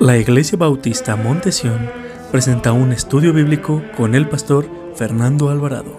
La 0.00 0.16
Iglesia 0.16 0.56
Bautista 0.56 1.16
Montesión 1.16 1.90
presenta 2.30 2.70
un 2.70 2.92
estudio 2.92 3.32
bíblico 3.32 3.82
con 3.96 4.14
el 4.14 4.28
pastor 4.28 4.64
Fernando 4.94 5.48
Alvarado. 5.50 5.90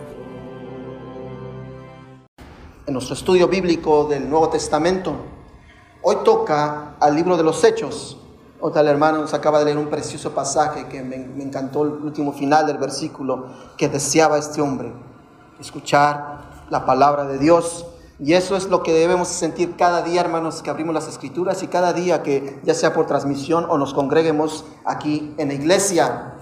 En 2.88 2.94
nuestro 2.94 3.14
estudio 3.14 3.50
bíblico 3.50 4.06
del 4.06 4.30
Nuevo 4.30 4.48
Testamento, 4.48 5.14
hoy 6.02 6.16
toca 6.24 6.96
al 6.98 7.14
libro 7.14 7.36
de 7.36 7.44
los 7.44 7.62
Hechos. 7.66 8.18
Otra 8.62 8.84
el 8.84 8.88
hermano 8.88 9.18
nos 9.18 9.34
acaba 9.34 9.60
de 9.60 9.66
leer 9.66 9.78
un 9.78 9.90
precioso 9.90 10.32
pasaje 10.32 10.88
que 10.88 11.04
me, 11.04 11.18
me 11.18 11.44
encantó 11.44 11.84
el 11.84 11.90
último 11.90 12.32
final 12.32 12.68
del 12.68 12.78
versículo 12.78 13.48
que 13.76 13.90
deseaba 13.90 14.38
este 14.38 14.62
hombre, 14.62 14.94
escuchar 15.60 16.68
la 16.70 16.86
palabra 16.86 17.26
de 17.26 17.38
Dios 17.38 17.86
y 18.22 18.34
eso 18.34 18.58
es 18.58 18.68
lo 18.68 18.84
que 18.84 18.92
debemos 18.92 19.30
sentir 19.30 19.78
cada 19.78 20.02
día, 20.02 20.20
hermanos, 20.20 20.62
que 20.62 20.70
abrimos 20.70 20.94
las 20.94 21.08
escrituras 21.08 21.64
y 21.64 21.68
cada 21.68 21.94
día 21.94 22.22
que 22.22 22.60
ya 22.64 22.74
sea 22.74 22.94
por 22.94 23.08
transmisión 23.08 23.66
o 23.70 23.78
nos 23.78 23.94
congreguemos 23.94 24.66
aquí 24.84 25.34
en 25.38 25.48
la 25.48 25.54
iglesia. 25.54 26.34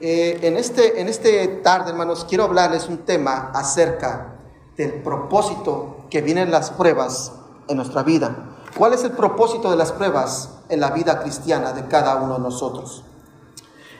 Eh, 0.00 0.38
en, 0.42 0.56
este, 0.56 1.00
en 1.00 1.08
este 1.08 1.48
tarde, 1.48 1.90
hermanos, 1.90 2.24
quiero 2.28 2.44
hablarles 2.44 2.88
un 2.88 2.98
tema 2.98 3.50
acerca 3.52 4.36
del 4.76 5.02
propósito 5.02 6.06
que 6.08 6.22
vienen 6.22 6.52
las 6.52 6.70
pruebas 6.70 7.32
en 7.66 7.78
nuestra 7.78 8.04
vida. 8.04 8.54
¿Cuál 8.78 8.92
es 8.92 9.02
el 9.02 9.12
propósito 9.12 9.70
de 9.72 9.76
las 9.76 9.90
pruebas 9.90 10.50
en 10.68 10.78
la 10.78 10.90
vida 10.90 11.20
cristiana 11.20 11.72
de 11.72 11.88
cada 11.88 12.14
uno 12.16 12.34
de 12.34 12.40
nosotros? 12.40 13.02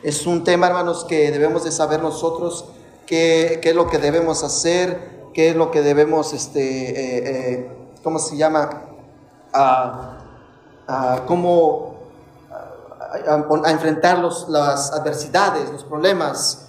Es 0.05 0.25
un 0.27 0.45
tema, 0.45 0.69
hermanos, 0.69 1.05
que 1.05 1.33
debemos 1.33 1.65
de 1.65 1.73
saber 1.73 2.01
nosotros 2.01 2.67
qué, 3.07 3.59
qué 3.61 3.71
es 3.71 3.75
lo 3.75 3.89
que 3.89 3.99
debemos 3.99 4.45
hacer, 4.45 5.14
qué 5.35 5.51
es 5.51 5.57
lo 5.57 5.71
que 5.71 5.83
debemos, 5.83 6.33
este, 6.33 6.61
eh, 6.61 7.53
eh, 7.53 7.71
¿cómo 8.03 8.19
se 8.19 8.37
llama? 8.37 8.71
A, 9.53 10.19
cómo 11.27 11.97
a, 13.29 13.71
enfrentar 13.71 14.19
las 14.19 14.93
adversidades, 14.93 15.71
los 15.71 15.85
problemas. 15.85 16.69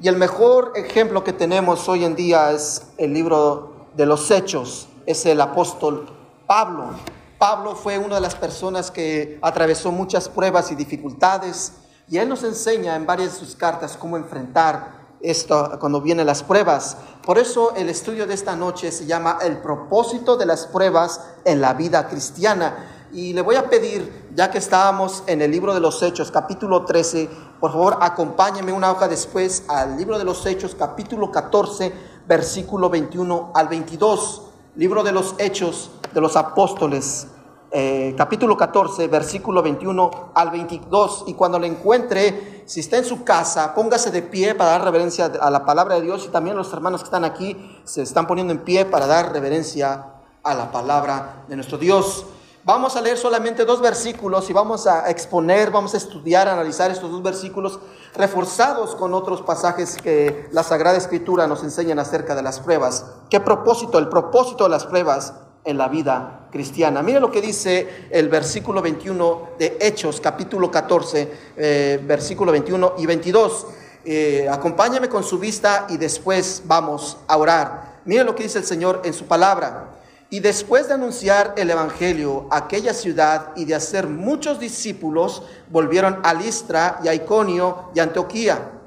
Y 0.00 0.08
el 0.08 0.16
mejor 0.16 0.72
ejemplo 0.76 1.24
que 1.24 1.32
tenemos 1.32 1.88
hoy 1.88 2.04
en 2.04 2.16
día 2.16 2.50
es 2.50 2.82
el 2.98 3.12
libro 3.12 3.88
de 3.94 4.06
los 4.06 4.30
Hechos, 4.30 4.88
es 5.06 5.24
el 5.26 5.40
apóstol 5.40 6.06
Pablo. 6.46 6.90
Pablo 7.38 7.74
fue 7.74 7.98
una 7.98 8.16
de 8.16 8.20
las 8.20 8.34
personas 8.34 8.90
que 8.90 9.38
atravesó 9.40 9.92
muchas 9.92 10.28
pruebas 10.28 10.70
y 10.70 10.74
dificultades 10.74 11.72
y 12.08 12.18
él 12.18 12.28
nos 12.28 12.42
enseña 12.44 12.96
en 12.96 13.06
varias 13.06 13.32
de 13.32 13.38
sus 13.38 13.56
cartas 13.56 13.96
cómo 13.96 14.16
enfrentar 14.16 14.99
esto 15.22 15.76
cuando 15.78 16.00
vienen 16.00 16.26
las 16.26 16.42
pruebas. 16.42 16.96
Por 17.24 17.38
eso 17.38 17.74
el 17.76 17.88
estudio 17.88 18.26
de 18.26 18.34
esta 18.34 18.56
noche 18.56 18.90
se 18.92 19.06
llama 19.06 19.38
El 19.42 19.58
propósito 19.58 20.36
de 20.36 20.46
las 20.46 20.66
pruebas 20.66 21.20
en 21.44 21.60
la 21.60 21.74
vida 21.74 22.08
cristiana. 22.08 23.08
Y 23.12 23.32
le 23.32 23.42
voy 23.42 23.56
a 23.56 23.68
pedir, 23.68 24.28
ya 24.34 24.50
que 24.50 24.58
estábamos 24.58 25.24
en 25.26 25.42
el 25.42 25.50
libro 25.50 25.74
de 25.74 25.80
los 25.80 26.00
Hechos, 26.02 26.30
capítulo 26.30 26.84
13, 26.84 27.28
por 27.58 27.72
favor 27.72 27.98
acompáñeme 28.00 28.72
una 28.72 28.92
hoja 28.92 29.08
después 29.08 29.64
al 29.68 29.96
libro 29.96 30.16
de 30.16 30.24
los 30.24 30.46
Hechos, 30.46 30.76
capítulo 30.78 31.30
14, 31.32 31.92
versículo 32.26 32.88
21 32.88 33.52
al 33.54 33.68
22. 33.68 34.42
Libro 34.76 35.02
de 35.02 35.10
los 35.10 35.34
Hechos 35.38 35.90
de 36.14 36.20
los 36.20 36.36
Apóstoles, 36.36 37.26
eh, 37.72 38.14
capítulo 38.16 38.56
14, 38.56 39.06
versículo 39.08 39.62
21 39.62 40.32
al 40.34 40.50
22. 40.50 41.24
Y 41.28 41.34
cuando 41.34 41.58
lo 41.58 41.66
encuentre, 41.66 42.64
si 42.66 42.80
está 42.80 42.96
en 42.98 43.04
su 43.04 43.22
casa, 43.22 43.74
póngase 43.74 44.10
de 44.10 44.22
pie 44.22 44.54
para 44.54 44.72
dar 44.72 44.84
reverencia 44.84 45.26
a 45.40 45.50
la 45.50 45.64
palabra 45.64 45.96
de 45.96 46.02
Dios. 46.02 46.24
Y 46.26 46.28
también 46.28 46.56
los 46.56 46.72
hermanos 46.72 47.02
que 47.02 47.06
están 47.06 47.24
aquí 47.24 47.56
se 47.84 48.02
están 48.02 48.26
poniendo 48.26 48.52
en 48.52 48.60
pie 48.60 48.84
para 48.84 49.06
dar 49.06 49.32
reverencia 49.32 50.06
a 50.42 50.54
la 50.54 50.72
palabra 50.72 51.44
de 51.48 51.56
nuestro 51.56 51.78
Dios. 51.78 52.26
Vamos 52.62 52.94
a 52.94 53.00
leer 53.00 53.16
solamente 53.16 53.64
dos 53.64 53.80
versículos 53.80 54.50
y 54.50 54.52
vamos 54.52 54.86
a 54.86 55.08
exponer, 55.08 55.70
vamos 55.70 55.94
a 55.94 55.96
estudiar, 55.96 56.46
analizar 56.46 56.90
estos 56.90 57.10
dos 57.10 57.22
versículos 57.22 57.80
reforzados 58.14 58.94
con 58.96 59.14
otros 59.14 59.40
pasajes 59.40 59.96
que 59.96 60.46
la 60.52 60.62
Sagrada 60.62 60.98
Escritura 60.98 61.46
nos 61.46 61.62
enseñan 61.62 61.98
acerca 61.98 62.34
de 62.34 62.42
las 62.42 62.60
pruebas. 62.60 63.06
¿Qué 63.30 63.40
propósito? 63.40 63.98
El 63.98 64.08
propósito 64.08 64.64
de 64.64 64.70
las 64.70 64.84
pruebas 64.84 65.32
en 65.64 65.78
la 65.78 65.88
vida 65.88 66.48
cristiana. 66.50 67.02
Mire 67.02 67.20
lo 67.20 67.30
que 67.30 67.40
dice 67.40 68.06
el 68.10 68.28
versículo 68.28 68.82
21 68.82 69.50
de 69.58 69.76
Hechos, 69.80 70.20
capítulo 70.20 70.70
14, 70.70 71.32
eh, 71.56 72.00
versículo 72.04 72.52
21 72.52 72.94
y 72.98 73.06
22. 73.06 73.66
Eh, 74.04 74.48
acompáñame 74.50 75.08
con 75.08 75.22
su 75.22 75.38
vista 75.38 75.86
y 75.90 75.96
después 75.96 76.62
vamos 76.64 77.18
a 77.26 77.36
orar. 77.36 78.00
Mire 78.04 78.24
lo 78.24 78.34
que 78.34 78.44
dice 78.44 78.58
el 78.58 78.64
Señor 78.64 79.02
en 79.04 79.12
su 79.12 79.26
palabra. 79.26 79.96
Y 80.30 80.40
después 80.40 80.88
de 80.88 80.94
anunciar 80.94 81.54
el 81.56 81.70
Evangelio 81.70 82.46
a 82.50 82.58
aquella 82.58 82.94
ciudad 82.94 83.50
y 83.56 83.64
de 83.64 83.74
hacer 83.74 84.06
muchos 84.06 84.60
discípulos, 84.60 85.42
volvieron 85.68 86.20
a 86.22 86.32
Listra 86.34 87.00
y 87.02 87.08
a 87.08 87.14
Iconio 87.14 87.90
y 87.94 88.00
a 88.00 88.04
Antioquía 88.04 88.79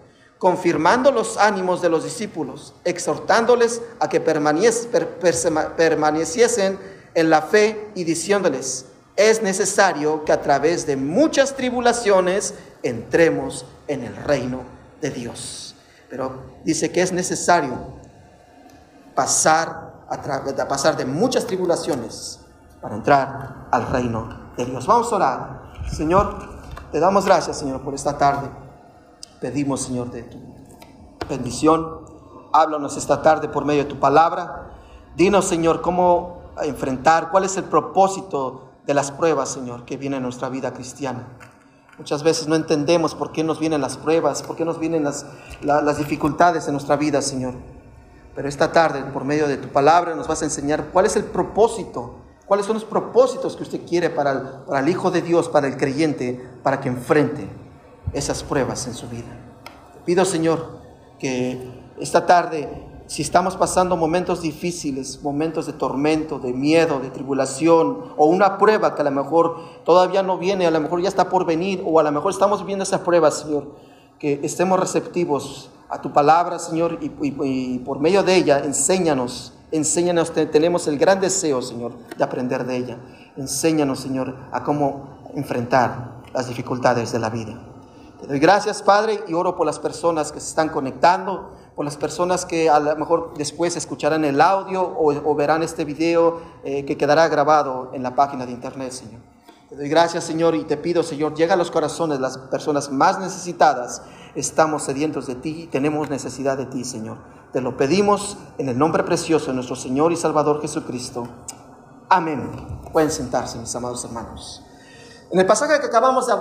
confirmando 0.44 1.10
los 1.10 1.38
ánimos 1.38 1.82
de 1.82 1.88
los 1.88 2.04
discípulos, 2.04 2.74
exhortándoles 2.84 3.82
a 4.02 4.10
que 4.10 4.20
permaneciesen 4.20 6.78
en 7.14 7.30
la 7.30 7.42
fe 7.44 7.90
y 7.96 8.04
diciéndoles, 8.04 8.88
es 9.16 9.42
necesario 9.42 10.26
que 10.26 10.34
a 10.34 10.42
través 10.42 10.86
de 10.86 10.98
muchas 10.98 11.56
tribulaciones 11.56 12.56
entremos 12.82 13.66
en 13.88 14.04
el 14.04 14.14
reino 14.18 14.64
de 15.00 15.12
Dios. 15.12 15.76
Pero 16.10 16.44
dice 16.66 16.92
que 16.92 17.02
es 17.02 17.14
necesario 17.14 17.94
pasar, 19.16 20.04
a 20.10 20.68
pasar 20.68 20.98
de 20.98 21.06
muchas 21.06 21.48
tribulaciones 21.48 22.42
para 22.82 22.96
entrar 22.96 23.70
al 23.72 23.88
reino 23.88 24.52
de 24.58 24.66
Dios. 24.66 24.86
Vamos 24.88 25.10
a 25.10 25.16
orar. 25.16 25.72
Señor, 25.90 26.38
te 26.92 27.00
damos 27.00 27.24
gracias, 27.24 27.60
Señor, 27.60 27.82
por 27.82 27.94
esta 27.94 28.18
tarde. 28.18 28.63
Pedimos, 29.44 29.82
Señor, 29.82 30.10
de 30.10 30.24
tu 30.24 30.38
bendición. 31.28 32.06
Háblanos 32.54 32.96
esta 32.96 33.22
tarde 33.22 33.50
por 33.50 33.66
medio 33.66 33.84
de 33.84 33.90
tu 33.90 34.00
palabra. 34.00 34.72
Dinos, 35.18 35.44
Señor, 35.44 35.82
cómo 35.82 36.44
enfrentar, 36.64 37.30
cuál 37.30 37.44
es 37.44 37.58
el 37.58 37.66
propósito 37.66 38.70
de 38.86 38.94
las 38.94 39.12
pruebas, 39.12 39.50
Señor, 39.50 39.84
que 39.84 39.98
vienen 39.98 40.20
en 40.20 40.24
nuestra 40.24 40.48
vida 40.48 40.72
cristiana. 40.72 41.28
Muchas 41.98 42.24
veces 42.24 42.48
no 42.48 42.56
entendemos 42.56 43.16
por 43.16 43.34
qué 43.34 43.44
nos 43.44 43.60
vienen 43.60 43.82
las 43.82 43.98
pruebas, 43.98 44.42
por 44.44 44.56
qué 44.56 44.64
nos 44.64 44.80
vienen 44.80 45.04
las, 45.04 45.26
las 45.62 45.98
dificultades 45.98 46.66
en 46.68 46.76
nuestra 46.76 46.96
vida, 46.96 47.22
Señor. 47.22 47.56
Pero 48.38 48.48
esta 48.48 48.72
tarde, 48.72 49.04
por 49.12 49.26
medio 49.26 49.50
de 49.50 49.58
tu 49.58 49.68
palabra, 49.68 50.16
nos 50.16 50.30
vas 50.30 50.42
a 50.42 50.46
enseñar 50.46 50.86
cuál 50.94 51.06
es 51.06 51.18
el 51.18 51.26
propósito, 51.26 52.16
cuáles 52.46 52.66
son 52.66 52.76
los 52.76 52.86
propósitos 52.86 53.58
que 53.58 53.64
usted 53.64 53.86
quiere 53.86 54.10
para 54.10 54.64
el 54.74 54.88
Hijo 54.88 55.12
de 55.12 55.22
Dios, 55.22 55.50
para 55.50 55.68
el 55.68 55.76
creyente, 55.76 56.50
para 56.64 56.80
que 56.80 56.88
enfrente 56.88 57.63
esas 58.14 58.44
pruebas 58.44 58.88
en 58.88 58.94
su 58.94 59.08
vida. 59.08 59.38
pido, 60.06 60.26
Señor, 60.26 60.80
que 61.20 61.58
esta 62.00 62.26
tarde, 62.26 62.70
si 63.08 63.22
estamos 63.22 63.56
pasando 63.56 63.96
momentos 63.96 64.42
difíciles, 64.42 65.22
momentos 65.24 65.66
de 65.66 65.74
tormento, 65.74 66.40
de 66.40 66.54
miedo, 66.54 67.00
de 67.00 67.10
tribulación, 67.10 68.14
o 68.18 68.26
una 68.26 68.58
prueba 68.58 68.96
que 68.96 69.02
a 69.02 69.06
lo 69.06 69.12
mejor 69.12 69.58
todavía 69.86 70.24
no 70.24 70.38
viene, 70.38 70.66
a 70.66 70.72
lo 70.72 70.80
mejor 70.80 71.02
ya 71.02 71.10
está 71.10 71.30
por 71.30 71.46
venir, 71.46 71.84
o 71.86 72.00
a 72.00 72.04
lo 72.04 72.12
mejor 72.12 72.32
estamos 72.32 72.60
viviendo 72.60 72.84
esa 72.84 73.04
prueba, 73.04 73.32
Señor, 73.32 73.68
que 74.20 74.40
estemos 74.44 74.80
receptivos 74.80 75.70
a 75.90 76.02
tu 76.02 76.12
palabra, 76.12 76.60
Señor, 76.60 77.00
y, 77.02 77.12
y 77.22 77.80
por 77.80 78.00
medio 78.00 78.24
de 78.24 78.36
ella, 78.36 78.60
enséñanos, 78.60 79.54
enséñanos, 79.72 80.32
tenemos 80.32 80.88
el 80.88 80.98
gran 80.98 81.20
deseo, 81.20 81.62
Señor, 81.62 81.94
de 82.18 82.24
aprender 82.24 82.66
de 82.66 82.78
ella. 82.78 82.98
Enséñanos, 83.38 84.00
Señor, 84.00 84.36
a 84.52 84.64
cómo 84.64 85.32
enfrentar 85.36 86.22
las 86.34 86.48
dificultades 86.48 87.12
de 87.12 87.20
la 87.20 87.30
vida. 87.30 87.73
Te 88.24 88.30
doy 88.30 88.40
gracias, 88.40 88.82
Padre, 88.82 89.22
y 89.28 89.34
oro 89.34 89.58
por 89.58 89.66
las 89.66 89.80
personas 89.80 90.32
que 90.32 90.40
se 90.40 90.48
están 90.48 90.70
conectando, 90.70 91.52
por 91.76 91.84
las 91.84 91.98
personas 91.98 92.46
que 92.46 92.70
a 92.70 92.80
lo 92.80 92.96
mejor 92.96 93.34
después 93.36 93.76
escucharán 93.76 94.24
el 94.24 94.40
audio 94.40 94.82
o, 94.82 95.36
verán 95.36 95.62
este 95.62 95.84
video 95.84 96.40
eh, 96.64 96.86
que 96.86 96.96
quedará 96.96 97.28
grabado 97.28 97.92
en 97.92 98.02
la 98.02 98.16
página 98.16 98.46
de 98.46 98.54
internet, 98.54 98.94
Señor. 98.94 99.20
Te 99.68 99.76
doy 99.76 99.90
gracias, 99.90 100.24
Señor, 100.24 100.56
y 100.56 100.64
te 100.64 100.78
pido, 100.78 101.04
Señor, 101.04 101.36
llega 101.36 101.56
a 101.56 101.58
los 101.58 101.70
corazones 101.70 102.22
las 102.22 102.38
personas 102.38 102.94
más 102.94 103.20
necesitadas. 103.20 104.04
Estamos 104.36 104.84
sedientos 104.84 105.28
de 105.28 105.36
ti 105.36 105.64
y 105.64 105.68
tenemos 105.68 106.10
necesidad 106.10 106.58
de 106.58 106.68
ti, 106.68 106.86
Señor. 106.86 107.18
Te 107.52 107.60
lo 107.60 107.76
pedimos 107.76 108.38
en 108.58 108.70
el 108.70 108.78
nombre 108.78 109.04
precioso 109.04 109.48
de 109.48 109.56
nuestro 109.56 109.76
Señor 109.76 110.14
y 110.14 110.16
Salvador 110.16 110.62
Jesucristo. 110.62 111.28
Amén. 112.08 112.50
Pueden 112.94 113.12
sentarse, 113.12 113.58
mis 113.58 113.76
amados 113.76 114.06
hermanos. 114.06 114.64
En 115.34 115.40
el 115.40 115.48
pasaje 115.48 115.80
que 115.80 115.88
acabamos 115.88 116.28
de 116.28 116.34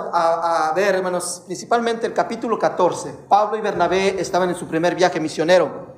ver, 0.74 0.96
hermanos, 0.96 1.44
principalmente 1.46 2.06
el 2.06 2.12
capítulo 2.12 2.58
14, 2.58 3.20
Pablo 3.26 3.56
y 3.56 3.62
Bernabé 3.62 4.20
estaban 4.20 4.50
en 4.50 4.54
su 4.54 4.68
primer 4.68 4.94
viaje 4.94 5.18
misionero. 5.18 5.94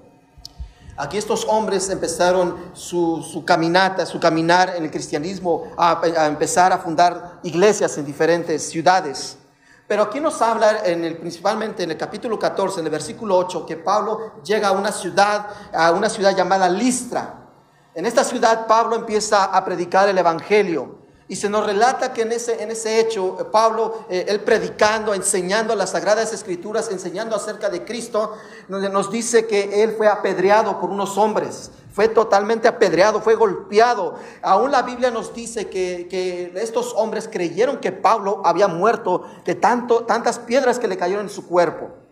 Aquí 0.96 1.18
estos 1.18 1.44
hombres 1.46 1.90
empezaron 1.90 2.54
su, 2.72 3.42
caminata, 3.44 4.06
su 4.06 4.20
caminar 4.20 4.74
en 4.76 4.84
el 4.84 4.92
cristianismo, 4.92 5.72
a, 5.76 6.00
empezar 6.28 6.72
a 6.72 6.78
fundar 6.78 7.40
iglesias 7.42 7.98
en 7.98 8.04
diferentes 8.04 8.62
ciudades. 8.62 9.38
Pero 9.88 10.04
aquí 10.04 10.20
nos 10.20 10.40
habla 10.40 10.80
principalmente 11.18 11.82
en 11.82 11.90
el 11.90 11.96
capítulo 11.96 12.38
14, 12.38 12.78
en 12.78 12.86
el 12.86 12.92
versículo 12.92 13.36
8, 13.38 13.66
que 13.66 13.76
Pablo 13.76 14.34
llega 14.44 14.68
a 14.68 14.72
una 14.72 14.92
ciudad, 14.92 15.48
a 15.72 15.90
una 15.90 16.08
ciudad 16.08 16.36
llamada 16.36 16.68
Listra. 16.68 17.42
En 17.92 18.06
esta 18.06 18.22
ciudad 18.22 18.68
Pablo 18.68 18.94
empieza 18.94 19.46
a 19.46 19.64
predicar 19.64 20.08
el 20.08 20.16
Evangelio. 20.16 21.02
Y 21.26 21.36
se 21.36 21.48
nos 21.48 21.64
relata 21.64 22.12
que 22.12 22.22
en 22.22 22.32
ese, 22.32 22.62
en 22.62 22.70
ese 22.70 23.00
hecho, 23.00 23.38
eh, 23.40 23.44
Pablo, 23.44 24.04
eh, 24.10 24.26
él 24.28 24.40
predicando, 24.40 25.14
enseñando 25.14 25.74
las 25.74 25.90
sagradas 25.90 26.34
escrituras, 26.34 26.90
enseñando 26.90 27.34
acerca 27.34 27.70
de 27.70 27.84
Cristo, 27.84 28.34
nos 28.68 29.10
dice 29.10 29.46
que 29.46 29.82
él 29.82 29.94
fue 29.96 30.06
apedreado 30.06 30.78
por 30.80 30.90
unos 30.90 31.16
hombres, 31.16 31.70
fue 31.92 32.08
totalmente 32.08 32.68
apedreado, 32.68 33.22
fue 33.22 33.36
golpeado. 33.36 34.16
Aún 34.42 34.70
la 34.70 34.82
Biblia 34.82 35.10
nos 35.10 35.32
dice 35.32 35.70
que, 35.70 36.08
que 36.10 36.52
estos 36.56 36.92
hombres 36.94 37.28
creyeron 37.30 37.78
que 37.78 37.92
Pablo 37.92 38.42
había 38.44 38.68
muerto 38.68 39.24
de 39.46 39.54
tanto, 39.54 40.04
tantas 40.04 40.38
piedras 40.38 40.78
que 40.78 40.88
le 40.88 40.98
cayeron 40.98 41.24
en 41.24 41.30
su 41.30 41.46
cuerpo. 41.46 42.03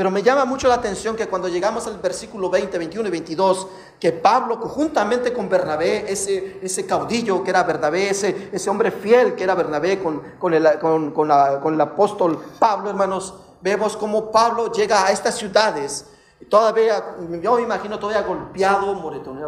Pero 0.00 0.10
me 0.10 0.22
llama 0.22 0.46
mucho 0.46 0.66
la 0.66 0.76
atención 0.76 1.14
que 1.14 1.28
cuando 1.28 1.46
llegamos 1.46 1.86
al 1.86 1.98
versículo 1.98 2.48
20, 2.48 2.78
21 2.78 3.08
y 3.08 3.10
22, 3.10 3.66
que 4.00 4.12
Pablo, 4.12 4.56
juntamente 4.56 5.30
con 5.30 5.46
Bernabé, 5.50 6.10
ese, 6.10 6.58
ese 6.62 6.86
caudillo 6.86 7.44
que 7.44 7.50
era 7.50 7.64
Bernabé, 7.64 8.08
ese, 8.08 8.48
ese 8.50 8.70
hombre 8.70 8.92
fiel 8.92 9.34
que 9.34 9.44
era 9.44 9.54
Bernabé 9.54 10.02
con, 10.02 10.22
con, 10.38 10.54
el, 10.54 10.66
con, 10.80 11.10
con, 11.10 11.28
con 11.60 11.74
el 11.74 11.80
apóstol 11.82 12.42
Pablo, 12.58 12.88
hermanos, 12.88 13.34
vemos 13.60 13.94
cómo 13.94 14.30
Pablo 14.30 14.72
llega 14.72 15.04
a 15.04 15.12
estas 15.12 15.36
ciudades 15.36 16.06
todavía, 16.48 17.04
yo 17.42 17.56
me 17.56 17.62
imagino 17.62 17.98
todavía 17.98 18.22
golpeado, 18.22 18.98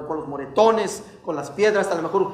con 0.06 0.16
los 0.19 0.28
moretones, 0.28 1.02
con 1.25 1.34
las 1.34 1.50
piedras, 1.50 1.87
a 1.87 1.94
lo 1.94 2.02
mejor 2.02 2.32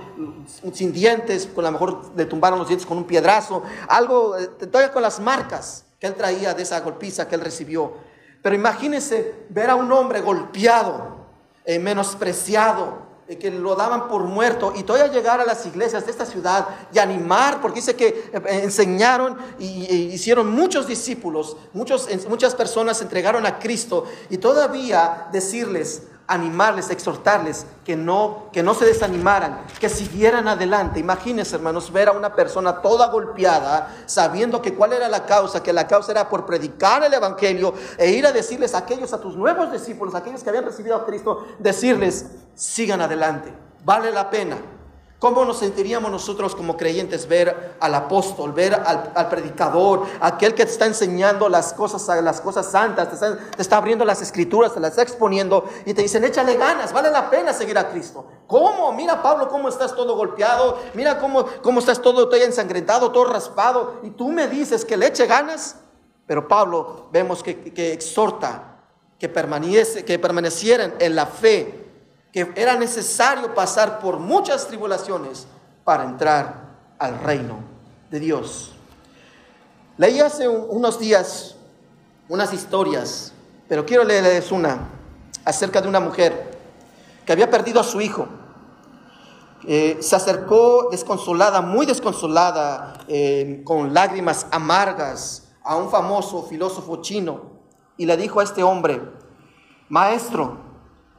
sin 0.72 0.92
dientes, 0.92 1.48
con 1.54 1.64
a 1.64 1.70
lo 1.70 1.78
mejor 1.78 2.00
le 2.16 2.24
tumbaron 2.24 2.58
los 2.58 2.66
dientes 2.66 2.84
con 2.84 2.98
un 2.98 3.04
piedrazo, 3.04 3.62
algo, 3.86 4.36
eh, 4.36 4.48
todavía 4.48 4.92
con 4.92 5.02
las 5.02 5.20
marcas 5.20 5.84
que 6.00 6.08
él 6.08 6.14
traía 6.14 6.54
de 6.54 6.62
esa 6.64 6.80
golpiza 6.80 7.28
que 7.28 7.36
él 7.36 7.40
recibió. 7.42 8.07
Pero 8.42 8.54
imagínense 8.54 9.46
ver 9.48 9.70
a 9.70 9.74
un 9.74 9.90
hombre 9.92 10.20
golpeado, 10.20 11.16
eh, 11.64 11.78
menospreciado, 11.78 13.08
eh, 13.28 13.36
que 13.36 13.50
lo 13.50 13.74
daban 13.74 14.08
por 14.08 14.22
muerto, 14.24 14.72
y 14.74 14.84
todavía 14.84 15.12
llegar 15.12 15.40
a 15.40 15.44
las 15.44 15.66
iglesias 15.66 16.06
de 16.06 16.12
esta 16.12 16.24
ciudad 16.24 16.66
y 16.92 16.98
animar, 16.98 17.60
porque 17.60 17.80
dice 17.80 17.94
que 17.94 18.30
eh, 18.32 18.42
enseñaron 18.62 19.36
y, 19.58 19.84
hicieron 20.12 20.50
muchos 20.50 20.86
discípulos, 20.86 21.56
muchos, 21.72 22.08
muchas 22.28 22.54
personas 22.54 23.02
entregaron 23.02 23.44
a 23.44 23.58
Cristo, 23.58 24.06
y 24.30 24.38
todavía 24.38 25.28
decirles, 25.32 26.04
animarles, 26.28 26.90
exhortarles 26.90 27.66
que 27.84 27.96
no, 27.96 28.50
que 28.52 28.62
no 28.62 28.74
se 28.74 28.84
desanimaran, 28.84 29.62
que 29.80 29.88
siguieran 29.88 30.46
adelante. 30.46 31.00
Imagínense, 31.00 31.56
hermanos, 31.56 31.90
ver 31.90 32.08
a 32.08 32.12
una 32.12 32.34
persona 32.34 32.82
toda 32.82 33.08
golpeada, 33.08 33.94
sabiendo 34.06 34.60
que 34.60 34.74
cuál 34.74 34.92
era 34.92 35.08
la 35.08 35.24
causa, 35.24 35.62
que 35.62 35.72
la 35.72 35.88
causa 35.88 36.12
era 36.12 36.28
por 36.28 36.44
predicar 36.44 37.02
el 37.02 37.14
Evangelio 37.14 37.72
e 37.96 38.10
ir 38.10 38.26
a 38.26 38.32
decirles 38.32 38.74
a 38.74 38.78
aquellos, 38.78 39.12
a 39.14 39.20
tus 39.20 39.36
nuevos 39.36 39.72
discípulos, 39.72 40.14
a 40.14 40.18
aquellos 40.18 40.42
que 40.42 40.50
habían 40.50 40.66
recibido 40.66 40.94
a 40.96 41.06
Cristo, 41.06 41.46
decirles, 41.58 42.26
sigan 42.54 43.00
adelante, 43.00 43.52
vale 43.84 44.12
la 44.12 44.28
pena. 44.28 44.58
¿Cómo 45.18 45.44
nos 45.44 45.58
sentiríamos 45.58 46.12
nosotros 46.12 46.54
como 46.54 46.76
creyentes 46.76 47.26
ver 47.26 47.74
al 47.80 47.94
apóstol, 47.96 48.52
ver 48.52 48.72
al, 48.72 49.28
predicador, 49.28 50.04
aquel 50.20 50.54
que 50.54 50.64
te 50.64 50.70
está 50.70 50.86
enseñando 50.86 51.48
las 51.48 51.72
cosas, 51.72 52.22
las 52.22 52.40
cosas 52.40 52.70
santas, 52.70 53.08
te 53.10 53.60
está, 53.60 53.76
abriendo 53.76 54.04
las 54.04 54.22
escrituras, 54.22 54.74
te 54.74 54.78
las 54.78 54.90
está 54.90 55.02
exponiendo 55.02 55.68
y 55.84 55.92
te 55.92 56.02
dicen, 56.02 56.22
échale 56.22 56.54
ganas, 56.54 56.92
vale 56.92 57.10
la 57.10 57.28
pena 57.30 57.52
seguir 57.52 57.76
a 57.78 57.88
Cristo? 57.90 58.26
¿Cómo? 58.46 58.92
Mira 58.92 59.20
Pablo, 59.20 59.48
cómo 59.48 59.68
estás 59.68 59.96
todo 59.96 60.14
golpeado, 60.14 60.78
mira 60.94 61.18
cómo, 61.18 61.44
cómo 61.62 61.80
estás 61.80 62.00
todo, 62.00 62.28
todo 62.28 62.40
ensangrentado, 62.40 63.10
todo 63.10 63.24
raspado 63.24 63.94
y 64.04 64.10
tú 64.10 64.30
me 64.30 64.46
dices 64.46 64.84
que 64.84 64.96
le 64.96 65.08
eche 65.08 65.26
ganas. 65.26 65.76
Pero 66.28 66.46
Pablo 66.46 67.08
vemos 67.10 67.42
que, 67.42 67.72
que 67.74 67.92
exhorta 67.92 68.76
que, 69.18 69.28
permanece, 69.28 70.04
que 70.04 70.18
permanecieran 70.18 70.94
en 71.00 71.16
la 71.16 71.26
fe 71.26 71.87
que 72.32 72.52
era 72.56 72.76
necesario 72.76 73.54
pasar 73.54 73.98
por 74.00 74.18
muchas 74.18 74.66
tribulaciones 74.66 75.46
para 75.84 76.04
entrar 76.04 76.76
al 76.98 77.18
reino 77.20 77.60
de 78.10 78.20
Dios. 78.20 78.74
Leí 79.96 80.20
hace 80.20 80.46
unos 80.48 80.98
días 80.98 81.56
unas 82.28 82.52
historias, 82.52 83.32
pero 83.68 83.86
quiero 83.86 84.04
leerles 84.04 84.52
una 84.52 84.90
acerca 85.44 85.80
de 85.80 85.88
una 85.88 86.00
mujer 86.00 86.58
que 87.24 87.32
había 87.32 87.50
perdido 87.50 87.80
a 87.80 87.84
su 87.84 88.00
hijo. 88.00 88.28
Eh, 89.66 89.98
se 90.00 90.14
acercó 90.14 90.88
desconsolada, 90.90 91.62
muy 91.62 91.84
desconsolada, 91.86 93.04
eh, 93.08 93.62
con 93.64 93.92
lágrimas 93.92 94.46
amargas 94.50 95.48
a 95.64 95.76
un 95.76 95.90
famoso 95.90 96.44
filósofo 96.44 97.02
chino 97.02 97.58
y 97.96 98.06
le 98.06 98.16
dijo 98.16 98.40
a 98.40 98.44
este 98.44 98.62
hombre, 98.62 99.02
maestro, 99.88 100.67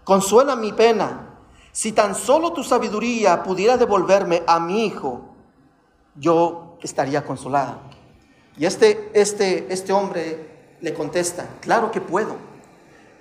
Consuela 0.10 0.56
mi 0.56 0.74
pena. 0.74 1.38
Si 1.72 1.92
tan 1.92 2.16
solo 2.16 2.52
tu 2.52 2.64
sabiduría 2.64 3.44
pudiera 3.44 3.78
devolverme 3.78 4.42
a 4.48 4.60
mi 4.60 4.88
hijo, 4.88 5.36
yo 6.16 6.80
estaría 6.82 7.24
consolada. 7.24 7.78
Y 8.58 8.66
este, 8.66 9.12
este, 9.14 9.72
este 9.72 9.94
hombre 9.94 10.78
le 10.82 10.96
contesta, 10.96 11.48
claro 11.62 11.92
que 11.92 12.02
puedo, 12.02 12.38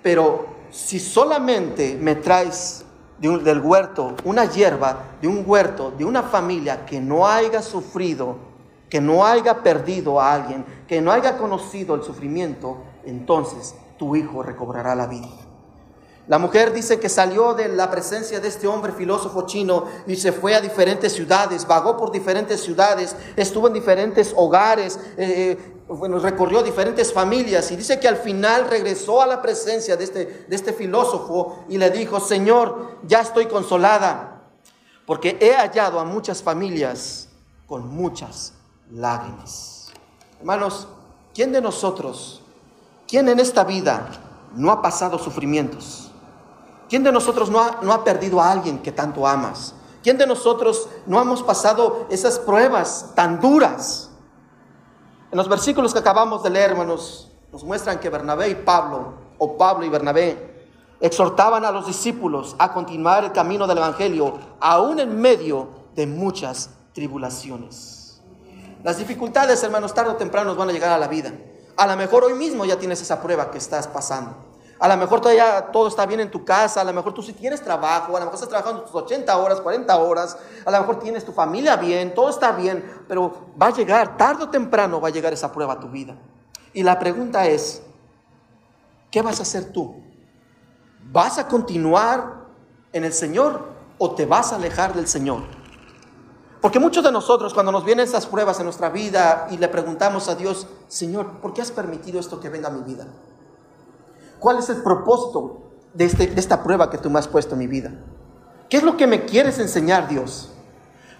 pero 0.01 0.47
si 0.71 0.99
solamente 0.99 1.93
me 1.93 2.15
traes 2.15 2.83
del 3.19 3.59
huerto 3.59 4.15
una 4.23 4.45
hierba, 4.45 5.09
de 5.21 5.27
un 5.27 5.43
huerto, 5.45 5.91
de 5.91 6.05
una 6.05 6.23
familia 6.23 6.87
que 6.87 6.99
no 6.99 7.27
haya 7.27 7.61
sufrido, 7.61 8.35
que 8.89 8.99
no 8.99 9.23
haya 9.23 9.61
perdido 9.61 10.19
a 10.19 10.33
alguien, 10.33 10.65
que 10.87 11.01
no 11.01 11.11
haya 11.11 11.37
conocido 11.37 11.93
el 11.93 12.01
sufrimiento, 12.01 12.77
entonces 13.05 13.75
tu 13.99 14.15
hijo 14.15 14.41
recobrará 14.41 14.95
la 14.95 15.05
vida. 15.05 15.27
La 16.29 16.37
mujer 16.37 16.71
dice 16.71 16.99
que 16.99 17.09
salió 17.09 17.55
de 17.55 17.69
la 17.69 17.89
presencia 17.89 18.39
de 18.39 18.49
este 18.49 18.67
hombre 18.67 18.93
filósofo 18.93 19.47
chino 19.47 19.85
y 20.05 20.15
se 20.15 20.31
fue 20.31 20.53
a 20.53 20.61
diferentes 20.61 21.11
ciudades, 21.11 21.65
vagó 21.65 21.97
por 21.97 22.11
diferentes 22.11 22.61
ciudades, 22.61 23.15
estuvo 23.35 23.65
en 23.65 23.73
diferentes 23.73 24.31
hogares, 24.37 24.99
eh, 25.17 25.57
eh, 25.57 25.73
bueno, 25.87 26.19
recorrió 26.19 26.61
diferentes 26.61 27.11
familias 27.11 27.71
y 27.71 27.77
dice 27.77 27.99
que 27.99 28.07
al 28.07 28.17
final 28.17 28.69
regresó 28.69 29.23
a 29.23 29.25
la 29.25 29.41
presencia 29.41 29.97
de 29.97 30.03
este, 30.03 30.45
de 30.47 30.55
este 30.55 30.71
filósofo 30.71 31.65
y 31.67 31.79
le 31.79 31.89
dijo, 31.89 32.19
Señor, 32.19 32.99
ya 33.07 33.21
estoy 33.21 33.47
consolada, 33.47 34.43
porque 35.07 35.35
he 35.41 35.55
hallado 35.55 35.99
a 35.99 36.05
muchas 36.05 36.43
familias 36.43 37.27
con 37.65 37.87
muchas 37.87 38.53
lágrimas. 38.91 39.87
Hermanos, 40.39 40.87
¿quién 41.33 41.51
de 41.51 41.59
nosotros, 41.59 42.43
quién 43.07 43.27
en 43.29 43.39
esta 43.39 43.63
vida 43.63 44.11
no 44.53 44.69
ha 44.69 44.79
pasado 44.79 45.17
sufrimientos? 45.17 46.08
¿Quién 46.89 47.03
de 47.03 47.11
nosotros 47.11 47.51
no 47.51 47.61
ha, 47.61 48.03
perdido 48.03 48.41
a 48.41 48.51
alguien 48.51 48.79
que 48.79 48.91
tanto 48.91 49.27
amas? 49.27 49.75
¿Quién 50.01 50.17
de 50.17 50.25
nosotros 50.25 50.89
no 51.05 51.21
hemos 51.21 51.43
pasado 51.43 52.07
esas 52.09 52.39
pruebas 52.39 53.11
tan 53.15 53.39
duras? 53.39 54.09
En 55.31 55.37
los 55.37 55.47
versículos 55.47 55.93
que 55.93 55.99
acabamos 55.99 56.41
de 56.41 56.49
leer, 56.49 56.71
hermanos, 56.71 57.31
nos 57.51 57.63
muestran 57.63 57.99
que 57.99 58.09
Bernabé 58.09 58.49
y 58.49 58.55
Pablo, 58.55 59.13
o 59.37 59.55
Pablo 59.55 59.85
y 59.85 59.89
Bernabé, 59.89 60.67
exhortaban 60.99 61.63
a 61.63 61.71
los 61.71 61.85
discípulos 61.85 62.55
a 62.57 62.73
continuar 62.73 63.23
el 63.23 63.31
camino 63.33 63.67
del 63.67 63.77
Evangelio, 63.77 64.39
aún 64.59 64.99
en 64.99 65.21
medio 65.21 65.69
de 65.95 66.07
muchas 66.07 66.71
tribulaciones. 66.93 68.19
Las 68.83 68.97
dificultades, 68.97 69.61
hermanos, 69.61 69.93
tarde 69.93 70.11
o 70.11 70.15
temprano 70.15 70.49
nos 70.49 70.57
van 70.57 70.69
a 70.69 70.71
llegar 70.71 70.91
a 70.91 70.97
la 70.97 71.07
vida. 71.07 71.33
A 71.77 71.85
lo 71.85 71.95
mejor 71.95 72.23
hoy 72.23 72.33
mismo 72.33 72.65
ya 72.65 72.79
tienes 72.79 72.99
esa 73.01 73.21
prueba 73.21 73.51
que 73.51 73.59
estás 73.59 73.87
pasando. 73.87 74.48
A 74.79 74.87
lo 74.87 74.95
mejor 74.95 75.19
todavía 75.19 75.71
todo 75.73 75.89
está 75.89 76.05
bien 76.05 76.21
en 76.21 76.31
tu 76.31 76.45
casa, 76.45 76.79
a 76.79 76.83
lo 76.85 76.93
mejor 76.93 77.13
tú 77.13 77.21
sí 77.21 77.33
tienes 77.33 77.61
trabajo, 77.61 78.15
a 78.15 78.19
lo 78.19 78.25
mejor 78.25 78.35
estás 78.35 78.47
trabajando 78.47 78.83
tus 78.83 78.95
80 78.95 79.37
horas, 79.37 79.59
40 79.59 79.97
horas, 79.97 80.37
a 80.65 80.71
lo 80.71 80.79
mejor 80.79 80.99
tienes 80.99 81.25
tu 81.25 81.33
familia 81.33 81.75
bien, 81.75 82.13
todo 82.15 82.29
está 82.29 82.53
bien, 82.53 83.03
pero 83.05 83.47
va 83.61 83.67
a 83.67 83.71
llegar, 83.71 84.15
tarde 84.15 84.45
o 84.45 84.49
temprano 84.49 85.01
va 85.01 85.09
a 85.09 85.11
llegar 85.11 85.33
esa 85.33 85.51
prueba 85.51 85.73
a 85.73 85.79
tu 85.81 85.89
vida. 85.89 86.15
Y 86.71 86.83
la 86.83 86.97
pregunta 86.97 87.45
es, 87.45 87.83
¿qué 89.11 89.21
vas 89.21 89.39
a 89.39 89.41
hacer 89.41 89.73
tú? 89.73 90.01
¿Vas 91.11 91.37
a 91.39 91.47
continuar 91.49 92.45
en 92.93 93.03
el 93.03 93.11
Señor 93.11 93.67
o 93.97 94.11
te 94.15 94.25
vas 94.25 94.53
a 94.53 94.55
alejar 94.55 94.93
del 94.93 95.07
Señor? 95.07 95.41
Porque 96.61 96.79
muchos 96.79 97.03
de 97.03 97.11
nosotros 97.11 97.53
cuando 97.53 97.73
nos 97.73 97.83
vienen 97.83 98.05
esas 98.05 98.25
pruebas 98.27 98.59
en 98.59 98.65
nuestra 98.65 98.89
vida 98.89 99.47
y 99.51 99.57
le 99.57 99.67
preguntamos 99.67 100.29
a 100.29 100.35
Dios, 100.35 100.67
Señor, 100.87 101.41
¿por 101.41 101.53
qué 101.53 101.61
has 101.61 101.71
permitido 101.71 102.19
esto 102.19 102.39
que 102.39 102.47
venga 102.47 102.69
a 102.69 102.71
mi 102.71 102.81
vida? 102.81 103.07
¿Cuál 104.39 104.59
es 104.59 104.69
el 104.69 104.77
propósito 104.77 105.71
este, 105.97 106.27
de, 106.27 106.39
esta 106.39 106.63
prueba 106.63 106.89
que 106.89 106.97
tú 106.97 107.09
me 107.09 107.19
has 107.19 107.27
puesto 107.27 107.53
en 107.53 107.59
mi 107.59 107.67
vida? 107.67 107.91
¿Qué 108.69 108.77
es 108.77 108.83
lo 108.83 108.97
que 108.97 109.07
me 109.07 109.25
quieres 109.25 109.59
enseñar, 109.59 110.07
Dios? 110.07 110.51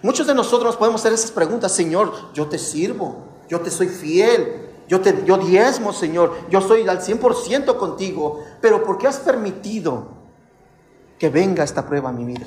Muchos 0.02 0.26
de 0.26 0.34
nosotros 0.34 0.76
podemos 0.76 1.02
hacer 1.02 1.12
esas 1.12 1.30
preguntas, 1.30 1.72
Señor, 1.72 2.12
yo 2.32 2.48
te 2.48 2.58
sirvo, 2.58 3.24
yo 3.48 3.60
te 3.60 3.70
soy 3.70 3.88
fiel, 3.88 4.70
yo, 4.88 5.00
te, 5.00 5.24
yo 5.24 5.36
diezmo, 5.36 5.92
Señor, 5.92 6.32
yo 6.48 6.60
soy 6.60 6.88
al 6.88 7.00
100% 7.00 7.76
contigo, 7.76 8.42
pero 8.60 8.82
¿por 8.82 8.96
qué 8.98 9.08
has 9.08 9.18
permitido 9.18 10.08
que 11.18 11.28
venga 11.28 11.62
esta 11.62 11.86
prueba 11.86 12.08
a 12.08 12.12
mi 12.12 12.24
vida? 12.24 12.46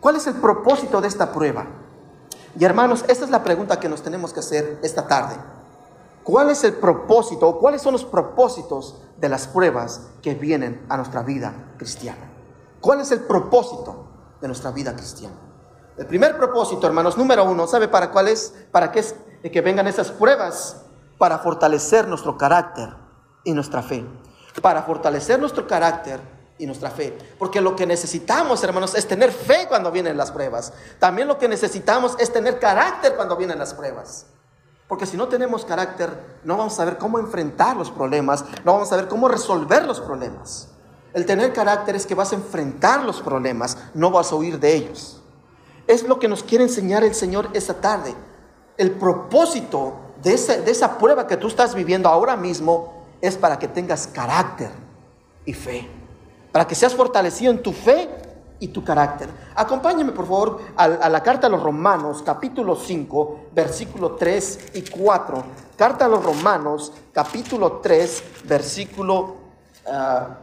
¿Cuál 0.00 0.16
es 0.16 0.26
el 0.26 0.34
propósito 0.34 1.00
de 1.00 1.08
esta 1.08 1.32
prueba? 1.32 1.66
Y 2.58 2.64
hermanos, 2.64 3.04
esta 3.08 3.24
es 3.24 3.30
la 3.30 3.44
pregunta 3.44 3.78
que 3.78 3.88
nos 3.88 4.02
tenemos 4.02 4.32
que 4.32 4.40
hacer 4.40 4.78
esta 4.82 5.06
tarde. 5.06 5.36
¿Cuál 6.24 6.50
es 6.50 6.62
el 6.62 6.74
propósito 6.74 7.48
o 7.48 7.58
cuáles 7.58 7.82
son 7.82 7.92
los 7.92 8.04
propósitos 8.04 9.02
de 9.16 9.28
las 9.28 9.48
pruebas 9.48 10.08
que 10.22 10.34
vienen 10.34 10.84
a 10.88 10.96
nuestra 10.96 11.22
vida 11.22 11.74
cristiana? 11.78 12.30
¿Cuál 12.80 13.00
es 13.00 13.10
el 13.10 13.20
propósito 13.20 14.06
de 14.40 14.46
nuestra 14.48 14.70
vida 14.70 14.94
cristiana? 14.94 15.34
El 15.96 16.06
primer 16.06 16.36
propósito, 16.36 16.86
hermanos, 16.86 17.18
número 17.18 17.44
uno, 17.44 17.66
¿sabe 17.66 17.88
para 17.88 18.10
cuál 18.10 18.28
es? 18.28 18.54
¿Para 18.70 18.92
qué 18.92 19.00
es 19.00 19.14
que 19.42 19.60
vengan 19.60 19.86
esas 19.86 20.10
pruebas? 20.10 20.84
Para 21.18 21.38
fortalecer 21.38 22.08
nuestro 22.08 22.38
carácter 22.38 22.88
y 23.44 23.52
nuestra 23.52 23.82
fe. 23.82 24.04
Para 24.60 24.82
fortalecer 24.84 25.38
nuestro 25.40 25.66
carácter 25.66 26.20
y 26.56 26.66
nuestra 26.66 26.90
fe. 26.90 27.18
Porque 27.38 27.60
lo 27.60 27.74
que 27.74 27.86
necesitamos, 27.86 28.62
hermanos, 28.62 28.94
es 28.94 29.06
tener 29.08 29.32
fe 29.32 29.66
cuando 29.68 29.90
vienen 29.90 30.16
las 30.16 30.30
pruebas. 30.30 30.72
También 30.98 31.26
lo 31.26 31.38
que 31.38 31.48
necesitamos 31.48 32.16
es 32.18 32.32
tener 32.32 32.58
carácter 32.58 33.16
cuando 33.16 33.36
vienen 33.36 33.58
las 33.58 33.74
pruebas. 33.74 34.26
Porque 34.92 35.06
si 35.06 35.16
no 35.16 35.26
tenemos 35.26 35.64
carácter, 35.64 36.10
no 36.44 36.58
vamos 36.58 36.74
a 36.74 36.76
saber 36.76 36.98
cómo 36.98 37.18
enfrentar 37.18 37.78
los 37.78 37.90
problemas, 37.90 38.44
no 38.62 38.74
vamos 38.74 38.88
a 38.88 38.90
saber 38.90 39.08
cómo 39.08 39.26
resolver 39.26 39.86
los 39.86 40.00
problemas. 40.00 40.68
El 41.14 41.24
tener 41.24 41.54
carácter 41.54 41.96
es 41.96 42.04
que 42.04 42.14
vas 42.14 42.32
a 42.32 42.34
enfrentar 42.34 43.02
los 43.02 43.22
problemas, 43.22 43.78
no 43.94 44.10
vas 44.10 44.30
a 44.30 44.34
huir 44.34 44.60
de 44.60 44.74
ellos. 44.74 45.22
Es 45.86 46.02
lo 46.02 46.18
que 46.18 46.28
nos 46.28 46.42
quiere 46.42 46.64
enseñar 46.64 47.04
el 47.04 47.14
Señor 47.14 47.48
esta 47.54 47.80
tarde. 47.80 48.14
El 48.76 48.90
propósito 48.90 49.94
de 50.22 50.34
esa, 50.34 50.58
de 50.58 50.70
esa 50.70 50.98
prueba 50.98 51.26
que 51.26 51.38
tú 51.38 51.46
estás 51.46 51.74
viviendo 51.74 52.10
ahora 52.10 52.36
mismo 52.36 53.06
es 53.22 53.38
para 53.38 53.58
que 53.58 53.68
tengas 53.68 54.06
carácter 54.08 54.72
y 55.46 55.54
fe. 55.54 55.88
Para 56.52 56.66
que 56.66 56.74
seas 56.74 56.94
fortalecido 56.94 57.50
en 57.50 57.62
tu 57.62 57.72
fe 57.72 58.10
y 58.62 58.68
tu 58.68 58.84
carácter. 58.84 59.28
Acompáñame 59.56 60.12
por 60.12 60.24
favor 60.24 60.60
a, 60.76 61.08
la 61.08 61.20
carta 61.20 61.48
a 61.48 61.50
los 61.50 61.60
Romanos, 61.60 62.22
capítulo 62.24 62.76
5, 62.76 63.46
versículo 63.52 64.12
3 64.12 64.70
y 64.74 64.82
4. 64.82 65.44
Carta 65.76 66.04
a 66.04 66.08
los 66.08 66.24
Romanos, 66.24 66.92
capítulo 67.12 67.80
3, 67.82 68.24
versículo... 68.44 69.36
Uh, 69.84 70.42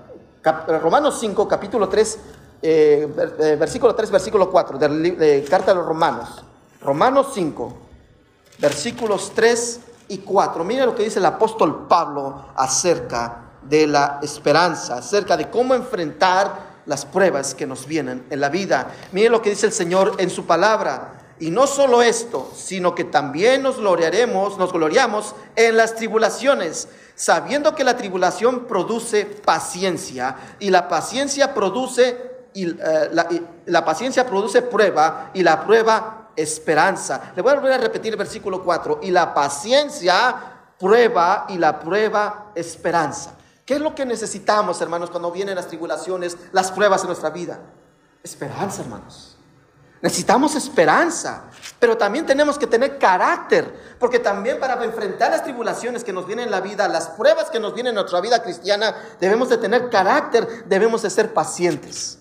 Romanos 0.81 1.17
5, 1.19 1.47
capítulo 1.47 1.87
3, 1.87 2.19
eh, 2.61 3.07
eh, 3.39 3.55
versículo 3.57 3.95
3, 3.95 4.11
versículo 4.11 4.49
4, 4.49 4.77
de, 4.77 5.45
carta 5.49 5.71
a 5.71 5.75
los 5.75 5.85
Romanos. 5.85 6.43
Romanos 6.81 7.27
5, 7.33 7.73
versículos 8.59 9.31
3 9.33 9.79
y 10.09 10.17
4. 10.19 10.63
Mira 10.65 10.85
lo 10.85 10.93
que 10.93 11.03
dice 11.03 11.19
el 11.19 11.25
apóstol 11.25 11.87
Pablo 11.87 12.47
acerca 12.55 13.51
de 13.61 13.87
la 13.87 14.19
esperanza, 14.21 14.97
acerca 14.97 15.37
de 15.37 15.49
cómo 15.49 15.73
enfrentar 15.73 16.68
las 16.89 17.05
pruebas 17.05 17.53
que 17.53 17.67
nos 17.67 17.85
vienen 17.85 18.25
en 18.31 18.39
la 18.39 18.49
vida. 18.49 18.87
Mire 19.11 19.29
lo 19.29 19.43
que 19.43 19.51
dice 19.51 19.67
el 19.67 19.71
Señor 19.71 20.15
en 20.17 20.31
su 20.31 20.47
palabra. 20.47 21.13
Y 21.39 21.51
no 21.51 21.67
solo 21.67 22.01
esto, 22.01 22.51
sino 22.55 22.95
que 22.95 23.03
también 23.03 23.61
nos 23.61 23.77
gloriaremos, 23.77 24.57
nos 24.57 24.73
gloriamos 24.73 25.35
en 25.55 25.77
las 25.77 25.95
tribulaciones, 25.95 26.87
sabiendo 27.13 27.75
que 27.75 27.83
la 27.83 27.95
tribulación 27.95 28.65
produce 28.65 29.25
paciencia 29.25 30.35
y 30.59 30.71
la 30.71 30.89
paciencia 30.89 31.53
produce 31.53 32.17
eh, 32.55 32.75
la, 33.13 33.29
la 33.67 33.85
paciencia 33.85 34.25
produce 34.25 34.63
prueba 34.63 35.29
y 35.35 35.43
la 35.43 35.63
prueba 35.63 36.31
esperanza. 36.35 37.33
Le 37.35 37.43
voy 37.43 37.51
a 37.51 37.55
volver 37.55 37.73
a 37.73 37.77
repetir 37.77 38.13
el 38.13 38.17
versículo 38.17 38.63
4. 38.63 39.01
Y 39.03 39.11
la 39.11 39.31
paciencia 39.35 40.35
prueba 40.79 41.45
y 41.49 41.59
la 41.59 41.79
prueba 41.79 42.51
esperanza. 42.55 43.35
¿Qué 43.69 43.75
es 43.75 43.81
lo 43.81 43.93
que 43.93 44.03
necesitamos, 44.03 44.81
hermanos, 44.81 45.11
cuando 45.11 45.31
vienen 45.31 45.53
las 45.53 45.67
tribulaciones, 45.67 46.35
las 46.53 46.71
pruebas 46.71 47.01
en 47.01 47.07
nuestra 47.09 47.29
vida? 47.29 47.59
Esperanza, 48.23 48.81
hermanos. 48.81 49.37
Necesitamos 50.01 50.55
esperanza, 50.55 51.43
pero 51.77 51.95
también 51.95 52.25
tenemos 52.25 52.57
que 52.57 52.65
tener 52.65 52.97
carácter, 52.97 53.95
porque 53.99 54.17
también 54.17 54.59
para 54.59 54.83
enfrentar 54.83 55.29
las 55.29 55.43
tribulaciones 55.43 56.03
que 56.03 56.11
nos 56.11 56.25
vienen 56.25 56.45
en 56.45 56.51
la 56.51 56.61
vida, 56.61 56.87
las 56.87 57.09
pruebas 57.09 57.51
que 57.51 57.59
nos 57.59 57.75
vienen 57.75 57.91
en 57.91 57.97
nuestra 57.97 58.21
vida 58.21 58.41
cristiana, 58.41 58.95
debemos 59.19 59.49
de 59.49 59.57
tener 59.59 59.91
carácter, 59.91 60.65
debemos 60.65 61.03
de 61.03 61.11
ser 61.11 61.31
pacientes. 61.31 62.17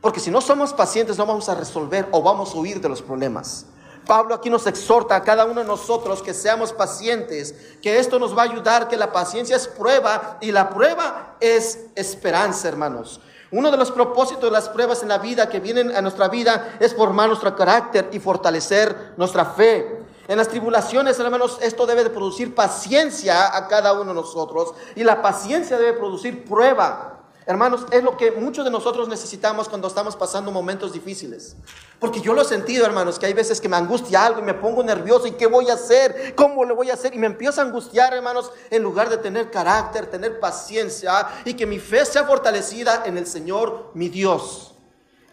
Porque 0.00 0.18
si 0.18 0.32
no 0.32 0.40
somos 0.40 0.74
pacientes 0.74 1.16
no 1.16 1.26
vamos 1.26 1.48
a 1.48 1.54
resolver 1.54 2.08
o 2.10 2.22
vamos 2.24 2.56
a 2.56 2.58
huir 2.58 2.80
de 2.80 2.88
los 2.88 3.02
problemas. 3.02 3.66
Pablo 4.06 4.34
aquí 4.34 4.50
nos 4.50 4.66
exhorta 4.66 5.14
a 5.16 5.22
cada 5.22 5.44
uno 5.44 5.60
de 5.60 5.66
nosotros 5.66 6.22
que 6.22 6.34
seamos 6.34 6.72
pacientes, 6.72 7.54
que 7.80 7.98
esto 7.98 8.18
nos 8.18 8.36
va 8.36 8.42
a 8.42 8.46
ayudar, 8.46 8.88
que 8.88 8.96
la 8.96 9.12
paciencia 9.12 9.56
es 9.56 9.68
prueba 9.68 10.38
y 10.40 10.50
la 10.50 10.70
prueba 10.70 11.36
es 11.40 11.86
esperanza, 11.94 12.68
hermanos. 12.68 13.20
Uno 13.52 13.70
de 13.70 13.76
los 13.76 13.90
propósitos 13.90 14.44
de 14.44 14.50
las 14.50 14.68
pruebas 14.70 15.02
en 15.02 15.10
la 15.10 15.18
vida 15.18 15.48
que 15.48 15.60
vienen 15.60 15.94
a 15.94 16.00
nuestra 16.00 16.28
vida 16.28 16.76
es 16.80 16.94
formar 16.94 17.28
nuestro 17.28 17.54
carácter 17.54 18.08
y 18.10 18.18
fortalecer 18.18 19.12
nuestra 19.18 19.44
fe. 19.44 20.00
En 20.26 20.38
las 20.38 20.48
tribulaciones, 20.48 21.18
hermanos, 21.18 21.58
esto 21.60 21.84
debe 21.84 22.02
de 22.02 22.10
producir 22.10 22.54
paciencia 22.54 23.54
a 23.54 23.68
cada 23.68 23.92
uno 23.92 24.06
de 24.06 24.14
nosotros 24.14 24.72
y 24.94 25.04
la 25.04 25.20
paciencia 25.20 25.76
debe 25.78 25.92
producir 25.92 26.44
prueba. 26.44 27.11
Hermanos, 27.46 27.86
es 27.90 28.02
lo 28.04 28.16
que 28.16 28.30
muchos 28.30 28.64
de 28.64 28.70
nosotros 28.70 29.08
necesitamos 29.08 29.68
cuando 29.68 29.88
estamos 29.88 30.14
pasando 30.14 30.50
momentos 30.50 30.92
difíciles. 30.92 31.56
Porque 31.98 32.20
yo 32.20 32.34
lo 32.34 32.42
he 32.42 32.44
sentido, 32.44 32.86
hermanos, 32.86 33.18
que 33.18 33.26
hay 33.26 33.32
veces 33.32 33.60
que 33.60 33.68
me 33.68 33.76
angustia 33.76 34.24
algo 34.24 34.40
y 34.40 34.44
me 34.44 34.54
pongo 34.54 34.82
nervioso 34.82 35.26
y 35.26 35.32
qué 35.32 35.46
voy 35.46 35.70
a 35.70 35.74
hacer, 35.74 36.34
cómo 36.36 36.64
le 36.64 36.72
voy 36.72 36.90
a 36.90 36.94
hacer 36.94 37.14
y 37.14 37.18
me 37.18 37.26
empiezo 37.26 37.60
a 37.60 37.64
angustiar, 37.64 38.14
hermanos, 38.14 38.50
en 38.70 38.82
lugar 38.82 39.08
de 39.08 39.18
tener 39.18 39.50
carácter, 39.50 40.06
tener 40.06 40.38
paciencia 40.38 41.28
y 41.44 41.54
que 41.54 41.66
mi 41.66 41.78
fe 41.78 42.04
sea 42.04 42.24
fortalecida 42.24 43.02
en 43.06 43.18
el 43.18 43.26
Señor, 43.26 43.90
mi 43.94 44.08
Dios. 44.08 44.71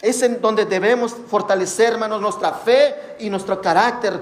Es 0.01 0.21
en 0.21 0.39
donde 0.39 0.63
debemos 0.63 1.13
fortalecer, 1.13 1.91
hermanos, 1.93 2.21
nuestra 2.21 2.53
fe 2.53 2.95
y 3.19 3.29
nuestro 3.29 3.61
carácter. 3.61 4.21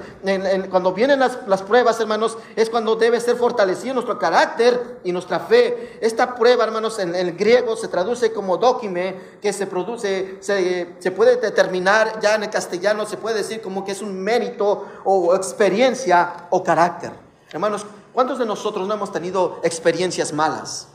cuando 0.72 0.92
vienen 0.92 1.20
las, 1.20 1.62
pruebas, 1.62 2.00
hermanos, 2.00 2.36
es 2.56 2.68
cuando 2.72 2.96
debe 2.96 3.22
ser 3.22 3.36
fortalecido 3.36 3.94
nuestro 3.94 4.18
carácter 4.18 5.00
y 5.04 5.12
nuestra 5.12 5.40
fe. 5.40 6.00
Esta 6.02 6.34
prueba, 6.34 6.64
hermanos, 6.64 6.98
en, 6.98 7.14
el 7.14 7.34
griego 7.34 7.76
se 7.76 7.90
traduce 7.90 8.34
como 8.34 8.58
dokime, 8.58 9.16
que 9.40 9.54
se 9.54 9.68
produce, 9.68 10.38
se, 10.40 10.96
se, 10.98 11.12
puede 11.12 11.38
determinar, 11.38 12.20
ya 12.22 12.34
en 12.34 12.44
el 12.44 12.50
castellano 12.50 13.06
se 13.06 13.18
puede 13.18 13.38
decir 13.38 13.62
como 13.62 13.86
que 13.86 13.92
es 13.92 14.02
un 14.02 14.20
mérito 14.20 14.88
o 15.04 15.36
experiencia 15.36 16.48
o 16.50 16.64
carácter. 16.64 17.12
Hermanos, 17.52 17.86
¿cuántos 18.14 18.40
de 18.40 18.48
nosotros 18.48 18.88
no 18.88 18.96
hemos 18.96 19.12
tenido 19.12 19.60
experiencias 19.64 20.34
malas? 20.34 20.88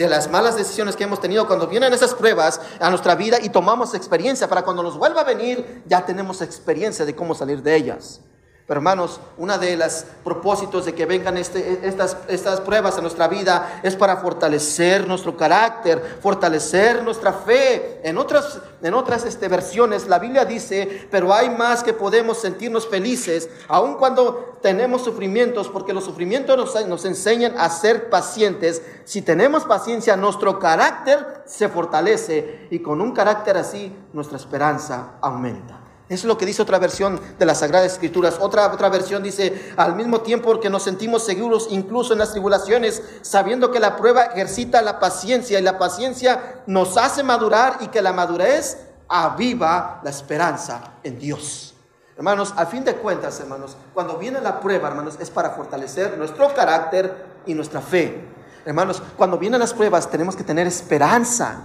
De 0.00 0.08
las 0.08 0.30
malas 0.30 0.56
decisiones 0.56 0.96
que 0.96 1.04
hemos 1.04 1.20
tenido 1.20 1.46
cuando 1.46 1.66
vienen 1.66 1.92
esas 1.92 2.14
pruebas 2.14 2.58
a 2.80 2.88
nuestra 2.88 3.14
vida 3.16 3.36
y 3.42 3.50
tomamos 3.50 3.92
experiencia 3.92 4.48
para 4.48 4.62
cuando 4.62 4.82
nos 4.82 4.96
vuelva 4.96 5.20
a 5.20 5.24
venir, 5.24 5.82
ya 5.84 6.06
tenemos 6.06 6.40
experiencia 6.40 7.04
de 7.04 7.14
cómo 7.14 7.34
salir 7.34 7.62
de 7.62 7.76
ellas. 7.76 8.22
Hermanos, 8.70 9.20
una 9.36 9.58
de 9.58 9.76
las 9.76 10.06
propósitos 10.22 10.84
de 10.84 10.94
que 10.94 11.04
vengan 11.04 11.36
este, 11.36 11.80
estas, 11.82 12.16
estas 12.28 12.60
pruebas 12.60 12.96
a 12.96 13.00
nuestra 13.00 13.26
vida 13.26 13.80
es 13.82 13.96
para 13.96 14.18
fortalecer 14.18 15.08
nuestro 15.08 15.36
carácter, 15.36 16.18
fortalecer 16.22 17.02
nuestra 17.02 17.32
fe. 17.32 18.00
En 18.04 18.16
otras, 18.16 19.24
este, 19.26 19.48
versiones 19.48 20.06
la 20.06 20.20
Biblia 20.20 20.44
dice, 20.44 21.08
pero 21.10 21.34
hay 21.34 21.50
más 21.50 21.82
que 21.82 21.92
podemos 21.92 22.38
sentirnos 22.38 22.86
felices, 22.86 23.50
aun 23.66 23.96
cuando 23.96 24.58
tenemos 24.62 25.02
sufrimientos, 25.02 25.68
porque 25.68 25.92
los 25.92 26.04
sufrimientos 26.04 26.56
nos 26.86 27.04
enseñan 27.04 27.58
a 27.58 27.68
ser 27.70 28.08
pacientes. 28.08 28.82
Si 29.04 29.20
tenemos 29.20 29.64
paciencia, 29.64 30.14
nuestro 30.14 30.60
carácter 30.60 31.42
se 31.44 31.68
fortalece 31.68 32.68
y 32.70 32.78
con 32.78 33.00
un 33.00 33.14
carácter 33.14 33.56
así, 33.56 33.92
nuestra 34.12 34.36
esperanza 34.36 35.14
aumenta. 35.20 35.79
Es 36.10 36.24
lo 36.24 36.36
que 36.36 36.44
dice 36.44 36.60
otra 36.60 36.80
versión 36.80 37.20
de 37.38 37.46
las 37.46 37.60
Sagradas 37.60 37.92
Escrituras. 37.92 38.38
Otra, 38.40 38.66
otra 38.72 38.88
versión 38.88 39.22
dice, 39.22 39.72
al 39.76 39.94
mismo 39.94 40.22
tiempo 40.22 40.58
que 40.58 40.68
nos 40.68 40.82
sentimos 40.82 41.24
seguros 41.24 41.68
incluso 41.70 42.14
en 42.14 42.18
las 42.18 42.32
tribulaciones, 42.32 43.00
sabiendo 43.22 43.70
que 43.70 43.78
la 43.78 43.96
prueba 43.96 44.24
ejercita 44.24 44.82
la 44.82 44.98
paciencia 44.98 45.60
y 45.60 45.62
la 45.62 45.78
paciencia 45.78 46.62
nos 46.66 46.96
hace 46.96 47.22
madurar 47.22 47.78
y 47.80 47.86
que 47.86 48.02
la 48.02 48.12
madurez 48.12 48.78
aviva 49.06 50.00
la 50.02 50.10
esperanza 50.10 50.94
en 51.04 51.16
Dios. 51.16 51.74
Hermanos, 52.16 52.54
a 52.56 52.66
fin 52.66 52.84
de 52.84 52.96
cuentas, 52.96 53.38
hermanos, 53.38 53.76
cuando 53.94 54.18
viene 54.18 54.40
la 54.40 54.58
prueba, 54.58 54.88
hermanos, 54.88 55.16
es 55.20 55.30
para 55.30 55.50
fortalecer 55.50 56.18
nuestro 56.18 56.52
carácter 56.52 57.24
y 57.46 57.54
nuestra 57.54 57.80
fe. 57.80 58.20
Hermanos, 58.64 59.00
cuando 59.16 59.38
vienen 59.38 59.60
las 59.60 59.72
pruebas 59.72 60.10
tenemos 60.10 60.34
que 60.34 60.42
tener 60.42 60.66
esperanza. 60.66 61.62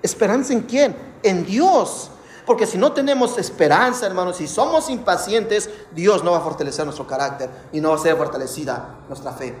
¿Esperanza 0.00 0.52
en 0.52 0.60
quién? 0.62 0.96
En 1.24 1.44
Dios. 1.44 2.12
Porque 2.48 2.66
si 2.66 2.78
no 2.78 2.92
tenemos 2.92 3.36
esperanza, 3.36 4.06
hermanos, 4.06 4.38
si 4.38 4.48
somos 4.48 4.88
impacientes, 4.88 5.68
Dios 5.92 6.24
no 6.24 6.30
va 6.30 6.38
a 6.38 6.40
fortalecer 6.40 6.86
nuestro 6.86 7.06
carácter 7.06 7.50
y 7.72 7.82
no 7.82 7.90
va 7.90 7.96
a 7.96 7.98
ser 7.98 8.16
fortalecida 8.16 9.00
nuestra 9.06 9.32
fe. 9.32 9.54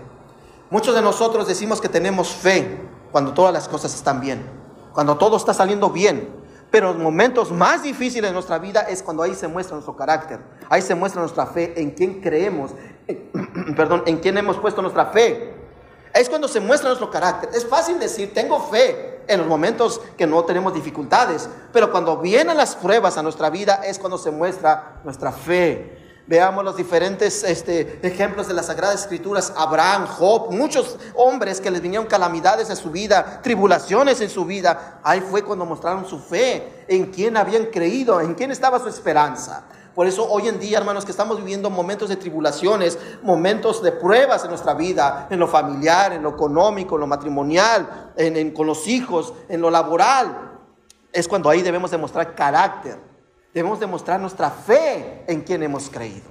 Muchos 0.70 0.94
de 0.94 1.02
nosotros 1.02 1.46
decimos 1.46 1.82
que 1.82 1.90
tenemos 1.90 2.30
fe 2.30 2.80
cuando 3.12 3.34
todas 3.34 3.52
las 3.52 3.68
cosas 3.68 3.94
están 3.94 4.22
bien, 4.22 4.42
cuando 4.94 5.18
todo 5.18 5.36
está 5.36 5.52
saliendo 5.52 5.90
bien. 5.90 6.34
Pero 6.70 6.94
los 6.94 7.02
momentos 7.02 7.52
más 7.52 7.82
difíciles 7.82 8.30
de 8.30 8.32
nuestra 8.32 8.58
vida 8.58 8.80
es 8.80 9.02
cuando 9.02 9.22
ahí 9.22 9.34
se 9.34 9.48
muestra 9.48 9.74
nuestro 9.74 9.94
carácter, 9.94 10.40
ahí 10.70 10.80
se 10.80 10.94
muestra 10.94 11.20
nuestra 11.20 11.44
fe, 11.44 11.74
en 11.78 11.90
quién 11.90 12.22
creemos, 12.22 12.70
perdón, 13.76 14.02
en 14.06 14.16
quién 14.16 14.38
hemos 14.38 14.56
puesto 14.56 14.80
nuestra 14.80 15.04
fe. 15.06 15.52
Es 16.14 16.30
cuando 16.30 16.48
se 16.48 16.58
muestra 16.58 16.88
nuestro 16.88 17.10
carácter. 17.10 17.50
Es 17.52 17.66
fácil 17.66 17.98
decir, 17.98 18.32
tengo 18.32 18.58
fe, 18.60 19.17
en 19.28 19.38
los 19.38 19.46
momentos 19.46 20.00
que 20.16 20.26
no 20.26 20.44
tenemos 20.44 20.74
dificultades, 20.74 21.48
pero 21.72 21.92
cuando 21.92 22.16
vienen 22.16 22.56
las 22.56 22.74
pruebas 22.74 23.16
a 23.18 23.22
nuestra 23.22 23.50
vida 23.50 23.82
es 23.84 23.98
cuando 23.98 24.18
se 24.18 24.30
muestra 24.30 25.00
nuestra 25.04 25.30
fe. 25.30 25.98
Veamos 26.26 26.62
los 26.62 26.76
diferentes 26.76 27.42
este, 27.42 28.00
ejemplos 28.06 28.48
de 28.48 28.52
las 28.52 28.66
Sagradas 28.66 29.00
Escrituras. 29.00 29.50
Abraham, 29.56 30.06
Job, 30.06 30.52
muchos 30.52 30.98
hombres 31.14 31.58
que 31.58 31.70
les 31.70 31.80
vinieron 31.80 32.06
calamidades 32.06 32.68
en 32.68 32.76
su 32.76 32.90
vida, 32.90 33.40
tribulaciones 33.42 34.20
en 34.20 34.28
su 34.28 34.44
vida. 34.44 35.00
Ahí 35.02 35.22
fue 35.22 35.42
cuando 35.42 35.64
mostraron 35.64 36.06
su 36.06 36.18
fe, 36.18 36.84
en 36.86 37.06
quién 37.06 37.38
habían 37.38 37.66
creído, 37.66 38.20
en 38.20 38.34
quién 38.34 38.50
estaba 38.50 38.78
su 38.78 38.88
esperanza. 38.88 39.64
Por 39.98 40.06
eso 40.06 40.30
hoy 40.30 40.46
en 40.46 40.60
día, 40.60 40.78
hermanos, 40.78 41.04
que 41.04 41.10
estamos 41.10 41.38
viviendo 41.38 41.70
momentos 41.70 42.08
de 42.08 42.14
tribulaciones, 42.14 42.96
momentos 43.20 43.82
de 43.82 43.90
pruebas 43.90 44.44
en 44.44 44.50
nuestra 44.50 44.72
vida, 44.72 45.26
en 45.28 45.40
lo 45.40 45.48
familiar, 45.48 46.12
en 46.12 46.22
lo 46.22 46.28
económico, 46.28 46.94
en 46.94 47.00
lo 47.00 47.08
matrimonial, 47.08 48.12
con 48.54 48.68
los 48.68 48.86
hijos, 48.86 49.34
en 49.48 49.60
lo 49.60 49.72
laboral, 49.72 50.52
es 51.12 51.26
cuando 51.26 51.50
ahí 51.50 51.62
debemos 51.62 51.90
demostrar 51.90 52.36
carácter 52.36 52.96
Debemos 53.52 53.80
demostrar 53.80 54.20
nuestra 54.20 54.52
fe 54.52 55.24
en 55.26 55.40
quien 55.40 55.64
hemos 55.64 55.90
creído. 55.90 56.30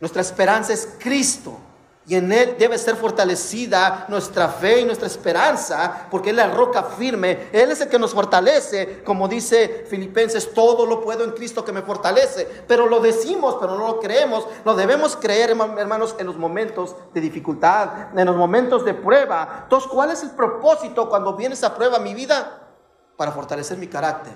Nuestra 0.00 0.22
esperanza 0.22 0.72
es 0.72 0.96
Cristo. 0.98 1.58
Y 2.04 2.16
en 2.16 2.32
Él 2.32 2.56
debe 2.58 2.76
ser 2.78 2.96
fortalecida 2.96 4.06
nuestra 4.08 4.48
fe 4.48 4.80
y 4.80 4.84
nuestra 4.84 5.06
esperanza, 5.06 6.08
porque 6.10 6.30
Él 6.30 6.38
es 6.40 6.46
la 6.46 6.52
roca 6.52 6.82
firme. 6.82 7.48
Él 7.52 7.70
es 7.70 7.80
el 7.80 7.88
que 7.88 7.98
nos 7.98 8.12
fortalece. 8.12 9.04
Como 9.04 9.28
dice 9.28 9.86
Filipenses, 9.88 10.52
todo 10.52 10.84
lo 10.84 11.00
puedo 11.00 11.22
en 11.22 11.30
Cristo 11.30 11.64
que 11.64 11.70
me 11.70 11.82
fortalece. 11.82 12.64
Pero 12.66 12.88
lo 12.88 12.98
decimos, 12.98 13.56
pero 13.60 13.78
no 13.78 13.86
lo 13.86 14.00
creemos. 14.00 14.48
Lo 14.64 14.74
debemos 14.74 15.16
creer, 15.16 15.50
hermanos, 15.50 16.16
en 16.18 16.26
los 16.26 16.36
momentos 16.36 16.96
de 17.14 17.20
dificultad, 17.20 18.18
en 18.18 18.26
los 18.26 18.36
momentos 18.36 18.84
de 18.84 18.94
prueba. 18.94 19.60
Entonces, 19.62 19.88
¿cuál 19.88 20.10
es 20.10 20.24
el 20.24 20.30
propósito 20.30 21.08
cuando 21.08 21.36
viene 21.36 21.54
esa 21.54 21.72
prueba 21.76 21.98
a 21.98 22.00
mi 22.00 22.14
vida? 22.14 22.68
Para 23.16 23.30
fortalecer 23.30 23.78
mi 23.78 23.86
carácter 23.86 24.32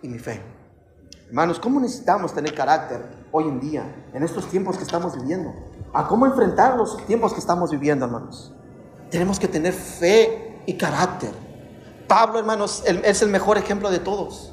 y 0.00 0.08
mi 0.08 0.18
fe. 0.18 0.40
Hermanos, 1.28 1.58
¿cómo 1.60 1.78
necesitamos 1.78 2.32
tener 2.32 2.54
carácter 2.54 3.04
hoy 3.32 3.44
en 3.44 3.60
día, 3.60 4.06
en 4.14 4.22
estos 4.22 4.48
tiempos 4.48 4.78
que 4.78 4.84
estamos 4.84 5.14
viviendo? 5.14 5.52
¿A 5.94 6.08
cómo 6.08 6.26
enfrentar 6.26 6.76
los 6.76 6.96
tiempos 7.06 7.32
que 7.32 7.38
estamos 7.38 7.70
viviendo, 7.70 8.04
hermanos? 8.04 8.52
Tenemos 9.10 9.38
que 9.38 9.46
tener 9.46 9.72
fe 9.72 10.60
y 10.66 10.74
carácter. 10.74 11.30
Pablo, 12.08 12.40
hermanos, 12.40 12.82
es 12.84 13.22
el 13.22 13.28
mejor 13.28 13.58
ejemplo 13.58 13.88
de 13.90 14.00
todos. 14.00 14.52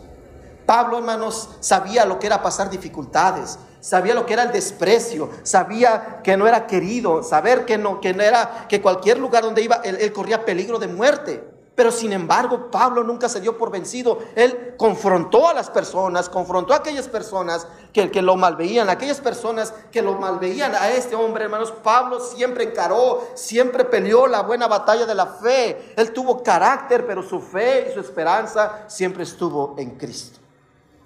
Pablo, 0.67 0.99
hermanos, 0.99 1.49
sabía 1.59 2.05
lo 2.05 2.19
que 2.19 2.27
era 2.27 2.43
pasar 2.43 2.69
dificultades, 2.69 3.57
sabía 3.79 4.13
lo 4.13 4.27
que 4.27 4.33
era 4.33 4.43
el 4.43 4.51
desprecio, 4.51 5.31
sabía 5.41 6.21
que 6.23 6.37
no 6.37 6.47
era 6.47 6.67
querido, 6.67 7.23
saber 7.23 7.65
que 7.65 7.79
no, 7.79 7.99
que 7.99 8.13
no 8.13 8.21
era, 8.21 8.67
que 8.69 8.79
cualquier 8.79 9.17
lugar 9.17 9.41
donde 9.41 9.63
iba, 9.63 9.77
él 9.77 10.13
corría 10.13 10.45
peligro 10.45 10.77
de 10.77 10.87
muerte. 10.87 11.50
Pero 11.73 11.89
sin 11.89 12.11
embargo, 12.11 12.69
Pablo 12.69 13.03
nunca 13.03 13.29
se 13.29 13.39
dio 13.39 13.57
por 13.57 13.71
vencido. 13.71 14.19
Él 14.35 14.75
confrontó 14.77 15.47
a 15.47 15.53
las 15.53 15.69
personas, 15.69 16.27
confrontó 16.27 16.73
a 16.73 16.77
aquellas 16.77 17.07
personas 17.07 17.65
que, 17.93 18.21
lo 18.21 18.35
malveían, 18.35 18.89
aquellas 18.89 19.21
personas 19.21 19.73
que 19.89 20.01
lo 20.01 20.15
malveían 20.15 20.75
a 20.75 20.89
este 20.89 21.15
hombre, 21.15 21.45
hermanos. 21.45 21.71
Pablo 21.71 22.19
siempre 22.19 22.65
encaró, 22.65 23.25
siempre 23.35 23.85
peleó 23.85 24.27
la 24.27 24.41
buena 24.41 24.67
batalla 24.67 25.05
de 25.05 25.15
la 25.15 25.27
fe. 25.27 25.93
Él 25.95 26.11
tuvo 26.11 26.43
carácter, 26.43 27.07
pero 27.07 27.23
su 27.23 27.39
fe 27.39 27.87
y 27.89 27.93
su 27.93 28.01
esperanza 28.01 28.83
siempre 28.87 29.23
estuvo 29.23 29.75
en 29.77 29.91
Cristo. 29.91 30.39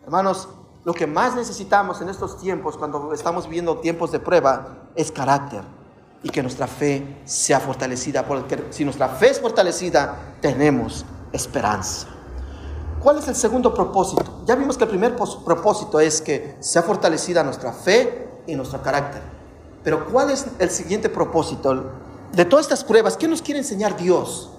Hermanos, 0.04 0.50
lo 0.84 0.94
que 0.94 1.06
más 1.06 1.36
necesitamos 1.36 2.02
en 2.02 2.10
estos 2.10 2.40
tiempos, 2.40 2.76
cuando 2.76 3.14
estamos 3.14 3.46
viviendo 3.46 3.78
tiempos 3.78 4.12
de 4.12 4.20
prueba, 4.20 4.88
es 4.96 5.12
carácter 5.12 5.75
y 6.26 6.30
que 6.30 6.42
nuestra 6.42 6.66
fe 6.66 7.20
sea 7.24 7.60
fortalecida, 7.60 8.26
porque 8.26 8.66
si 8.72 8.84
nuestra 8.84 9.10
fe 9.10 9.30
es 9.30 9.40
fortalecida, 9.40 10.38
tenemos 10.42 11.06
esperanza. 11.32 12.08
¿Cuál 13.00 13.20
es 13.20 13.28
el 13.28 13.36
segundo 13.36 13.72
propósito? 13.72 14.42
Ya 14.44 14.56
vimos 14.56 14.76
que 14.76 14.86
el 14.86 14.90
primer 14.90 15.16
propósito 15.16 16.00
es 16.00 16.22
que 16.22 16.56
sea 16.62 16.82
fortalecida 16.82 17.44
nuestra 17.44 17.72
fe 17.72 18.28
y 18.48 18.56
nuestro 18.56 18.82
carácter. 18.82 19.22
Pero 19.84 20.08
¿cuál 20.08 20.32
es 20.32 20.48
el 20.58 20.72
siguiente 20.72 21.10
propósito? 21.10 21.92
De 22.34 22.44
todas 22.44 22.66
estas 22.66 22.84
pruebas, 22.84 23.18
¿qué 23.18 23.28
nos 23.28 23.44
quiere 23.44 23.60
enseñar 23.60 23.96
Dios? 23.96 24.50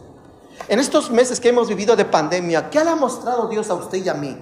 En 0.68 0.78
estos 0.78 1.10
meses 1.10 1.40
que 1.40 1.48
hemos 1.48 1.66
vivido 1.66 1.96
de 1.96 2.04
pandemia, 2.04 2.70
¿qué 2.70 2.84
le 2.84 2.90
ha 2.90 2.96
mostrado 2.96 3.48
Dios 3.48 3.70
a 3.70 3.74
usted 3.74 4.04
y 4.04 4.08
a 4.08 4.14
mí? 4.14 4.38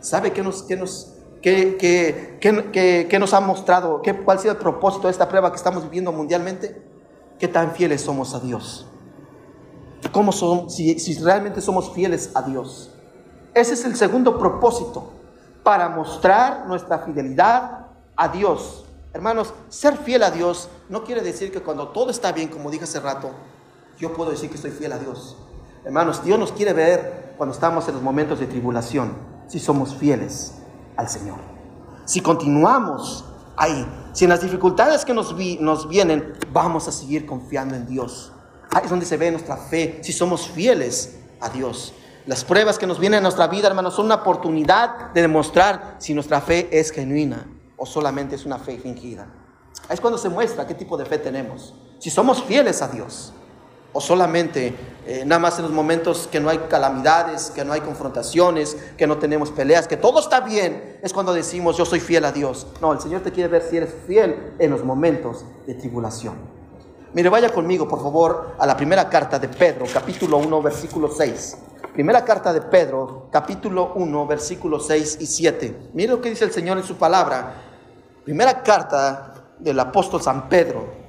¿Sabe 0.00 0.32
qué 0.32 0.42
nos, 0.42 0.64
qué 0.64 0.74
nos, 0.74 1.11
¿Qué, 1.42 3.16
nos 3.18 3.34
ha 3.34 3.40
mostrado? 3.40 4.00
¿Qué, 4.00 4.14
¿Cuál 4.14 4.38
ha 4.38 4.40
sido 4.40 4.52
el 4.52 4.58
propósito 4.58 5.08
de 5.08 5.10
esta 5.10 5.28
prueba 5.28 5.50
que 5.50 5.56
estamos 5.56 5.82
viviendo 5.82 6.12
mundialmente? 6.12 6.80
¿Qué 7.38 7.48
tan 7.48 7.72
fieles 7.72 8.00
somos 8.00 8.34
a 8.34 8.40
Dios? 8.40 8.86
¿Cómo 10.12 10.30
son, 10.30 10.70
si, 10.70 11.18
realmente 11.20 11.60
somos 11.60 11.92
fieles 11.92 12.30
a 12.34 12.42
Dios? 12.42 12.92
Ese 13.54 13.74
es 13.74 13.84
el 13.84 13.96
segundo 13.96 14.38
propósito, 14.38 15.10
para 15.64 15.88
mostrar 15.88 16.66
nuestra 16.66 17.00
fidelidad 17.00 17.86
a 18.16 18.28
Dios. 18.28 18.84
Hermanos, 19.12 19.52
ser 19.68 19.96
fiel 19.96 20.22
a 20.22 20.30
Dios 20.30 20.68
no 20.88 21.04
quiere 21.04 21.22
decir 21.22 21.52
que 21.52 21.60
cuando 21.60 21.88
todo 21.88 22.10
está 22.10 22.32
bien, 22.32 22.48
como 22.48 22.70
dije 22.70 22.84
hace 22.84 23.00
rato, 23.00 23.30
yo 23.98 24.12
puedo 24.14 24.30
decir 24.30 24.48
que 24.48 24.56
estoy 24.56 24.70
fiel 24.70 24.92
a 24.92 24.98
Dios. 24.98 25.36
Hermanos, 25.84 26.24
Dios 26.24 26.38
nos 26.38 26.52
quiere 26.52 26.72
ver 26.72 27.34
cuando 27.36 27.52
estamos 27.52 27.86
en 27.88 27.94
los 27.94 28.02
momentos 28.02 28.38
de 28.38 28.46
tribulación, 28.46 29.12
si 29.48 29.58
somos 29.58 29.94
fieles 29.94 30.61
al 30.96 31.08
Señor. 31.08 31.38
Si 32.04 32.20
continuamos 32.20 33.24
ahí, 33.56 33.86
si 34.12 34.24
en 34.24 34.30
las 34.30 34.42
dificultades 34.42 35.04
que 35.04 35.14
nos, 35.14 35.34
nos 35.60 35.88
vienen, 35.88 36.34
vamos 36.52 36.88
a 36.88 36.92
seguir 36.92 37.26
confiando 37.26 37.74
en 37.74 37.86
Dios. 37.86 38.32
Ahí 38.70 38.82
es 38.84 38.90
donde 38.90 39.06
se 39.06 39.16
ve 39.16 39.30
nuestra 39.30 39.56
fe, 39.56 40.00
si 40.02 40.12
somos 40.12 40.48
fieles 40.48 41.18
a 41.40 41.48
Dios. 41.48 41.94
Las 42.26 42.44
pruebas 42.44 42.78
que 42.78 42.86
nos 42.86 42.98
vienen 42.98 43.18
en 43.18 43.22
nuestra 43.24 43.48
vida, 43.48 43.68
hermanos, 43.68 43.94
son 43.94 44.06
una 44.06 44.16
oportunidad 44.16 45.12
de 45.12 45.22
demostrar 45.22 45.96
si 45.98 46.14
nuestra 46.14 46.40
fe 46.40 46.68
es 46.70 46.90
genuina 46.90 47.46
o 47.76 47.84
solamente 47.84 48.36
es 48.36 48.46
una 48.46 48.58
fe 48.58 48.78
fingida. 48.78 49.26
Ahí 49.88 49.94
es 49.94 50.00
cuando 50.00 50.18
se 50.18 50.28
muestra 50.28 50.66
qué 50.66 50.74
tipo 50.74 50.96
de 50.96 51.04
fe 51.04 51.18
tenemos. 51.18 51.74
Si 51.98 52.10
somos 52.10 52.42
fieles 52.42 52.80
a 52.82 52.88
Dios 52.88 53.32
o 53.92 54.00
solamente 54.00 54.74
eh, 55.04 55.24
nada 55.26 55.40
más 55.40 55.58
en 55.58 55.64
los 55.64 55.72
momentos 55.72 56.28
que 56.30 56.38
no 56.38 56.48
hay 56.48 56.58
calamidades, 56.68 57.50
que 57.50 57.64
no 57.64 57.72
hay 57.72 57.80
confrontaciones, 57.80 58.76
que 58.96 59.06
no 59.06 59.18
tenemos 59.18 59.50
peleas, 59.50 59.88
que 59.88 59.96
todo 59.96 60.20
está 60.20 60.40
bien, 60.40 60.98
es 61.02 61.12
cuando 61.12 61.32
decimos 61.32 61.76
yo 61.76 61.84
soy 61.84 62.00
fiel 62.00 62.24
a 62.24 62.32
Dios. 62.32 62.66
No, 62.80 62.92
el 62.92 63.00
Señor 63.00 63.22
te 63.22 63.32
quiere 63.32 63.48
ver 63.48 63.62
si 63.62 63.76
eres 63.76 63.94
fiel 64.06 64.54
en 64.58 64.70
los 64.70 64.84
momentos 64.84 65.44
de 65.66 65.74
tribulación. 65.74 66.34
Mire, 67.14 67.28
vaya 67.28 67.50
conmigo, 67.50 67.86
por 67.88 68.00
favor, 68.00 68.54
a 68.58 68.66
la 68.66 68.76
primera 68.76 69.10
carta 69.10 69.38
de 69.38 69.48
Pedro, 69.48 69.84
capítulo 69.92 70.38
1, 70.38 70.62
versículo 70.62 71.08
6. 71.08 71.58
Primera 71.92 72.24
carta 72.24 72.54
de 72.54 72.62
Pedro, 72.62 73.28
capítulo 73.30 73.92
1, 73.96 74.26
versículos 74.26 74.86
6 74.86 75.18
y 75.20 75.26
7. 75.26 75.90
Mire 75.92 76.12
lo 76.12 76.22
que 76.22 76.30
dice 76.30 76.44
el 76.46 76.52
Señor 76.52 76.78
en 76.78 76.84
su 76.84 76.96
palabra. 76.96 77.54
Primera 78.24 78.62
carta 78.62 79.34
del 79.58 79.78
apóstol 79.78 80.22
San 80.22 80.48
Pedro, 80.48 81.01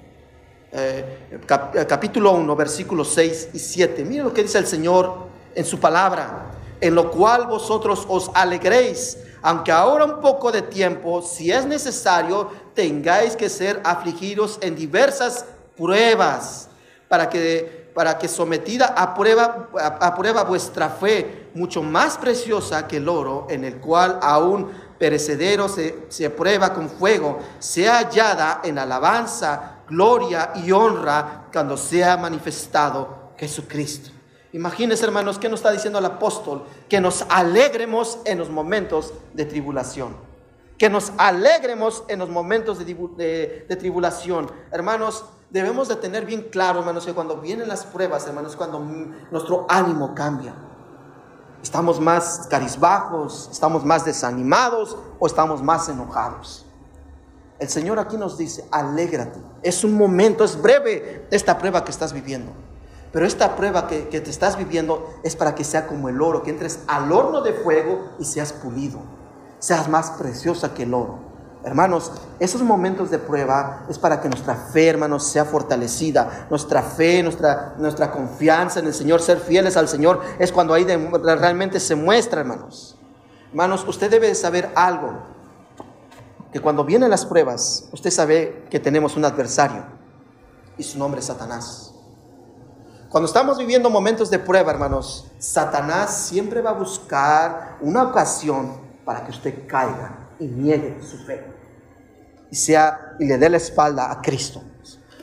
eh, 0.75 1.29
eh, 1.31 1.86
capítulo 1.88 2.31
1, 2.31 2.55
versículos 2.55 3.13
6 3.13 3.49
y 3.53 3.59
7. 3.59 4.03
Miren 4.03 4.25
lo 4.25 4.33
que 4.33 4.41
dice 4.41 4.57
el 4.57 4.65
Señor 4.65 5.27
en 5.53 5.65
su 5.65 5.79
palabra, 5.79 6.51
en 6.81 6.95
lo 6.95 7.12
cual 7.12 7.45
vosotros 7.45 8.05
os 8.07 8.31
alegréis, 8.33 9.19
aunque 9.43 9.71
ahora 9.71 10.05
un 10.05 10.19
poco 10.19 10.51
de 10.51 10.63
tiempo, 10.63 11.21
si 11.21 11.51
es 11.51 11.65
necesario, 11.65 12.49
tengáis 12.73 13.36
que 13.36 13.49
ser 13.49 13.81
afligidos 13.83 14.57
en 14.62 14.75
diversas 14.75 15.45
pruebas, 15.77 16.69
para 17.07 17.29
que, 17.29 17.91
para 17.93 18.17
que 18.17 18.27
sometida 18.27 18.88
a 18.97 19.13
prueba, 19.13 19.69
a, 19.79 20.15
prueba 20.15 20.43
vuestra 20.43 20.89
fe, 20.89 21.49
mucho 21.53 21.83
más 21.83 22.17
preciosa 22.17 22.88
que 22.88 22.97
el 22.97 23.07
oro, 23.07 23.45
en 23.51 23.63
el 23.63 23.75
cual 23.75 24.17
aún 24.23 24.71
perecedero 24.97 25.69
se, 25.69 26.07
se 26.09 26.31
prueba 26.31 26.73
con 26.73 26.89
fuego, 26.89 27.38
sea 27.59 27.99
hallada 27.99 28.62
en 28.63 28.79
alabanza, 28.79 29.72
gloria 29.89 30.52
y 30.56 30.72
honra 30.72 31.48
cuando 31.52 31.78
sea 31.78 32.17
manifestado 32.17 33.32
Jesucristo. 33.38 34.12
Imagínense, 34.54 35.04
hermanos, 35.04 35.39
¿qué 35.39 35.50
nos 35.50 35.62
está 35.62 35.72
diciendo 35.72 35.98
el 35.98 36.06
apóstol? 36.06 36.63
Que 36.88 37.02
nos 37.02 37.26
alegremos 37.30 38.19
en 38.26 38.38
los 38.38 38.50
momentos 38.50 39.13
de 39.34 39.46
tribulación. 39.46 40.15
Que 40.78 40.89
nos 40.89 41.12
alegremos 41.17 42.04
en 42.08 42.19
los 42.19 42.30
momentos 42.30 42.78
de, 42.78 43.65
tribulación. 43.80 44.52
Hermanos, 44.72 45.26
debemos 45.50 45.88
de 45.88 45.96
tener 45.96 46.26
bien 46.26 46.50
claro, 46.52 46.80
hermanos, 46.80 47.06
que 47.06 47.13
cuando 47.13 47.38
vienen 47.38 47.67
las 47.67 47.84
pruebas, 47.84 48.28
hermanos, 48.28 48.56
cuando 48.56 48.80
nuestro 49.32 49.65
ánimo 49.69 50.13
cambia. 50.13 50.54
Estamos 51.63 52.00
más 52.00 52.48
carizbajos, 52.50 53.50
estamos 53.52 53.84
más 53.84 54.06
desanimados 54.06 54.98
o 55.17 55.26
estamos 55.26 55.63
más 55.63 55.89
enojados. 55.89 56.65
El 57.63 57.69
Señor 57.69 57.97
aquí 57.97 58.17
nos 58.17 58.38
dice, 58.38 58.65
alégrate. 58.71 59.39
Es 59.62 59.86
un 59.86 59.93
momento, 59.93 60.43
es 60.43 60.62
breve 60.62 61.26
esta 61.32 61.58
prueba 61.58 61.86
que 61.86 61.91
estás 61.91 62.12
viviendo. 62.12 62.52
Pero 63.13 63.26
esta 63.26 63.56
prueba 63.56 63.88
que, 63.88 64.02
te 64.02 64.30
estás 64.30 64.58
viviendo 64.58 65.10
es 65.23 65.38
para 65.38 65.56
que 65.56 65.63
sea 65.63 65.88
como 65.88 66.10
el 66.10 66.21
oro, 66.21 66.43
que 66.43 66.49
entres 66.49 66.80
al 66.88 67.10
horno 67.10 67.39
de 67.39 67.54
fuego 67.54 68.15
y 68.19 68.26
seas 68.26 68.52
pulido. 68.52 68.99
Seas 69.60 69.88
más 69.88 70.12
preciosa 70.12 70.73
que 70.73 70.84
el 70.84 70.93
oro. 70.93 71.19
Hermanos, 71.63 72.12
esos 72.38 72.62
momentos 72.62 73.10
de 73.10 73.19
prueba 73.19 73.86
es 73.88 73.97
para 73.97 74.19
que 74.19 74.28
nuestra 74.28 74.56
fe, 74.56 74.89
hermanos, 74.89 75.26
sea 75.26 75.45
fortalecida. 75.45 76.47
Nuestra 76.49 76.82
fe, 76.82 77.23
nuestra, 77.23 77.76
nuestra 77.78 78.12
confianza 78.12 78.82
en 78.82 78.88
el 78.88 78.93
Señor, 78.93 79.21
ser 79.21 79.39
fieles 79.39 79.78
al 79.78 79.88
Señor, 79.88 80.19
es 80.38 80.52
cuando 80.52 80.73
ahí 80.73 80.84
realmente 80.84 81.80
se 81.80 81.95
muestra, 81.95 82.41
hermanos. 82.41 82.99
Hermanos, 83.52 83.86
usted 83.88 84.12
debe 84.12 84.36
saber 84.36 84.69
algo 84.76 85.32
que 86.53 86.61
cuando 86.61 86.85
vienen 86.85 87.09
las 87.09 87.25
pruebas, 87.25 87.89
usted 87.91 88.11
sabe 88.11 88.65
que 88.69 88.79
tenemos 88.79 89.17
un 89.17 89.25
adversario 89.25 89.83
y 90.77 90.83
su 90.83 90.99
nombre 90.99 91.19
es 91.19 91.25
Satanás. 91.25 91.95
Cuando 93.09 93.25
estamos 93.25 93.57
viviendo 93.57 93.89
momentos 93.89 94.29
de 94.29 94.37
prueba, 94.37 94.71
hermanos, 94.71 95.31
Satanás 95.39 96.15
siempre 96.15 96.61
va 96.61 96.69
a 96.69 96.73
buscar 96.73 97.77
una 97.81 98.03
ocasión 98.03 98.77
para 99.03 99.25
que 99.25 99.31
usted 99.31 99.67
caiga 99.67 100.29
y 100.39 100.45
niegue 100.45 101.01
su 101.01 101.17
fe 101.25 101.43
y 102.51 102.55
sea 102.55 103.15
y 103.19 103.25
le 103.25 103.39
dé 103.39 103.49
la 103.49 103.57
espalda 103.57 104.11
a 104.11 104.21
Cristo. 104.21 104.61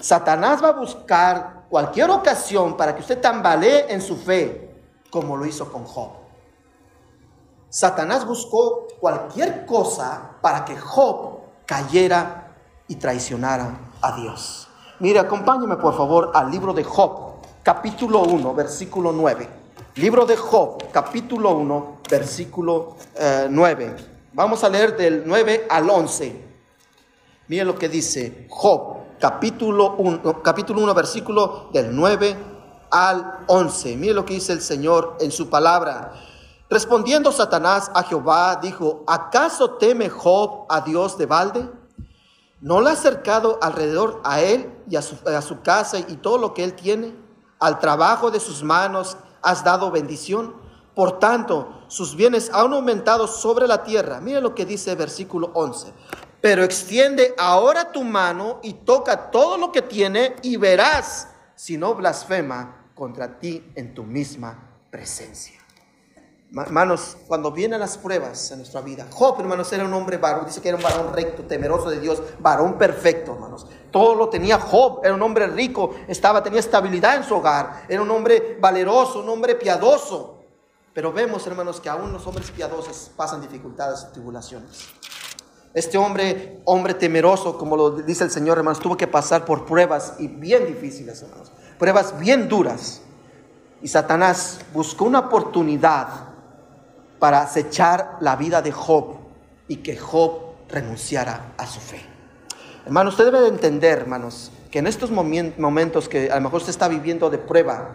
Satanás 0.01 0.61
va 0.63 0.71
a 0.71 0.73
buscar 0.73 1.67
cualquier 1.71 2.11
ocasión 2.11 2.77
para 2.77 2.93
que 2.93 3.03
usted 3.03 3.21
tambalee 3.21 3.87
en 3.89 4.03
su 4.03 4.17
fe, 4.17 4.75
como 5.11 5.37
lo 5.37 5.47
hizo 5.47 5.71
con 5.71 5.85
Job. 5.85 6.20
Satanás 7.71 8.27
buscó 8.27 8.89
cualquier 8.99 9.65
cosa 9.65 10.33
para 10.43 10.65
que 10.65 10.77
Job 10.77 11.39
cayera 11.67 12.53
y 12.89 12.97
traicionara 12.97 13.79
a 14.03 14.17
Dios. 14.17 14.67
Mire, 14.99 15.21
acompáñeme 15.21 15.77
por 15.77 15.97
favor 15.97 16.33
al 16.35 16.51
libro 16.51 16.75
de 16.75 16.83
Job, 16.83 17.37
capítulo 17.63 18.23
1, 18.23 18.55
versículo 18.55 19.13
9. 19.13 19.49
Libro 19.95 20.27
de 20.27 20.37
Job, 20.37 20.91
capítulo 20.91 21.53
1, 21.53 21.99
versículo 22.11 22.97
9. 23.49 23.85
Eh, 23.85 24.11
Vamos 24.33 24.63
a 24.65 24.69
leer 24.69 24.97
del 24.97 25.23
9 25.27 25.67
al 25.71 25.89
11. 25.89 26.45
Mire 27.47 27.65
lo 27.65 27.77
que 27.77 27.89
dice 27.89 28.47
Job, 28.49 29.19
capítulo 29.21 29.95
1, 29.97 30.43
capítulo 30.43 30.83
1, 30.83 30.95
versículo 30.95 31.69
del 31.73 31.95
9 31.95 32.37
al 32.91 33.45
11. 33.47 33.97
Mire 33.97 34.15
lo 34.15 34.25
que 34.25 34.35
dice 34.35 34.53
el 34.53 34.61
Señor 34.61 35.17
en 35.21 35.31
su 35.31 35.49
palabra. 35.49 36.13
Respondiendo 36.71 37.33
Satanás 37.33 37.91
a 37.95 38.05
Jehová, 38.05 38.61
dijo, 38.63 39.03
¿acaso 39.09 39.71
teme 39.71 40.09
Job 40.09 40.67
a 40.69 40.83
Dios 40.83 41.19
de 41.19 41.27
balde? 41.27 41.69
¿No 42.61 42.81
le 42.81 42.91
ha 42.91 42.93
acercado 42.93 43.59
alrededor 43.61 44.21
a 44.23 44.41
él 44.41 44.73
y 44.89 44.95
a 44.95 45.03
su, 45.03 45.63
casa 45.63 45.99
y 45.99 46.19
todo 46.19 46.39
lo 46.39 46.55
que 46.55 46.63
él 46.63 46.75
tiene? 46.75 47.17
Al 47.59 47.81
trabajo 47.81 48.31
de 48.31 48.39
sus 48.39 48.63
manos 48.63 49.17
has 49.43 49.65
dado 49.65 49.91
bendición. 49.91 50.55
Por 50.95 51.19
tanto, 51.19 51.83
sus 51.89 52.15
bienes 52.15 52.53
han 52.55 52.73
aumentado 52.73 53.27
sobre 53.27 53.67
la 53.67 53.83
tierra. 53.83 54.21
Mire 54.21 54.41
lo 54.41 54.55
que 54.55 54.65
dice 54.65 54.93
el 54.93 54.97
versículo 54.97 55.51
11. 55.55 55.93
Pero 56.41 56.63
extiende 56.63 57.35
ahora 57.37 57.91
tu 57.91 58.05
mano 58.05 58.61
y 58.63 58.75
toca 58.75 59.33
todo 59.33 59.59
lo 59.59 59.73
que 59.73 59.83
tiene 59.83 60.37
y 60.43 60.57
verás 60.57 61.31
si 61.57 61.77
no 61.77 61.97
blasfema 61.97 62.93
contra 62.95 63.41
ti 63.41 63.73
en 63.75 63.93
tu 63.93 64.05
misma 64.05 64.71
presencia. 64.91 65.60
Hermanos, 66.53 67.17
cuando 67.29 67.53
vienen 67.53 67.79
las 67.79 67.97
pruebas 67.97 68.51
en 68.51 68.59
nuestra 68.59 68.81
vida, 68.81 69.07
Job, 69.13 69.39
hermanos, 69.39 69.73
era 69.73 69.85
un 69.85 69.95
hombre 69.95 70.17
varón, 70.17 70.47
dice 70.47 70.61
que 70.61 70.69
era 70.69 70.77
un 70.77 70.83
varón 70.83 71.13
recto, 71.13 71.45
temeroso 71.45 71.91
de 71.91 72.01
Dios, 72.01 72.21
varón 72.41 72.77
perfecto, 72.77 73.35
hermanos. 73.35 73.69
Todo 73.93 74.17
lo 74.17 74.29
tenía 74.29 74.59
Job, 74.59 75.01
era 75.05 75.15
un 75.15 75.23
hombre 75.23 75.47
rico, 75.47 75.95
estaba, 76.09 76.43
tenía 76.43 76.59
estabilidad 76.59 77.17
en 77.17 77.25
su 77.25 77.37
hogar, 77.37 77.85
era 77.89 78.03
un 78.03 78.11
hombre 78.11 78.59
valeroso, 78.61 79.21
un 79.21 79.29
hombre 79.29 79.55
piadoso. 79.55 80.41
Pero 80.93 81.13
vemos, 81.13 81.47
hermanos, 81.47 81.81
que 81.81 81.89
aún 81.89 82.13
los 82.13 82.27
hombres 82.27 82.51
piadosos 82.51 83.13
pasan 83.15 83.41
dificultades 83.41 84.07
y 84.09 84.13
tribulaciones. 84.13 84.89
Este 85.73 85.99
hombre, 85.99 86.61
hombre 86.65 86.95
temeroso, 86.95 87.57
como 87.57 87.77
lo 87.77 87.91
dice 87.93 88.25
el 88.25 88.31
Señor, 88.33 88.59
hermanos, 88.59 88.81
tuvo 88.81 88.97
que 88.97 89.07
pasar 89.07 89.45
por 89.45 89.67
pruebas 89.67 90.15
y 90.19 90.27
bien 90.27 90.67
difíciles, 90.67 91.23
hermanos, 91.23 91.53
pruebas 91.79 92.19
bien 92.19 92.49
duras. 92.49 93.03
Y 93.83 93.87
Satanás 93.87 94.59
buscó 94.75 95.05
una 95.05 95.21
oportunidad 95.21 96.30
para 97.21 97.43
acechar 97.43 98.17
la 98.21 98.35
vida 98.35 98.63
de 98.63 98.73
Job 98.73 99.19
y 99.69 99.77
que 99.77 99.97
Job 99.97 100.41
renunciara 100.69 101.53
a 101.57 101.67
su 101.67 101.79
fe. 101.79 102.01
Hermano, 102.85 103.11
usted 103.11 103.27
debe 103.27 103.43
de 103.43 103.49
entender, 103.49 103.99
hermanos, 103.99 104.51
que 104.71 104.81
en 104.81 104.87
estos 104.87 105.11
momentos 105.11 106.09
que 106.09 106.31
a 106.31 106.37
lo 106.37 106.41
mejor 106.41 106.59
usted 106.59 106.71
está 106.71 106.89
viviendo 106.89 107.29
de 107.31 107.39
prueba, 107.39 107.95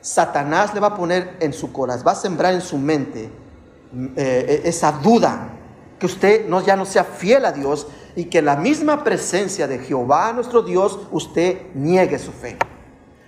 Satanás 0.00 0.74
le 0.74 0.80
va 0.80 0.88
a 0.88 0.94
poner 0.94 1.36
en 1.40 1.52
su 1.52 1.72
corazón, 1.72 2.06
va 2.06 2.12
a 2.12 2.16
sembrar 2.16 2.54
en 2.54 2.60
su 2.60 2.78
mente 2.78 3.30
eh, 4.16 4.62
esa 4.64 4.92
duda, 4.92 5.48
que 5.98 6.06
usted 6.06 6.46
ya 6.64 6.76
no 6.76 6.84
sea 6.84 7.04
fiel 7.04 7.46
a 7.46 7.52
Dios 7.52 7.86
y 8.14 8.26
que 8.26 8.42
la 8.42 8.56
misma 8.56 9.02
presencia 9.02 9.66
de 9.66 9.78
Jehová, 9.78 10.32
nuestro 10.32 10.62
Dios, 10.62 11.00
usted 11.10 11.72
niegue 11.74 12.18
su 12.18 12.32
fe. 12.32 12.58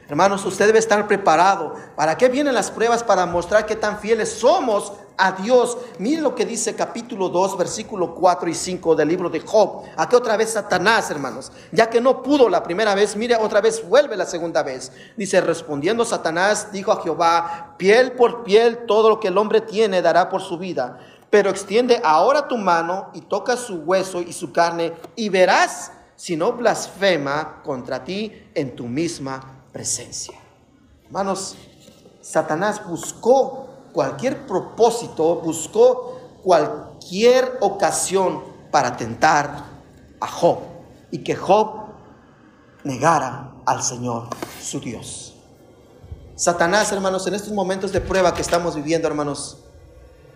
Hermanos, 0.08 0.44
usted 0.44 0.66
debe 0.66 0.78
estar 0.78 1.06
preparado. 1.06 1.74
¿Para 1.96 2.16
qué 2.16 2.28
vienen 2.28 2.54
las 2.54 2.70
pruebas? 2.70 3.02
Para 3.02 3.26
mostrar 3.26 3.66
qué 3.66 3.76
tan 3.76 3.98
fieles 3.98 4.30
somos 4.30 4.92
a 5.18 5.32
Dios. 5.32 5.76
Mire 5.98 6.22
lo 6.22 6.34
que 6.34 6.46
dice 6.46 6.74
capítulo 6.74 7.28
2, 7.28 7.58
versículo 7.58 8.14
4 8.14 8.48
y 8.48 8.54
5 8.54 8.94
del 8.94 9.08
libro 9.08 9.28
de 9.28 9.40
Job. 9.40 9.82
Aquí 9.96 10.16
otra 10.16 10.36
vez 10.36 10.50
Satanás, 10.50 11.10
hermanos. 11.10 11.52
Ya 11.72 11.90
que 11.90 12.00
no 12.00 12.22
pudo 12.22 12.48
la 12.48 12.62
primera 12.62 12.94
vez, 12.94 13.16
mire 13.16 13.36
otra 13.36 13.60
vez 13.60 13.86
vuelve 13.86 14.16
la 14.16 14.24
segunda 14.24 14.62
vez. 14.62 14.92
Dice, 15.16 15.40
respondiendo 15.40 16.04
Satanás, 16.04 16.72
dijo 16.72 16.92
a 16.92 17.02
Jehová, 17.02 17.74
piel 17.76 18.12
por 18.12 18.44
piel, 18.44 18.86
todo 18.86 19.10
lo 19.10 19.20
que 19.20 19.28
el 19.28 19.38
hombre 19.38 19.60
tiene 19.60 20.00
dará 20.00 20.28
por 20.28 20.40
su 20.40 20.56
vida. 20.56 20.98
Pero 21.30 21.50
extiende 21.50 22.00
ahora 22.04 22.48
tu 22.48 22.56
mano 22.56 23.10
y 23.12 23.20
toca 23.20 23.56
su 23.56 23.80
hueso 23.80 24.22
y 24.22 24.32
su 24.32 24.52
carne 24.52 24.94
y 25.14 25.28
verás 25.28 25.92
si 26.16 26.36
no 26.36 26.52
blasfema 26.52 27.62
contra 27.62 28.02
ti 28.02 28.32
en 28.54 28.74
tu 28.74 28.86
misma 28.86 29.62
presencia. 29.72 30.38
Hermanos, 31.06 31.56
Satanás 32.20 32.86
buscó 32.86 33.67
cualquier 33.98 34.46
propósito, 34.46 35.40
buscó 35.42 36.20
cualquier 36.44 37.58
ocasión 37.58 38.44
para 38.70 38.96
tentar 38.96 39.64
a 40.20 40.26
Job 40.28 40.58
y 41.10 41.18
que 41.24 41.34
Job 41.34 41.86
negara 42.84 43.54
al 43.66 43.82
Señor, 43.82 44.28
su 44.62 44.78
Dios. 44.78 45.34
Satanás, 46.36 46.92
hermanos, 46.92 47.26
en 47.26 47.34
estos 47.34 47.52
momentos 47.52 47.90
de 47.90 48.00
prueba 48.00 48.32
que 48.34 48.40
estamos 48.40 48.76
viviendo, 48.76 49.08
hermanos, 49.08 49.64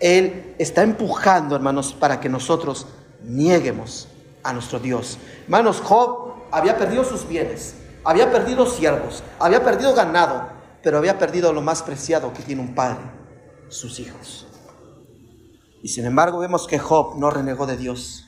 Él 0.00 0.56
está 0.58 0.82
empujando, 0.82 1.54
hermanos, 1.54 1.92
para 1.92 2.18
que 2.18 2.28
nosotros 2.28 2.88
nieguemos 3.22 4.08
a 4.42 4.52
nuestro 4.52 4.80
Dios. 4.80 5.18
Hermanos, 5.44 5.80
Job 5.80 6.32
había 6.50 6.76
perdido 6.76 7.04
sus 7.04 7.28
bienes, 7.28 7.76
había 8.02 8.32
perdido 8.32 8.66
siervos, 8.66 9.22
había 9.38 9.62
perdido 9.62 9.94
ganado, 9.94 10.48
pero 10.82 10.98
había 10.98 11.16
perdido 11.16 11.52
lo 11.52 11.62
más 11.62 11.84
preciado 11.84 12.32
que 12.32 12.42
tiene 12.42 12.60
un 12.60 12.74
padre, 12.74 13.21
sus 13.72 13.98
hijos. 14.00 14.46
Y 15.82 15.88
sin 15.88 16.04
embargo 16.04 16.38
vemos 16.38 16.66
que 16.66 16.78
Job 16.78 17.16
no 17.18 17.30
renegó 17.30 17.66
de 17.66 17.76
Dios. 17.76 18.26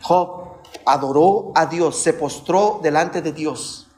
Job 0.00 0.56
adoró 0.84 1.52
a 1.54 1.66
Dios, 1.66 1.98
se 1.98 2.12
postró 2.12 2.80
delante 2.82 3.22
de 3.22 3.32
Dios. 3.32 3.88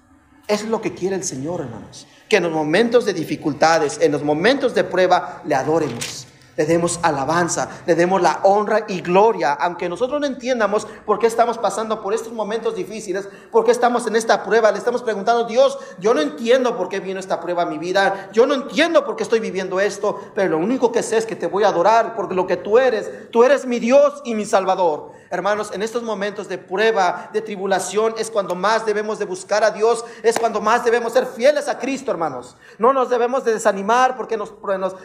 Es 0.47 0.65
lo 0.65 0.81
que 0.81 0.95
quiere 0.95 1.17
el 1.17 1.25
Señor, 1.25 1.63
hermanos. 1.63 2.07
Que 2.29 2.37
en 2.37 2.43
los 2.43 2.53
momentos 2.53 3.07
de 3.07 3.15
dificultades, 3.15 3.99
en 4.01 4.13
los 4.13 4.23
momentos 4.23 4.75
de 4.75 4.85
prueba, 4.85 5.43
le 5.47 5.55
adoremos 5.55 6.24
le 6.57 6.67
demos 6.67 7.01
alabanza, 7.03 7.69
le 7.87 7.95
demos 7.95 8.21
la 8.23 8.41
honra 8.43 8.85
y 8.89 9.01
gloria, 9.01 9.53
aunque 9.53 9.89
nosotros 9.89 10.21
no 10.21 10.27
entiendamos 10.27 10.87
por 11.05 11.19
qué 11.19 11.27
estamos 11.27 11.59
pasando 11.59 12.03
por 12.03 12.15
estos 12.15 12.33
momentos 12.33 12.75
difíciles, 12.75 13.29
por 13.51 13.65
qué 13.65 13.71
estamos 13.71 14.07
en 14.07 14.17
esta 14.17 14.45
prueba, 14.45 14.71
le 14.73 14.79
estamos 14.79 15.03
preguntando, 15.03 15.45
Dios, 15.45 15.79
yo 15.99 16.15
no 16.15 16.21
entiendo 16.21 16.77
por 16.77 16.89
qué 16.89 17.01
vino 17.01 17.21
esta 17.21 17.41
prueba 17.41 17.63
a 17.63 17.67
mi 17.67 17.79
vida, 17.79 18.29
yo 18.33 18.47
no 18.47 18.55
entiendo 18.55 19.05
por 19.05 19.17
qué 19.17 19.23
estoy 19.23 19.41
viviendo 19.41 19.81
esto, 19.81 20.21
pero 20.35 20.51
lo 20.51 20.59
único 20.59 20.93
que 20.93 21.03
sé 21.03 21.17
es 21.17 21.27
que 21.27 21.37
te 21.37 21.47
voy 21.47 21.65
a 21.65 21.69
adorar 21.69 22.15
porque 22.15 22.35
lo 22.35 22.47
que 22.47 22.57
tú 22.57 22.79
eres, 22.79 23.31
tú 23.31 23.45
eres 23.45 23.67
mi 23.67 23.79
Dios 23.79 24.23
y 24.25 24.35
mi 24.35 24.45
Salvador. 24.45 25.13
Hermanos, 25.31 25.73
en 25.73 25.83
estos 25.83 26.03
momentos 26.05 26.49
de 26.49 26.59
prueba, 26.59 27.31
de 27.33 27.41
tribulación, 27.41 28.15
es 28.19 28.31
cuando 28.31 28.55
más 28.55 28.87
debemos 28.87 29.19
de 29.19 29.25
buscar 29.25 29.65
a 29.65 29.73
Dios, 29.73 30.05
es 30.23 30.39
cuando 30.39 30.61
más 30.61 30.85
debemos 30.85 31.13
ser 31.13 31.27
fieles 31.27 31.67
a 31.67 31.79
Cristo, 31.79 32.13
hermanos. 32.13 32.57
No 32.79 32.93
nos 32.93 33.11
debemos 33.11 33.45
de 33.45 33.55
desanimar 33.55 34.17
porque 34.17 34.37
nos, 34.37 34.55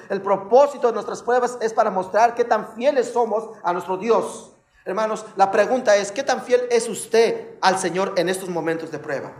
el 0.09 0.21
propósito 0.21 0.87
de 0.87 0.93
nuestras 0.93 1.23
pruebas 1.23 1.38
es 1.61 1.73
para 1.73 1.91
mostrar 1.91 2.35
qué 2.35 2.43
tan 2.43 2.73
fieles 2.73 3.11
somos 3.11 3.49
a 3.63 3.73
nuestro 3.73 3.97
Dios. 3.97 4.51
Hermanos, 4.85 5.25
la 5.35 5.51
pregunta 5.51 5.95
es, 5.95 6.11
¿qué 6.11 6.23
tan 6.23 6.41
fiel 6.41 6.61
es 6.71 6.87
usted 6.89 7.57
al 7.61 7.77
Señor 7.77 8.13
en 8.17 8.29
estos 8.29 8.49
momentos 8.49 8.91
de 8.91 8.99
prueba? 8.99 9.31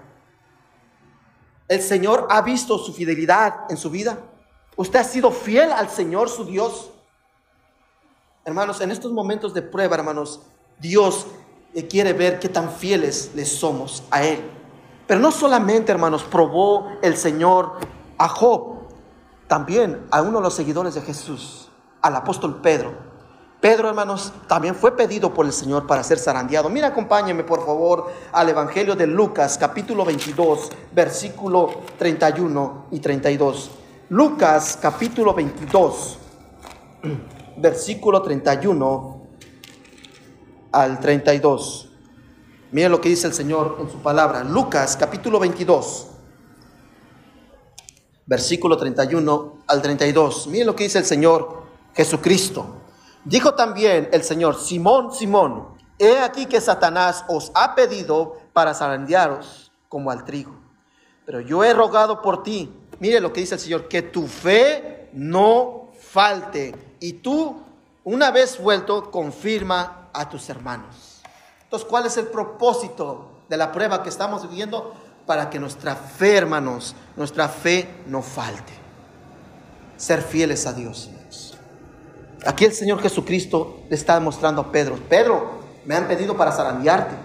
¿El 1.68 1.82
Señor 1.82 2.28
ha 2.30 2.42
visto 2.42 2.78
su 2.78 2.94
fidelidad 2.94 3.66
en 3.70 3.78
su 3.78 3.90
vida? 3.90 4.18
¿Usted 4.76 5.00
ha 5.00 5.04
sido 5.04 5.32
fiel 5.32 5.72
al 5.72 5.90
Señor, 5.90 6.30
su 6.30 6.46
Dios? 6.46 6.92
Hermanos, 8.46 8.82
en 8.82 8.92
estos 8.92 9.12
momentos 9.12 9.54
de 9.54 9.62
prueba, 9.62 9.96
hermanos, 9.96 10.42
Dios 10.80 11.28
eh, 11.74 11.88
quiere 11.88 12.14
ver 12.14 12.40
qué 12.40 12.50
tan 12.50 12.72
fieles 12.72 13.32
le 13.36 13.46
somos 13.46 14.04
a 14.10 14.24
Él. 14.24 14.42
Pero 15.06 15.20
no 15.20 15.32
solamente, 15.32 15.92
hermanos, 15.92 16.24
probó 16.24 16.88
el 17.02 17.18
Señor 17.18 17.74
a 18.18 18.28
Job, 18.28 18.80
también 19.48 20.06
a 20.12 20.22
uno 20.22 20.38
de 20.38 20.44
los 20.44 20.56
seguidores 20.56 20.96
de 20.96 21.02
Jesús, 21.02 21.69
al 22.02 22.16
apóstol 22.16 22.62
Pedro. 22.62 23.10
Pedro, 23.62 23.90
hermanos, 23.90 24.32
también 24.48 24.74
fue 24.74 24.96
pedido 24.96 25.34
por 25.34 25.46
el 25.46 25.52
Señor 25.52 25.86
para 25.86 26.02
ser 26.02 26.18
zarandeado. 26.18 26.70
Mira, 26.70 26.88
acompáñeme, 26.88 27.44
por 27.44 27.66
favor, 27.66 28.08
al 28.32 28.48
Evangelio 28.48 28.96
de 28.96 29.06
Lucas, 29.06 29.58
capítulo 29.58 30.06
22, 30.06 30.70
versículo 30.94 31.70
31 31.98 32.86
y 32.92 33.00
32. 33.02 33.72
Lucas, 34.08 34.80
capítulo 34.82 35.34
22, 35.34 36.18
versículo 37.58 38.22
31 38.22 39.28
al 40.72 41.00
32. 41.02 41.90
Miren 42.72 42.92
lo 42.92 43.02
que 43.02 43.10
dice 43.10 43.28
el 43.28 43.34
Señor 43.34 43.78
en 43.82 43.90
su 43.90 43.98
palabra. 43.98 44.46
Lucas 44.46 44.96
capítulo 44.96 45.38
22, 45.38 46.08
versículo 48.26 48.78
31 48.78 49.64
al 49.68 49.82
32. 49.82 50.48
Miren 50.48 50.68
lo 50.68 50.76
que 50.78 50.86
dice 50.86 51.00
el 51.00 51.06
Señor 51.06 51.59
Jesucristo. 51.96 52.76
Dijo 53.26 53.54
también 53.54 54.10
el 54.12 54.24
Señor, 54.24 54.60
Simón, 54.60 55.14
Simón, 55.14 55.78
he 55.98 56.20
aquí 56.20 56.46
que 56.46 56.62
Satanás 56.62 57.26
os 57.28 57.52
ha 57.54 57.76
pedido 57.76 58.38
para 58.54 58.74
zarandearos 58.74 59.72
como 59.90 60.12
al 60.12 60.24
trigo. 60.24 60.56
Pero 61.26 61.42
yo 61.42 61.64
he 61.64 61.74
rogado 61.74 62.22
por 62.22 62.44
ti, 62.44 62.74
mire 63.00 63.20
lo 63.20 63.32
que 63.34 63.42
dice 63.42 63.56
el 63.56 63.62
Señor, 63.62 63.88
que 63.88 64.02
tu 64.02 64.28
fe 64.28 65.10
no 65.14 65.90
falte. 66.00 66.74
Y 67.00 67.14
tú, 67.14 67.62
una 68.04 68.32
vez 68.32 68.60
vuelto, 68.60 69.12
confirma 69.12 70.10
a 70.14 70.30
tus 70.30 70.50
hermanos. 70.50 71.22
Entonces, 71.64 71.88
¿cuál 71.88 72.08
es 72.08 72.18
el 72.18 72.28
propósito 72.28 73.30
de 73.48 73.58
la 73.58 73.72
prueba 73.72 74.02
que 74.02 74.10
estamos 74.10 74.50
viviendo? 74.50 74.96
Para 75.28 75.50
que 75.52 75.60
nuestra 75.60 75.96
fe, 75.96 76.38
hermanos, 76.38 76.96
nuestra 77.16 77.48
fe 77.48 78.02
no 78.08 78.24
falte. 78.24 78.74
Ser 79.98 80.24
fieles 80.24 80.66
a 80.66 80.74
Dios. 80.74 81.12
Aquí 82.46 82.66
el 82.66 82.74
Señor 82.74 83.02
Jesucristo 83.02 83.82
le 83.90 83.96
está 83.96 84.16
demostrando 84.16 84.62
a 84.62 84.72
Pedro, 84.72 84.98
Pedro, 85.10 85.60
me 85.86 85.96
han 85.96 86.08
pedido 86.08 86.38
para 86.38 86.52
zarandearte, 86.52 87.16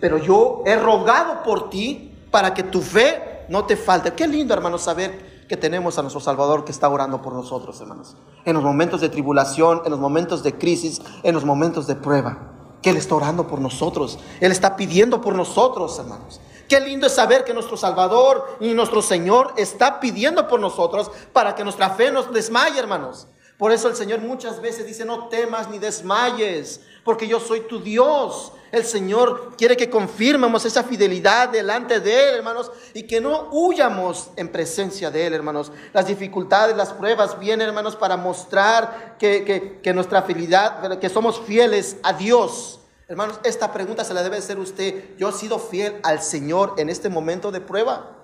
pero 0.00 0.18
yo 0.18 0.62
he 0.66 0.76
rogado 0.76 1.42
por 1.42 1.70
ti 1.70 2.14
para 2.30 2.54
que 2.54 2.62
tu 2.62 2.80
fe 2.80 3.44
no 3.48 3.64
te 3.64 3.76
falte. 3.76 4.12
Qué 4.12 4.26
lindo, 4.26 4.54
hermanos, 4.54 4.82
saber 4.82 5.36
que 5.48 5.56
tenemos 5.56 5.98
a 5.98 6.02
nuestro 6.02 6.20
Salvador 6.20 6.64
que 6.64 6.72
está 6.72 6.88
orando 6.88 7.22
por 7.22 7.32
nosotros, 7.32 7.80
hermanos. 7.80 8.16
En 8.44 8.54
los 8.54 8.62
momentos 8.62 9.00
de 9.00 9.08
tribulación, 9.08 9.82
en 9.84 9.90
los 9.90 10.00
momentos 10.00 10.42
de 10.42 10.56
crisis, 10.56 11.00
en 11.22 11.34
los 11.34 11.44
momentos 11.44 11.86
de 11.86 11.94
prueba. 11.94 12.52
Que 12.82 12.90
Él 12.90 12.96
está 12.96 13.14
orando 13.14 13.46
por 13.46 13.60
nosotros. 13.60 14.18
Él 14.40 14.52
está 14.52 14.76
pidiendo 14.76 15.20
por 15.20 15.34
nosotros, 15.34 15.98
hermanos. 15.98 16.40
Qué 16.68 16.80
lindo 16.80 17.06
es 17.06 17.12
saber 17.14 17.44
que 17.44 17.54
nuestro 17.54 17.76
Salvador 17.76 18.44
y 18.60 18.74
nuestro 18.74 19.00
Señor 19.00 19.54
está 19.56 20.00
pidiendo 20.00 20.48
por 20.48 20.58
nosotros 20.58 21.10
para 21.32 21.54
que 21.54 21.62
nuestra 21.62 21.90
fe 21.90 22.10
nos 22.10 22.32
desmaye, 22.32 22.78
hermanos. 22.78 23.28
Por 23.58 23.72
eso 23.72 23.88
el 23.88 23.96
Señor 23.96 24.20
muchas 24.20 24.60
veces 24.60 24.86
dice, 24.86 25.04
no 25.04 25.28
temas 25.28 25.70
ni 25.70 25.78
desmayes, 25.78 26.80
porque 27.04 27.26
yo 27.26 27.40
soy 27.40 27.60
tu 27.60 27.80
Dios. 27.80 28.52
El 28.70 28.84
Señor 28.84 29.56
quiere 29.56 29.76
que 29.76 29.88
confirmemos 29.88 30.66
esa 30.66 30.82
fidelidad 30.82 31.48
delante 31.48 32.00
de 32.00 32.28
Él, 32.28 32.34
hermanos, 32.36 32.70
y 32.92 33.04
que 33.04 33.20
no 33.20 33.48
huyamos 33.52 34.30
en 34.36 34.48
presencia 34.48 35.10
de 35.10 35.26
Él, 35.26 35.32
hermanos. 35.32 35.72
Las 35.94 36.06
dificultades, 36.06 36.76
las 36.76 36.92
pruebas 36.92 37.38
vienen, 37.38 37.68
hermanos, 37.68 37.96
para 37.96 38.18
mostrar 38.18 39.16
que, 39.18 39.80
nuestra 39.94 40.22
fidelidad, 40.22 40.98
que 40.98 41.08
somos 41.08 41.40
fieles 41.40 41.96
a 42.02 42.12
Dios. 42.12 42.80
Hermanos, 43.08 43.40
esta 43.44 43.72
pregunta 43.72 44.04
se 44.04 44.12
la 44.12 44.22
debe 44.22 44.36
hacer 44.36 44.58
usted. 44.58 45.16
¿Yo 45.16 45.30
he 45.30 45.32
sido 45.32 45.58
fiel 45.58 45.98
al 46.02 46.20
Señor 46.20 46.74
en 46.76 46.90
este 46.90 47.08
momento 47.08 47.52
de 47.52 47.60
prueba? 47.62 48.18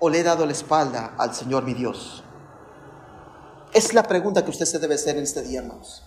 ¿O 0.00 0.10
le 0.10 0.18
he 0.18 0.22
dado 0.22 0.44
la 0.44 0.52
espalda 0.52 1.14
al 1.16 1.34
Señor 1.34 1.62
mi 1.62 1.72
Dios? 1.72 2.24
Es 3.72 3.94
la 3.94 4.02
pregunta 4.02 4.44
que 4.44 4.50
usted 4.50 4.66
se 4.66 4.78
debe 4.78 4.94
hacer 4.94 5.16
en 5.16 5.22
este 5.22 5.42
día, 5.42 5.60
hermanos. 5.60 6.02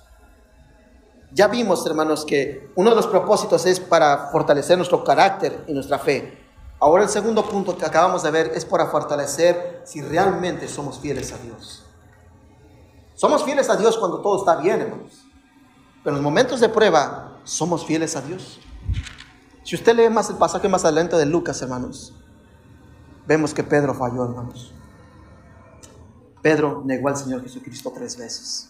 Ya 1.32 1.48
vimos, 1.48 1.86
hermanos, 1.86 2.26
que 2.26 2.72
uno 2.76 2.90
de 2.90 2.96
los 2.96 3.08
propósitos 3.08 3.66
es 3.66 3.80
para 3.80 4.30
fortalecer 4.32 4.78
nuestro 4.78 5.04
carácter 5.04 5.64
y 5.68 5.74
nuestra 5.74 5.98
fe. 5.98 6.38
Ahora 6.80 7.04
el 7.04 7.10
segundo 7.10 7.48
punto 7.48 7.78
que 7.78 7.86
acabamos 7.86 8.24
de 8.24 8.32
ver 8.32 8.52
es 8.54 8.66
para 8.66 8.88
fortalecer 8.88 9.82
si 9.86 10.02
realmente 10.02 10.68
somos 10.68 11.00
fieles 11.00 11.32
a 11.32 11.38
Dios. 11.38 11.84
Somos 13.16 13.44
fieles 13.44 13.70
a 13.70 13.78
Dios 13.78 13.98
cuando 13.98 14.22
todo 14.22 14.38
está 14.38 14.58
bien, 14.58 14.82
hermanos. 14.82 15.24
Pero 16.04 16.18
en 16.18 16.22
los 16.22 16.24
momentos 16.24 16.60
de 16.60 16.70
prueba, 16.70 17.40
somos 17.46 17.86
fieles 17.86 18.16
a 18.16 18.22
Dios. 18.22 18.60
Si 19.64 19.76
usted 19.76 19.96
lee 19.96 20.10
más 20.10 20.30
el 20.30 20.36
pasaje 20.36 20.68
más 20.68 20.84
adelante 20.84 21.16
de 21.16 21.26
Lucas, 21.26 21.62
hermanos, 21.62 22.14
vemos 23.26 23.54
que 23.54 23.64
Pedro 23.64 23.94
falló, 23.94 24.26
hermanos. 24.26 24.74
Pedro 26.44 26.84
negó 26.86 27.08
al 27.08 27.16
Señor 27.16 27.42
Jesucristo 27.42 27.92
tres 27.96 28.18
veces. 28.18 28.70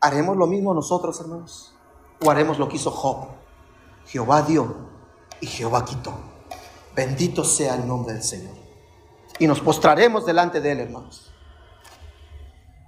¿Haremos 0.00 0.34
lo 0.36 0.46
mismo 0.46 0.72
nosotros, 0.72 1.20
hermanos? 1.20 1.74
¿O 2.24 2.30
haremos 2.30 2.58
lo 2.58 2.68
que 2.68 2.76
hizo 2.76 2.90
Job? 2.90 3.28
Jehová 4.06 4.42
dio 4.42 4.74
y 5.42 5.46
Jehová 5.46 5.84
quitó. 5.84 6.14
Bendito 6.96 7.44
sea 7.44 7.74
el 7.74 7.86
nombre 7.86 8.14
del 8.14 8.22
Señor. 8.22 8.54
Y 9.38 9.46
nos 9.46 9.60
postraremos 9.60 10.24
delante 10.24 10.62
de 10.62 10.72
Él, 10.72 10.80
hermanos. 10.80 11.30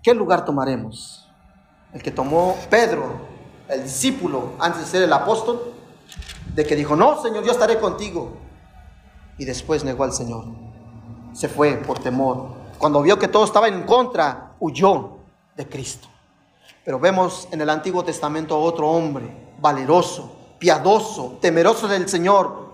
¿Qué 0.03 0.15
lugar 0.15 0.47
tomaremos? 0.47 1.29
El 1.93 2.03
que 2.03 2.11
tomó 2.11 2.57
Pedro, 2.71 3.13
el 3.69 3.83
discípulo, 3.83 4.55
antes 4.59 4.81
de 4.81 4.87
ser 4.87 5.03
el 5.03 5.13
apóstol, 5.13 5.75
de 6.55 6.65
que 6.65 6.77
dijo, 6.77 6.97
no, 6.97 7.23
Señor, 7.23 7.45
yo 7.45 7.53
estaré 7.53 7.79
contigo. 7.79 8.39
Y 9.37 9.45
después 9.45 9.85
negó 9.85 10.05
al 10.05 10.15
Señor 10.15 10.64
se 11.35 11.49
fue 11.49 11.75
por 11.77 11.99
temor. 11.99 12.55
Cuando 12.79 13.03
vio 13.03 13.19
que 13.19 13.29
todo 13.29 13.45
estaba 13.45 13.69
en 13.69 13.83
contra, 13.83 14.53
huyó 14.61 15.19
de 15.57 15.69
Cristo. 15.69 16.09
Pero 16.85 16.99
vemos 16.99 17.49
en 17.51 17.61
el 17.61 17.71
Antiguo 17.71 18.05
Testamento 18.05 18.59
otro 18.59 18.89
hombre, 18.89 19.53
valeroso, 19.59 20.37
piadoso, 20.59 21.39
temeroso 21.41 21.89
del 21.89 22.09
Señor. 22.09 22.73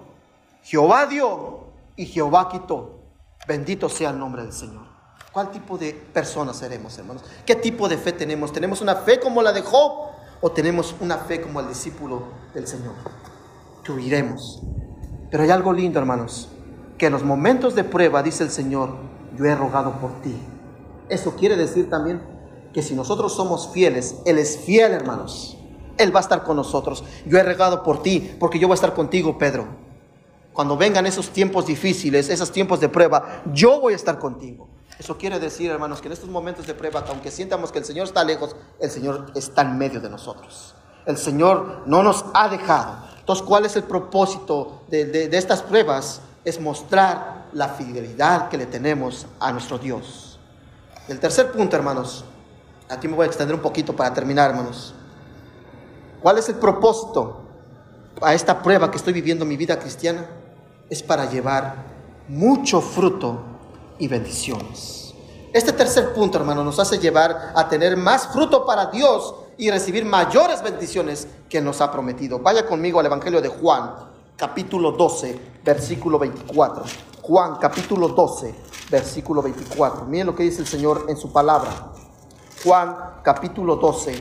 Jehová 0.62 1.06
dio 1.06 1.60
y 1.96 2.06
Jehová 2.06 2.48
quitó. 2.48 2.98
Bendito 3.46 3.88
sea 3.88 4.10
el 4.10 4.18
nombre 4.18 4.42
del 4.42 4.52
Señor. 4.52 4.84
¿Cuál 5.32 5.50
tipo 5.50 5.78
de 5.78 5.92
personas 5.92 6.56
seremos, 6.56 6.98
hermanos? 6.98 7.24
¿Qué 7.46 7.54
tipo 7.54 7.88
de 7.88 7.96
fe 7.96 8.12
tenemos? 8.12 8.52
¿Tenemos 8.52 8.80
una 8.80 8.96
fe 8.96 9.20
como 9.20 9.42
la 9.42 9.52
de 9.52 9.62
Job 9.62 10.10
o 10.40 10.50
tenemos 10.50 10.94
una 11.00 11.18
fe 11.18 11.40
como 11.40 11.60
el 11.60 11.68
discípulo 11.68 12.24
del 12.52 12.66
Señor? 12.66 12.94
Que 13.84 13.92
huiremos. 13.92 14.60
Pero 15.30 15.44
hay 15.44 15.50
algo 15.50 15.72
lindo, 15.72 16.00
hermanos 16.00 16.48
que 17.00 17.06
en 17.06 17.12
los 17.14 17.24
momentos 17.24 17.74
de 17.74 17.82
prueba, 17.82 18.22
dice 18.22 18.44
el 18.44 18.50
Señor, 18.50 18.90
yo 19.34 19.46
he 19.46 19.54
rogado 19.54 19.92
por 19.92 20.20
ti. 20.20 20.36
Eso 21.08 21.34
quiere 21.34 21.56
decir 21.56 21.88
también 21.88 22.20
que 22.74 22.82
si 22.82 22.94
nosotros 22.94 23.34
somos 23.34 23.70
fieles, 23.72 24.16
Él 24.26 24.36
es 24.36 24.58
fiel, 24.58 24.92
hermanos. 24.92 25.56
Él 25.96 26.14
va 26.14 26.20
a 26.20 26.22
estar 26.22 26.44
con 26.44 26.56
nosotros. 26.56 27.02
Yo 27.24 27.38
he 27.38 27.42
rogado 27.42 27.82
por 27.82 28.02
ti, 28.02 28.36
porque 28.38 28.58
yo 28.58 28.68
voy 28.68 28.74
a 28.74 28.76
estar 28.76 28.92
contigo, 28.92 29.38
Pedro. 29.38 29.66
Cuando 30.52 30.76
vengan 30.76 31.06
esos 31.06 31.30
tiempos 31.30 31.64
difíciles, 31.64 32.28
esos 32.28 32.52
tiempos 32.52 32.80
de 32.80 32.90
prueba, 32.90 33.44
yo 33.50 33.80
voy 33.80 33.94
a 33.94 33.96
estar 33.96 34.18
contigo. 34.18 34.68
Eso 34.98 35.16
quiere 35.16 35.40
decir, 35.40 35.70
hermanos, 35.70 36.02
que 36.02 36.08
en 36.08 36.12
estos 36.12 36.28
momentos 36.28 36.66
de 36.66 36.74
prueba, 36.74 37.02
aunque 37.08 37.30
sientamos 37.30 37.72
que 37.72 37.78
el 37.78 37.86
Señor 37.86 38.08
está 38.08 38.22
lejos, 38.24 38.54
el 38.78 38.90
Señor 38.90 39.32
está 39.34 39.62
en 39.62 39.78
medio 39.78 40.02
de 40.02 40.10
nosotros. 40.10 40.74
El 41.06 41.16
Señor 41.16 41.84
no 41.86 42.02
nos 42.02 42.26
ha 42.34 42.50
dejado. 42.50 43.06
Entonces, 43.20 43.42
¿cuál 43.42 43.64
es 43.64 43.74
el 43.76 43.84
propósito 43.84 44.82
de, 44.90 45.06
de 45.06 45.38
estas 45.38 45.62
pruebas? 45.62 46.20
Es 46.44 46.60
mostrar 46.60 47.46
la 47.52 47.68
fidelidad 47.68 48.48
que 48.48 48.56
le 48.56 48.66
tenemos 48.66 49.26
a 49.38 49.52
nuestro 49.52 49.78
Dios. 49.78 50.38
El 51.08 51.18
tercer 51.18 51.52
punto, 51.52 51.76
hermanos, 51.76 52.24
aquí 52.88 53.08
me 53.08 53.16
voy 53.16 53.24
a 53.24 53.26
extender 53.26 53.54
un 53.54 53.62
poquito 53.62 53.94
para 53.94 54.12
terminar, 54.14 54.50
hermanos. 54.50 54.94
¿Cuál 56.22 56.38
es 56.38 56.48
el 56.48 56.56
propósito 56.56 57.42
a 58.20 58.34
esta 58.34 58.62
prueba 58.62 58.90
que 58.90 58.96
estoy 58.96 59.12
viviendo 59.12 59.44
en 59.44 59.48
mi 59.48 59.56
vida 59.56 59.78
cristiana? 59.78 60.26
Es 60.88 61.02
para 61.02 61.28
llevar 61.28 61.74
mucho 62.28 62.80
fruto 62.80 63.42
y 63.98 64.08
bendiciones. 64.08 65.14
Este 65.52 65.72
tercer 65.72 66.12
punto, 66.12 66.38
hermano, 66.38 66.62
nos 66.62 66.78
hace 66.78 66.98
llevar 66.98 67.52
a 67.56 67.68
tener 67.68 67.96
más 67.96 68.28
fruto 68.28 68.64
para 68.64 68.86
Dios 68.86 69.34
y 69.58 69.70
recibir 69.70 70.04
mayores 70.04 70.62
bendiciones 70.62 71.26
que 71.48 71.60
nos 71.60 71.80
ha 71.80 71.90
prometido. 71.90 72.38
Vaya 72.38 72.66
conmigo 72.66 73.00
al 73.00 73.06
Evangelio 73.06 73.40
de 73.40 73.48
Juan, 73.48 73.94
capítulo 74.40 74.92
12, 74.92 75.38
versículo 75.62 76.18
24. 76.18 76.84
Juan 77.20 77.56
capítulo 77.56 78.08
12, 78.08 78.54
versículo 78.90 79.42
24. 79.42 80.06
Miren 80.06 80.28
lo 80.28 80.34
que 80.34 80.44
dice 80.44 80.62
el 80.62 80.66
Señor 80.66 81.04
en 81.10 81.18
su 81.18 81.30
palabra. 81.30 81.92
Juan 82.64 82.96
capítulo 83.22 83.76
12, 83.76 84.18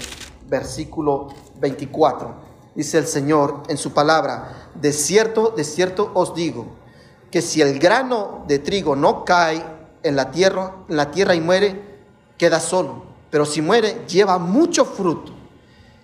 versículo 0.50 1.30
24. 1.62 2.34
Dice 2.76 2.98
el 2.98 3.08
Señor 3.08 3.64
en 3.70 3.78
su 3.78 3.94
palabra, 3.94 4.72
de 4.76 4.92
cierto, 4.92 5.54
de 5.56 5.64
cierto 5.64 6.12
os 6.14 6.36
digo, 6.36 6.66
que 7.32 7.42
si 7.42 7.62
el 7.62 7.80
grano 7.80 8.44
de 8.46 8.60
trigo 8.60 8.98
no 8.98 9.24
cae 9.24 9.64
en 10.04 10.18
la 10.18 10.32
tierra, 10.32 10.84
en 10.90 10.98
la 10.98 11.12
tierra 11.12 11.34
y 11.34 11.40
muere, 11.40 11.82
queda 12.38 12.60
solo. 12.60 13.04
Pero 13.32 13.46
si 13.46 13.62
muere, 13.62 14.04
lleva 14.06 14.38
mucho 14.38 14.84
fruto. 14.84 15.32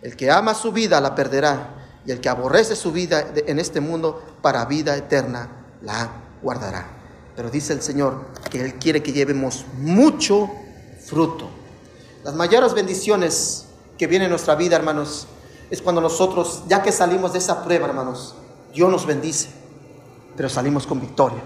El 0.02 0.16
que 0.16 0.32
ama 0.32 0.54
su 0.54 0.72
vida 0.72 1.02
la 1.02 1.16
perderá 1.16 1.85
y 2.06 2.12
el 2.12 2.22
que 2.22 2.30
aborrece 2.30 2.76
su 2.76 2.92
vida 2.92 3.26
en 3.36 3.60
este 3.60 3.82
mundo 3.82 4.24
para 4.42 4.66
vida 4.66 4.96
eterna 4.96 5.50
la 5.82 6.12
guardará. 6.42 6.88
Pero 7.36 7.50
dice 7.50 7.74
el 7.74 7.82
Señor 7.82 8.26
que 8.50 8.62
Él 8.62 8.76
quiere 8.76 9.04
que 9.04 9.12
llevemos 9.12 9.66
mucho 9.78 10.50
fruto. 11.06 11.50
Las 12.24 12.36
mayores 12.36 12.74
bendiciones 12.74 13.66
que 13.98 14.08
vienen 14.08 14.26
en 14.26 14.32
nuestra 14.32 14.56
vida, 14.56 14.76
hermanos, 14.76 15.28
es 15.70 15.82
cuando 15.82 16.02
nosotros, 16.02 16.64
ya 16.68 16.82
que 16.82 16.92
salimos 16.92 17.34
de 17.34 17.40
esa 17.40 17.64
prueba, 17.64 17.88
hermanos, 17.88 18.36
Dios 18.74 18.90
nos 18.90 19.06
bendice, 19.06 19.50
pero 20.36 20.50
salimos 20.50 20.86
con 20.86 21.02
victoria. 21.02 21.42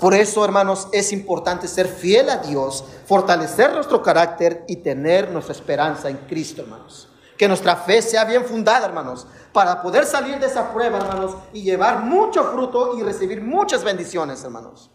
Por 0.00 0.14
eso, 0.14 0.44
hermanos, 0.44 0.88
es 0.92 1.12
importante 1.12 1.66
ser 1.66 1.88
fiel 1.88 2.30
a 2.30 2.38
Dios, 2.38 2.84
fortalecer 3.06 3.72
nuestro 3.72 4.02
carácter 4.02 4.64
y 4.68 4.76
tener 4.76 5.30
nuestra 5.30 5.54
esperanza 5.54 6.08
en 6.08 6.18
Cristo, 6.18 6.62
hermanos. 6.62 7.08
Que 7.38 7.48
nuestra 7.48 7.76
fe 7.76 8.02
sea 8.02 8.24
bien 8.24 8.44
fundada, 8.44 8.86
hermanos, 8.86 9.26
para 9.52 9.80
poder 9.80 10.04
salir 10.04 10.38
de 10.38 10.46
esa 10.46 10.72
prueba, 10.72 10.98
hermanos, 10.98 11.36
y 11.52 11.62
llevar 11.62 12.00
mucho 12.00 12.44
fruto 12.52 12.98
y 12.98 13.02
recibir 13.02 13.40
muchas 13.40 13.84
bendiciones, 13.84 14.42
hermanos. 14.44 14.90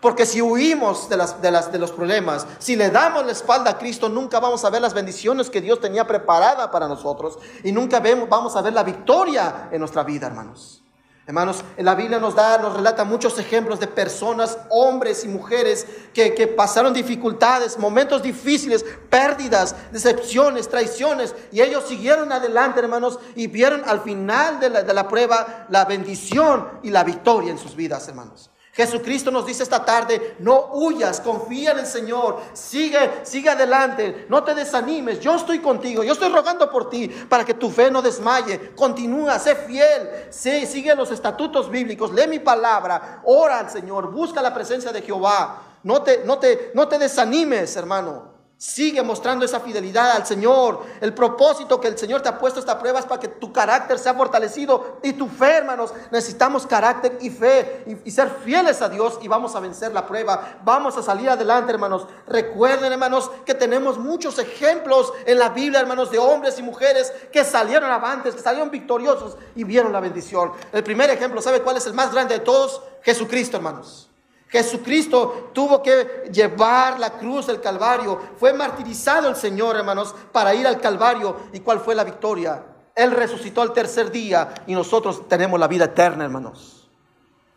Porque 0.00 0.26
si 0.26 0.40
huimos 0.40 1.08
de, 1.08 1.16
las, 1.16 1.42
de, 1.42 1.50
las, 1.50 1.72
de 1.72 1.78
los 1.78 1.90
problemas, 1.90 2.46
si 2.58 2.76
le 2.76 2.90
damos 2.90 3.26
la 3.26 3.32
espalda 3.32 3.72
a 3.72 3.78
Cristo, 3.78 4.08
nunca 4.08 4.38
vamos 4.38 4.64
a 4.64 4.70
ver 4.70 4.80
las 4.80 4.94
bendiciones 4.94 5.50
que 5.50 5.60
Dios 5.60 5.80
tenía 5.80 6.06
preparada 6.06 6.70
para 6.70 6.86
nosotros 6.86 7.38
y 7.64 7.72
nunca 7.72 7.98
vemos, 7.98 8.28
vamos 8.28 8.54
a 8.54 8.62
ver 8.62 8.74
la 8.74 8.84
victoria 8.84 9.68
en 9.72 9.80
nuestra 9.80 10.04
vida, 10.04 10.28
hermanos. 10.28 10.84
Hermanos, 11.28 11.62
en 11.76 11.84
la 11.84 11.94
Biblia 11.94 12.18
nos 12.18 12.34
da, 12.34 12.56
nos 12.56 12.72
relata 12.72 13.04
muchos 13.04 13.38
ejemplos 13.38 13.78
de 13.78 13.86
personas, 13.86 14.56
hombres 14.70 15.24
y 15.24 15.28
mujeres 15.28 15.86
que, 16.14 16.32
que, 16.32 16.46
pasaron 16.46 16.94
dificultades, 16.94 17.78
momentos 17.78 18.22
difíciles, 18.22 18.82
pérdidas, 19.10 19.76
decepciones, 19.92 20.70
traiciones, 20.70 21.34
y 21.52 21.60
ellos 21.60 21.84
siguieron 21.86 22.32
adelante, 22.32 22.80
hermanos, 22.80 23.18
y 23.36 23.46
vieron 23.46 23.82
al 23.84 24.00
final 24.00 24.58
de 24.58 24.70
la, 24.70 24.82
de 24.82 24.94
la 24.94 25.06
prueba 25.06 25.66
la 25.68 25.84
bendición 25.84 26.66
y 26.82 26.88
la 26.88 27.04
victoria 27.04 27.50
en 27.50 27.58
sus 27.58 27.76
vidas, 27.76 28.08
hermanos. 28.08 28.48
Jesucristo 28.78 29.32
nos 29.32 29.44
dice 29.44 29.64
esta 29.64 29.84
tarde, 29.84 30.36
no 30.38 30.66
huyas, 30.74 31.20
confía 31.20 31.72
en 31.72 31.80
el 31.80 31.86
Señor, 31.86 32.40
sigue, 32.52 33.10
sigue 33.24 33.50
adelante, 33.50 34.26
no 34.28 34.44
te 34.44 34.54
desanimes, 34.54 35.18
yo 35.18 35.34
estoy 35.34 35.58
contigo, 35.58 36.04
yo 36.04 36.12
estoy 36.12 36.30
rogando 36.30 36.70
por 36.70 36.88
ti 36.88 37.08
para 37.08 37.44
que 37.44 37.54
tu 37.54 37.70
fe 37.70 37.90
no 37.90 38.00
desmaye, 38.02 38.76
continúa, 38.76 39.36
sé 39.40 39.56
fiel, 39.56 40.28
sé, 40.30 40.64
sigue 40.64 40.94
los 40.94 41.10
estatutos 41.10 41.68
bíblicos, 41.68 42.12
lee 42.12 42.28
mi 42.28 42.38
palabra, 42.38 43.20
ora 43.24 43.58
al 43.58 43.68
Señor, 43.68 44.12
busca 44.12 44.40
la 44.40 44.54
presencia 44.54 44.92
de 44.92 45.02
Jehová, 45.02 45.60
no 45.82 46.02
te, 46.02 46.22
no 46.24 46.38
te, 46.38 46.70
no 46.72 46.86
te 46.86 47.00
desanimes, 47.00 47.74
hermano. 47.74 48.37
Sigue 48.58 49.00
mostrando 49.04 49.44
esa 49.44 49.60
fidelidad 49.60 50.10
al 50.10 50.26
Señor. 50.26 50.84
El 51.00 51.14
propósito 51.14 51.80
que 51.80 51.86
el 51.86 51.96
Señor 51.96 52.22
te 52.22 52.28
ha 52.28 52.36
puesto 52.36 52.58
esta 52.58 52.76
prueba 52.76 52.98
es 52.98 53.06
para 53.06 53.20
que 53.20 53.28
tu 53.28 53.52
carácter 53.52 54.00
sea 54.00 54.14
fortalecido 54.14 54.98
y 55.00 55.12
tu 55.12 55.28
fe, 55.28 55.58
hermanos. 55.58 55.94
Necesitamos 56.10 56.66
carácter 56.66 57.18
y 57.20 57.30
fe 57.30 57.84
y, 57.86 58.08
y, 58.08 58.10
ser 58.10 58.28
fieles 58.44 58.82
a 58.82 58.88
Dios 58.88 59.20
y 59.22 59.28
vamos 59.28 59.54
a 59.54 59.60
vencer 59.60 59.92
la 59.92 60.04
prueba. 60.04 60.58
Vamos 60.64 60.96
a 60.96 61.04
salir 61.04 61.30
adelante, 61.30 61.70
hermanos. 61.70 62.08
Recuerden, 62.26 62.90
hermanos, 62.90 63.30
que 63.46 63.54
tenemos 63.54 63.96
muchos 63.96 64.40
ejemplos 64.40 65.12
en 65.24 65.38
la 65.38 65.50
Biblia, 65.50 65.78
hermanos, 65.78 66.10
de 66.10 66.18
hombres 66.18 66.58
y 66.58 66.62
mujeres 66.64 67.12
que 67.30 67.44
salieron 67.44 67.88
avantes, 67.92 68.34
que 68.34 68.42
salieron 68.42 68.72
victoriosos 68.72 69.36
y 69.54 69.62
vieron 69.62 69.92
la 69.92 70.00
bendición. 70.00 70.50
El 70.72 70.82
primer 70.82 71.10
ejemplo, 71.10 71.40
¿sabe 71.40 71.62
cuál 71.62 71.76
es 71.76 71.86
el 71.86 71.94
más 71.94 72.12
grande 72.12 72.34
de 72.34 72.40
todos? 72.40 72.82
Jesucristo, 73.02 73.56
hermanos. 73.56 74.07
Jesucristo 74.48 75.50
tuvo 75.52 75.82
que 75.82 76.28
llevar 76.32 76.98
la 76.98 77.10
cruz 77.10 77.46
del 77.46 77.60
Calvario. 77.60 78.18
Fue 78.38 78.52
martirizado 78.52 79.28
el 79.28 79.36
Señor, 79.36 79.76
hermanos, 79.76 80.14
para 80.32 80.54
ir 80.54 80.66
al 80.66 80.80
Calvario. 80.80 81.36
¿Y 81.52 81.60
cuál 81.60 81.80
fue 81.80 81.94
la 81.94 82.04
victoria? 82.04 82.64
Él 82.94 83.10
resucitó 83.12 83.62
al 83.62 83.72
tercer 83.72 84.10
día 84.10 84.54
y 84.66 84.74
nosotros 84.74 85.28
tenemos 85.28 85.60
la 85.60 85.68
vida 85.68 85.84
eterna, 85.84 86.24
hermanos. 86.24 86.77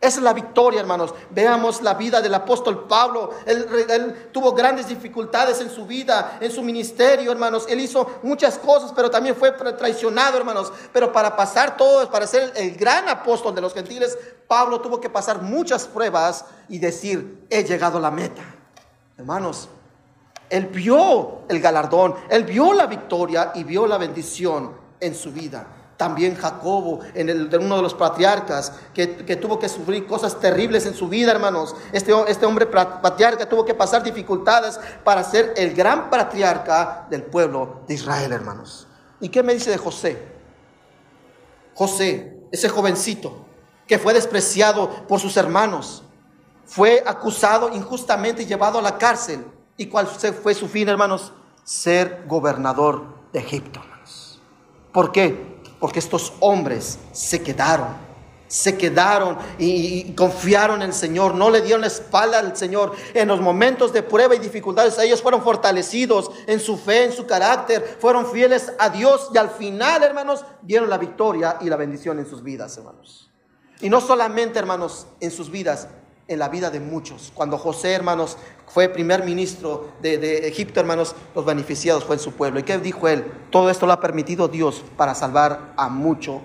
Esa 0.02 0.18
es 0.18 0.24
la 0.24 0.32
victoria, 0.32 0.80
hermanos. 0.80 1.14
Veamos 1.30 1.80
la 1.80 1.94
vida 1.94 2.20
del 2.20 2.34
apóstol 2.34 2.88
Pablo. 2.88 3.30
Él, 3.46 4.30
tuvo 4.32 4.52
grandes 4.52 4.88
dificultades 4.88 5.60
en 5.60 5.70
su 5.70 5.86
vida, 5.86 6.38
en 6.40 6.50
su 6.50 6.60
ministerio, 6.60 7.30
hermanos. 7.30 7.66
Él 7.68 7.78
hizo 7.78 8.18
muchas 8.24 8.58
cosas, 8.58 8.92
pero 8.96 9.12
también 9.12 9.36
fue 9.36 9.52
traicionado, 9.52 10.38
hermanos. 10.38 10.72
Pero 10.92 11.12
para 11.12 11.36
pasar 11.36 11.76
todo, 11.76 12.10
para 12.10 12.26
ser 12.26 12.52
el 12.56 12.74
gran 12.74 13.08
apóstol 13.08 13.54
de 13.54 13.60
los 13.60 13.74
gentiles, 13.74 14.18
Pablo 14.48 14.80
tuvo 14.80 15.00
que 15.00 15.08
pasar 15.08 15.40
muchas 15.40 15.86
pruebas 15.86 16.46
y 16.68 16.80
decir, 16.80 17.46
he 17.48 17.62
llegado 17.62 17.98
a 17.98 18.00
la 18.00 18.10
meta. 18.10 18.42
Hermanos, 19.16 19.68
él 20.50 20.66
vio 20.66 21.42
el 21.48 21.60
galardón, 21.60 22.16
él 22.28 22.42
vio 22.42 22.72
la 22.72 22.86
victoria 22.86 23.52
y 23.54 23.62
vio 23.62 23.86
la 23.86 23.98
bendición 23.98 24.72
en 24.98 25.14
su 25.14 25.30
vida. 25.30 25.64
También 26.02 26.34
Jacobo, 26.34 26.98
en 27.14 27.28
el, 27.28 27.48
de 27.48 27.58
uno 27.58 27.76
de 27.76 27.82
los 27.82 27.94
patriarcas, 27.94 28.72
que, 28.92 29.18
que, 29.18 29.36
tuvo 29.36 29.60
que 29.60 29.68
sufrir 29.68 30.04
cosas 30.04 30.40
terribles 30.40 30.84
en 30.84 30.94
su 30.94 31.08
vida, 31.08 31.30
hermanos. 31.30 31.76
Este, 31.92 32.12
este 32.26 32.44
hombre 32.44 32.66
patriarca 32.66 33.48
tuvo 33.48 33.64
que 33.64 33.72
pasar 33.72 34.02
dificultades 34.02 34.80
para 35.04 35.22
ser 35.22 35.54
el 35.56 35.74
gran 35.74 36.10
patriarca 36.10 37.06
del 37.08 37.22
pueblo 37.22 37.82
de 37.86 37.94
Israel, 37.94 38.32
hermanos. 38.32 38.88
¿Y 39.20 39.28
qué 39.28 39.44
me 39.44 39.54
dice 39.54 39.70
de 39.70 39.78
José? 39.78 40.20
José, 41.72 42.36
ese 42.50 42.68
jovencito 42.68 43.46
que 43.86 44.00
fue 44.00 44.12
despreciado 44.12 45.06
por 45.06 45.20
sus 45.20 45.36
hermanos, 45.36 46.02
fue 46.66 47.00
acusado 47.06 47.72
injustamente 47.72 48.42
y 48.42 48.46
llevado 48.46 48.80
a 48.80 48.82
la 48.82 48.98
cárcel. 48.98 49.46
¿Y 49.76 49.86
cuál 49.86 50.08
fue 50.08 50.52
su 50.52 50.66
fin, 50.66 50.88
hermanos? 50.88 51.32
Ser 51.62 52.24
gobernador 52.26 53.04
de 53.32 53.38
Egipto, 53.38 53.78
hermanos. 53.78 54.40
¿Por 54.92 55.12
qué? 55.12 55.51
Porque 55.82 55.98
estos 55.98 56.34
hombres 56.38 57.00
se 57.10 57.42
quedaron, 57.42 57.88
se 58.46 58.78
quedaron 58.78 59.36
y, 59.58 60.12
confiaron 60.12 60.80
en 60.80 60.90
el 60.90 60.94
Señor, 60.94 61.34
no 61.34 61.50
le 61.50 61.60
dieron 61.60 61.80
la 61.80 61.88
espalda 61.88 62.38
al 62.38 62.56
Señor. 62.56 62.92
En 63.14 63.26
los 63.26 63.40
momentos 63.40 63.92
de 63.92 64.04
prueba 64.04 64.36
y 64.36 64.38
dificultades, 64.38 64.96
ellos 65.00 65.20
fueron 65.20 65.42
fortalecidos 65.42 66.30
en 66.46 66.60
su 66.60 66.76
fe, 66.76 67.06
en 67.06 67.12
su 67.12 67.26
carácter, 67.26 67.96
fueron 67.98 68.30
fieles 68.30 68.72
a 68.78 68.90
Dios 68.90 69.30
y 69.34 69.38
al 69.38 69.50
final, 69.50 70.04
hermanos, 70.04 70.44
vieron 70.60 70.88
la 70.88 70.98
victoria 70.98 71.56
y 71.60 71.68
la 71.68 71.74
bendición 71.74 72.20
en 72.20 72.30
sus 72.30 72.44
vidas, 72.44 72.76
hermanos. 72.76 73.32
Y 73.80 73.90
no 73.90 74.00
solamente, 74.00 74.60
hermanos, 74.60 75.08
en 75.18 75.32
sus 75.32 75.50
vidas, 75.50 75.88
en 76.32 76.38
la 76.38 76.48
vida 76.48 76.70
de 76.70 76.80
muchos. 76.80 77.32
Cuando 77.34 77.58
José, 77.58 77.92
hermanos, 77.92 78.36
fue 78.66 78.88
primer 78.88 79.24
ministro 79.24 79.90
de, 80.00 80.48
Egipto, 80.48 80.80
hermanos, 80.80 81.14
los 81.34 81.44
beneficiados 81.44 82.04
fue 82.04 82.16
en 82.16 82.20
su 82.20 82.32
pueblo. 82.32 82.60
¿Y 82.60 82.62
qué 82.62 82.78
dijo 82.78 83.08
él? 83.08 83.24
Todo 83.50 83.70
esto 83.70 83.86
lo 83.86 83.92
ha 83.92 84.00
permitido 84.00 84.48
Dios 84.48 84.82
para 84.96 85.14
salvar 85.14 85.72
a 85.76 85.88
mucho 85.88 86.40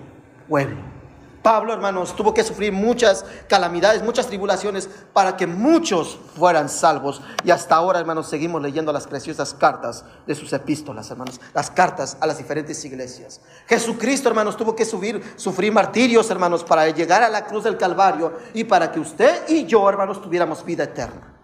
pueblo. 0.48 0.97
Pablo, 1.42 1.72
hermanos, 1.72 2.14
tuvo 2.16 2.34
que 2.34 2.42
sufrir 2.42 2.72
muchas 2.72 3.24
calamidades, 3.48 4.02
muchas 4.02 4.26
tribulaciones 4.26 4.88
para 5.12 5.36
que 5.36 5.46
muchos 5.46 6.18
fueran 6.36 6.68
salvos. 6.68 7.22
Y 7.44 7.50
hasta 7.50 7.76
ahora, 7.76 8.00
hermanos, 8.00 8.28
seguimos 8.28 8.60
leyendo 8.60 8.92
las 8.92 9.06
preciosas 9.06 9.54
cartas 9.54 10.04
de 10.26 10.34
sus 10.34 10.52
epístolas, 10.52 11.10
hermanos, 11.10 11.40
las 11.54 11.70
cartas 11.70 12.16
a 12.20 12.26
las 12.26 12.38
diferentes 12.38 12.84
iglesias. 12.84 13.40
Jesucristo, 13.66 14.28
hermanos, 14.28 14.56
tuvo 14.56 14.74
que 14.74 14.84
subir, 14.84 15.22
sufrir 15.36 15.72
martirios, 15.72 16.30
hermanos, 16.30 16.64
para 16.64 16.88
llegar 16.90 17.22
a 17.22 17.28
la 17.28 17.44
cruz 17.44 17.64
del 17.64 17.76
Calvario 17.76 18.38
y 18.54 18.64
para 18.64 18.90
que 18.90 19.00
usted 19.00 19.48
y 19.48 19.64
yo, 19.64 19.88
hermanos, 19.88 20.20
tuviéramos 20.20 20.64
vida 20.64 20.84
eterna. 20.84 21.34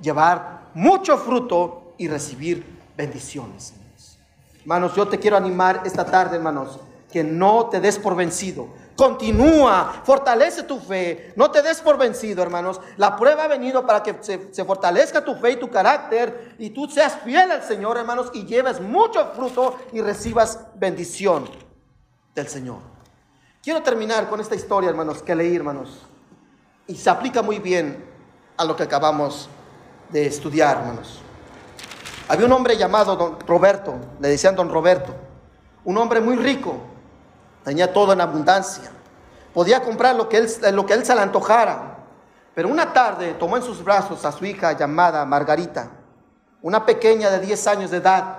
Llevar 0.00 0.70
mucho 0.74 1.18
fruto 1.18 1.94
y 1.98 2.08
recibir 2.08 2.80
bendiciones. 2.96 3.74
Hermanos, 4.60 4.94
yo 4.94 5.08
te 5.08 5.18
quiero 5.18 5.36
animar 5.36 5.82
esta 5.84 6.04
tarde, 6.04 6.36
hermanos, 6.36 6.78
que 7.10 7.24
no 7.24 7.66
te 7.66 7.80
des 7.80 7.98
por 7.98 8.14
vencido 8.14 8.68
Continúa, 8.96 10.02
fortalece 10.04 10.64
tu 10.64 10.78
fe. 10.78 11.32
No 11.36 11.50
te 11.50 11.62
des 11.62 11.80
por 11.80 11.96
vencido, 11.96 12.42
hermanos. 12.42 12.80
La 12.96 13.16
prueba 13.16 13.44
ha 13.44 13.48
venido 13.48 13.86
para 13.86 14.02
que 14.02 14.16
se, 14.20 14.64
fortalezca 14.64 15.24
tu 15.24 15.34
fe 15.34 15.52
y 15.52 15.56
tu 15.56 15.70
carácter 15.70 16.54
y 16.58 16.70
tú 16.70 16.86
seas 16.88 17.18
fiel 17.24 17.50
al 17.50 17.62
Señor, 17.62 17.96
hermanos, 17.96 18.30
y 18.34 18.44
lleves 18.44 18.80
mucho 18.80 19.32
fruto 19.34 19.76
y 19.92 20.00
recibas 20.00 20.58
bendición 20.74 21.48
del 22.34 22.48
Señor. 22.48 22.78
Quiero 23.62 23.82
terminar 23.82 24.28
con 24.28 24.40
esta 24.40 24.54
historia, 24.54 24.90
hermanos, 24.90 25.22
que 25.22 25.34
leí, 25.34 25.56
hermanos. 25.56 26.02
Y 26.86 26.96
se 26.96 27.08
aplica 27.08 27.42
muy 27.42 27.58
bien 27.60 28.04
a 28.56 28.64
lo 28.64 28.76
que 28.76 28.82
acabamos 28.82 29.48
de 30.10 30.26
estudiar, 30.26 30.78
hermanos. 30.78 31.20
Había 32.28 32.46
un 32.46 32.52
hombre 32.52 32.76
llamado 32.76 33.16
don 33.16 33.40
Roberto, 33.46 33.94
le 34.20 34.28
decían 34.28 34.54
don 34.54 34.70
Roberto, 34.70 35.14
un 35.84 35.96
hombre 35.98 36.20
muy 36.20 36.36
rico, 36.36 36.78
tenía 37.64 37.92
todo 37.92 38.12
en 38.12 38.20
abundancia, 38.20 38.90
podía 39.54 39.82
comprar 39.82 40.16
lo 40.16 40.28
que, 40.28 40.38
él, 40.38 40.48
lo 40.72 40.86
que 40.86 40.94
él 40.94 41.04
se 41.04 41.14
le 41.14 41.20
antojara. 41.20 41.98
Pero 42.54 42.68
una 42.68 42.92
tarde 42.92 43.34
tomó 43.34 43.56
en 43.56 43.62
sus 43.62 43.82
brazos 43.82 44.24
a 44.24 44.32
su 44.32 44.44
hija 44.44 44.72
llamada 44.72 45.24
Margarita, 45.24 45.88
una 46.60 46.84
pequeña 46.84 47.30
de 47.30 47.40
10 47.40 47.66
años 47.66 47.90
de 47.90 47.96
edad. 47.96 48.38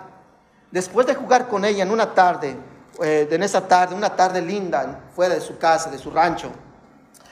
Después 0.71 1.07
de 1.07 1.15
jugar 1.15 1.47
con 1.47 1.65
ella 1.65 1.83
en 1.83 1.91
una 1.91 2.13
tarde, 2.13 2.55
eh, 3.01 3.27
en 3.29 3.43
esa 3.43 3.67
tarde, 3.67 3.95
una 3.95 4.15
tarde 4.15 4.41
linda, 4.41 5.01
fuera 5.15 5.33
de 5.33 5.41
su 5.41 5.57
casa, 5.57 5.89
de 5.89 5.97
su 5.97 6.11
rancho, 6.11 6.51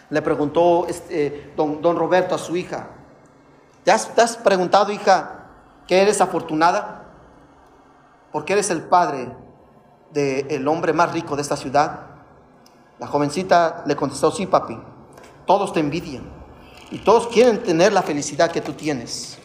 le 0.09 0.21
preguntó 0.21 0.87
este, 0.87 1.53
don, 1.55 1.95
Roberto 1.95 2.35
a 2.35 2.37
su 2.37 2.55
hija, 2.55 2.87
¿te 3.83 3.91
has, 3.91 4.13
¿te 4.13 4.21
has 4.21 4.35
preguntado, 4.37 4.91
hija, 4.91 5.45
que 5.87 6.01
eres 6.01 6.19
afortunada? 6.19 7.03
Porque 8.31 8.53
eres 8.53 8.69
el 8.71 8.81
padre 8.81 9.31
del 10.13 10.49
el 10.49 10.67
hombre 10.67 10.93
más 10.93 11.11
rico 11.11 11.35
de 11.35 11.41
esta 11.41 11.55
ciudad? 11.55 12.01
La 12.99 13.07
jovencita 13.07 13.83
le 13.85 13.95
contestó, 13.95 14.31
sí, 14.31 14.45
papi, 14.45 14.77
todos 15.45 15.73
te 15.73 15.79
envidian 15.79 16.23
y 16.91 16.99
todos 16.99 17.27
quieren 17.27 17.63
tener 17.63 17.93
la 17.93 18.01
felicidad 18.01 18.51
que 18.51 18.61
tú 18.61 18.73
tienes. 18.73 19.37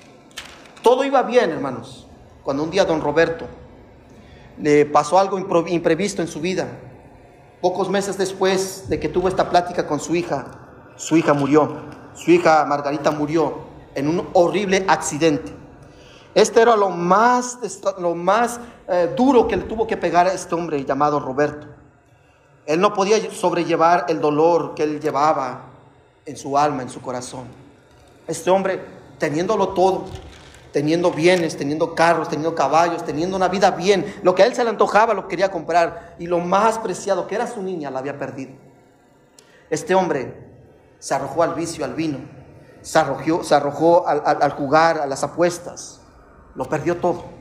Todo 0.83 1.05
iba 1.05 1.23
bien, 1.23 1.51
hermanos, 1.51 2.07
cuando 2.43 2.63
un 2.63 2.71
día 2.71 2.85
don 2.85 3.01
Roberto 3.01 3.47
le 4.59 4.87
pasó 4.87 5.19
algo 5.19 5.39
imprevisto 5.39 6.23
en 6.23 6.29
su 6.29 6.41
vida. 6.41 6.69
Pocos 7.61 7.89
meses 7.89 8.19
después 8.19 8.89
de 8.89 9.01
que 9.01 9.09
tuvo 9.09 9.29
esta 9.29 9.51
plática 9.51 9.87
con 9.87 10.01
su 10.01 10.15
hija, 10.15 10.47
su 10.97 11.17
hija 11.17 11.33
murió. 11.35 11.97
Su 12.15 12.31
hija 12.31 12.65
Margarita 12.65 13.11
murió 13.11 13.59
en 13.95 14.09
un 14.09 14.29
horrible 14.33 14.85
accidente. 14.89 15.53
Este 16.35 16.61
era 16.61 16.77
lo 16.77 16.91
más, 16.91 17.59
lo 17.99 18.15
más 18.15 18.61
eh, 18.89 19.13
duro 19.17 19.49
que 19.49 19.57
le 19.57 19.65
tuvo 19.65 19.87
que 19.87 19.97
pegar 19.97 20.27
a 20.27 20.33
este 20.33 20.55
hombre 20.55 20.85
llamado 20.85 21.19
Roberto. 21.19 21.67
Él 22.67 22.81
no 22.81 22.95
podía 22.95 23.31
sobrellevar 23.31 24.07
el 24.09 24.21
dolor 24.21 24.75
que 24.75 24.83
él 24.83 25.01
llevaba 25.01 25.67
en 26.25 26.37
su 26.37 26.57
alma, 26.59 26.83
en 26.83 26.89
su 26.89 27.01
corazón. 27.01 27.47
Este 28.27 28.51
hombre, 28.51 28.81
teniéndolo 29.19 29.69
todo, 29.69 30.05
teniendo 30.73 31.11
bienes, 31.11 31.57
teniendo 31.57 31.95
carros, 31.95 32.29
teniendo 32.29 32.55
caballos, 32.55 33.05
teniendo 33.05 33.37
una 33.37 33.49
vida 33.49 33.71
bien, 33.71 34.15
lo 34.23 34.35
que 34.35 34.43
a 34.43 34.47
él 34.47 34.55
se 34.55 34.63
le 34.63 34.71
antojaba 34.71 35.15
lo 35.15 35.29
quería 35.29 35.51
comprar 35.51 36.17
y 36.19 36.27
lo 36.27 36.41
más 36.41 36.79
preciado 36.79 37.27
que 37.27 37.37
era 37.37 37.47
su 37.47 37.63
niña 37.63 37.91
la 37.91 38.01
había 38.01 38.19
perdido. 38.19 38.53
Este 39.71 39.95
hombre 39.95 40.35
se 40.99 41.15
arrojó 41.15 41.43
al 41.43 41.55
vicio, 41.55 41.85
al 41.85 41.95
vino, 41.95 42.19
se 42.83 42.99
arrojó, 42.99 43.43
se 43.43 43.55
arrojó 43.55 44.07
al, 44.07 44.23
al 44.25 44.53
jugar, 44.53 44.99
a 44.99 45.07
las 45.07 45.25
apuestas, 45.25 46.01
lo 46.55 46.69
perdió 46.69 46.97
todo. 46.97 47.36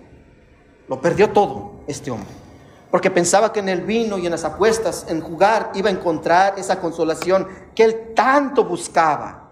Lo 0.87 1.01
perdió 1.01 1.31
todo 1.31 1.71
este 1.87 2.11
hombre. 2.11 2.29
Porque 2.91 3.11
pensaba 3.11 3.51
que 3.51 3.59
en 3.59 3.69
el 3.69 3.81
vino 3.81 4.17
y 4.17 4.25
en 4.25 4.31
las 4.31 4.45
apuestas, 4.45 5.05
en 5.09 5.21
jugar, 5.21 5.71
iba 5.73 5.89
a 5.89 5.91
encontrar 5.91 6.57
esa 6.57 6.79
consolación 6.79 7.47
que 7.73 7.83
él 7.83 8.13
tanto 8.15 8.63
buscaba. 8.63 9.49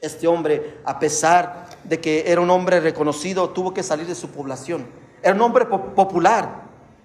Este 0.00 0.26
hombre, 0.26 0.80
a 0.84 0.98
pesar 0.98 1.66
de 1.84 2.00
que 2.00 2.24
era 2.26 2.40
un 2.40 2.50
hombre 2.50 2.80
reconocido, 2.80 3.50
tuvo 3.50 3.72
que 3.72 3.82
salir 3.82 4.06
de 4.06 4.14
su 4.14 4.30
población. 4.30 4.86
Era 5.22 5.34
un 5.34 5.42
hombre 5.42 5.66
popular, 5.66 6.62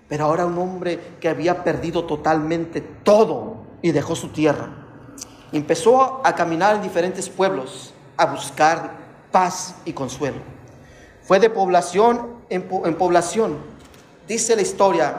pero 0.07 0.25
ahora 0.25 0.45
un 0.45 0.57
hombre 0.57 0.99
que 1.19 1.29
había 1.29 1.63
perdido 1.63 2.05
totalmente 2.05 2.81
todo 2.81 3.57
y 3.81 3.91
dejó 3.91 4.15
su 4.15 4.29
tierra. 4.29 4.69
Empezó 5.51 6.21
a 6.25 6.33
caminar 6.33 6.75
en 6.75 6.81
diferentes 6.81 7.29
pueblos 7.29 7.93
a 8.17 8.25
buscar 8.25 8.97
paz 9.31 9.75
y 9.85 9.93
consuelo. 9.93 10.37
Fue 11.23 11.39
de 11.39 11.49
población 11.49 12.40
en, 12.51 12.95
población. 12.95 13.57
Dice 14.27 14.55
la 14.55 14.61
historia 14.61 15.15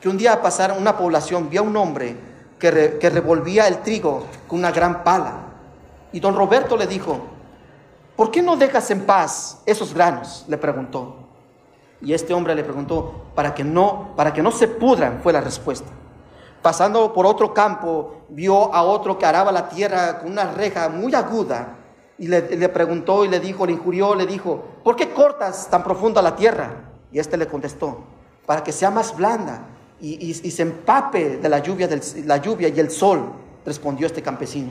que 0.00 0.08
un 0.08 0.16
día 0.16 0.40
pasaron 0.42 0.78
una 0.78 0.96
población, 0.96 1.48
vio 1.48 1.60
a 1.60 1.64
un 1.64 1.76
hombre 1.76 2.16
que, 2.58 2.98
que 2.98 3.10
revolvía 3.10 3.68
el 3.68 3.78
trigo 3.82 4.24
con 4.48 4.58
una 4.58 4.72
gran 4.72 5.04
pala. 5.04 5.34
Y 6.12 6.20
don 6.20 6.34
Roberto 6.34 6.76
le 6.76 6.86
dijo, 6.86 7.20
¿por 8.16 8.30
qué 8.30 8.42
no 8.42 8.56
dejas 8.56 8.90
en 8.90 9.06
paz 9.06 9.60
esos 9.66 9.94
granos? 9.94 10.44
Le 10.48 10.56
preguntó. 10.56 11.16
Y 12.00 12.14
este 12.14 12.34
hombre 12.34 12.54
le 12.54 12.64
preguntó, 12.64 13.26
para 13.34 13.54
que 13.54 13.62
no, 13.62 14.10
para 14.16 14.32
que 14.32 14.42
no 14.42 14.50
se 14.50 14.66
pudran, 14.66 15.20
fue 15.22 15.32
la 15.32 15.40
respuesta. 15.40 15.88
Pasando 16.60 17.12
por 17.12 17.26
otro 17.26 17.52
campo, 17.54 18.22
vio 18.28 18.74
a 18.74 18.82
otro 18.82 19.18
que 19.18 19.26
araba 19.26 19.52
la 19.52 19.68
tierra 19.68 20.20
con 20.20 20.32
una 20.32 20.50
reja 20.50 20.88
muy 20.88 21.14
aguda 21.14 21.76
y 22.22 22.28
le, 22.28 22.68
preguntó 22.68 23.24
y 23.24 23.28
le 23.28 23.40
dijo, 23.40 23.66
le 23.66 23.72
injurió, 23.72 24.14
le 24.14 24.26
dijo, 24.26 24.62
¿por 24.84 24.94
qué 24.94 25.10
cortas 25.10 25.68
tan 25.68 25.82
profunda 25.82 26.22
la 26.22 26.36
tierra? 26.36 26.92
Y 27.10 27.18
este 27.18 27.36
le 27.36 27.48
contestó, 27.48 27.98
para 28.46 28.62
que 28.62 28.70
sea 28.70 28.92
más 28.92 29.16
blanda 29.16 29.66
y, 30.00 30.32
se 30.32 30.62
empape 30.62 31.38
de 31.38 31.48
la 31.48 31.58
lluvia, 31.58 31.88
del, 31.88 32.00
la 32.24 32.36
lluvia 32.36 32.68
y 32.68 32.78
el 32.78 32.92
sol, 32.92 33.24
respondió 33.66 34.06
este 34.06 34.22
campesino. 34.22 34.70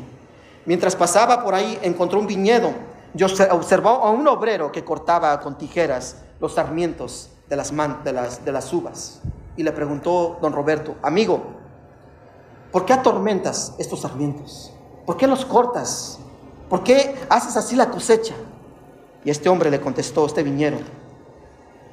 Mientras 0.65 0.95
pasaba 0.95 1.43
por 1.43 1.53
ahí, 1.53 1.77
encontró 1.81 2.21
un 2.21 2.27
viñedo 2.27 2.71
y 3.13 3.21
observó 3.21 3.89
a 3.89 4.11
un 4.11 4.25
obrero 4.29 4.71
que 4.71 4.85
cortaba 4.85 5.37
con 5.41 5.57
tijeras 5.57 6.23
los 6.39 6.53
sarmientos 6.53 7.31
de 7.49 7.57
las, 7.57 8.45
de 8.45 8.51
las 8.53 8.71
uvas. 8.71 9.19
Y 9.57 9.63
le 9.63 9.73
preguntó 9.73 10.39
don 10.41 10.53
Roberto, 10.53 10.95
amigo, 11.01 11.41
¿por 12.71 12.85
qué 12.85 12.93
atormentas 12.93 13.75
estos 13.77 13.99
sarmientos? 13.99 14.71
¿Por 15.05 15.17
qué 15.17 15.27
los 15.27 15.43
cortas? 15.43 16.17
¿Por 16.71 16.85
qué 16.85 17.17
haces 17.27 17.57
así 17.57 17.75
la 17.75 17.89
cosecha? 17.89 18.33
Y 19.25 19.29
este 19.29 19.49
hombre 19.49 19.69
le 19.69 19.81
contestó, 19.81 20.25
este 20.25 20.41
viñero, 20.41 20.77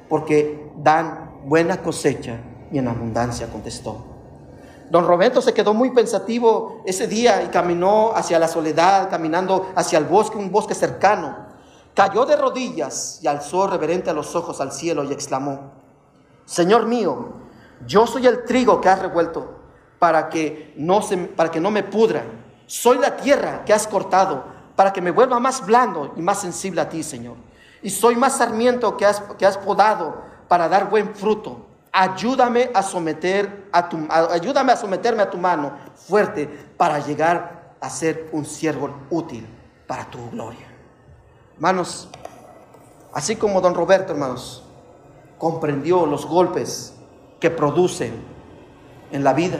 porque 0.07 0.71
dan 0.77 1.41
buena 1.43 1.81
cosecha 1.81 2.37
y 2.71 2.77
en 2.77 2.87
abundancia 2.87 3.51
contestó. 3.51 4.05
Don 4.89 5.05
Roberto 5.05 5.41
se 5.41 5.53
quedó 5.53 5.73
muy 5.73 5.89
pensativo 5.89 6.81
ese 6.85 7.07
día 7.07 7.43
y 7.43 7.47
caminó 7.47 8.13
hacia 8.15 8.39
la 8.39 8.47
soledad, 8.47 9.09
caminando 9.09 9.69
hacia 9.75 9.99
el 9.99 10.05
bosque, 10.05 10.37
un 10.37 10.49
bosque 10.49 10.73
cercano. 10.73 11.47
Cayó 11.93 12.25
de 12.25 12.37
rodillas 12.37 13.19
y 13.21 13.27
alzó 13.27 13.67
reverente 13.67 14.09
a 14.09 14.13
los 14.13 14.33
ojos 14.33 14.61
al 14.61 14.71
cielo 14.71 15.03
y 15.03 15.11
exclamó, 15.11 15.73
Señor 16.45 16.85
mío, 16.85 17.33
yo 17.85 18.07
soy 18.07 18.27
el 18.27 18.45
trigo 18.45 18.79
que 18.79 18.87
has 18.87 19.01
revuelto 19.01 19.59
para 19.99 20.29
que 20.29 20.73
no, 20.77 21.01
se, 21.01 21.17
para 21.17 21.51
que 21.51 21.59
no 21.59 21.69
me 21.69 21.83
pudra. 21.83 22.23
Soy 22.65 22.97
la 22.97 23.17
tierra 23.17 23.65
que 23.65 23.73
has 23.73 23.85
cortado 23.85 24.57
para 24.79 24.93
que 24.93 25.01
me 25.01 25.11
vuelva 25.11 25.41
más 25.41 25.65
blando 25.65 26.13
y 26.15 26.21
más 26.21 26.39
sensible 26.39 26.79
a 26.79 26.87
ti, 26.87 27.03
Señor. 27.03 27.35
Y 27.81 27.89
soy 27.89 28.15
más 28.15 28.37
sarmiento 28.37 28.95
que 28.95 29.05
has, 29.05 29.57
podado 29.57 30.21
para 30.47 30.69
dar 30.69 30.89
buen 30.89 31.13
fruto. 31.13 31.65
Ayúdame 31.91 32.71
a, 32.73 32.81
someter 32.81 33.67
a 33.73 33.89
tu, 33.89 34.07
ayúdame 34.09 34.71
a 34.71 34.77
someterme 34.77 35.21
a 35.21 35.29
tu 35.29 35.37
mano 35.37 35.73
fuerte 35.95 36.47
para 36.77 36.99
llegar 36.99 37.73
a 37.81 37.89
ser 37.89 38.29
un 38.31 38.45
siervo 38.45 38.89
útil 39.09 39.45
para 39.85 40.05
tu 40.05 40.29
gloria. 40.29 40.69
Hermanos, 41.55 42.07
así 43.11 43.35
como 43.35 43.59
don 43.59 43.75
Roberto, 43.75 44.13
hermanos, 44.13 44.63
comprendió 45.37 46.05
los 46.05 46.25
golpes 46.25 46.93
que 47.41 47.49
producen 47.49 48.13
en 49.11 49.25
la 49.25 49.33
vida, 49.33 49.57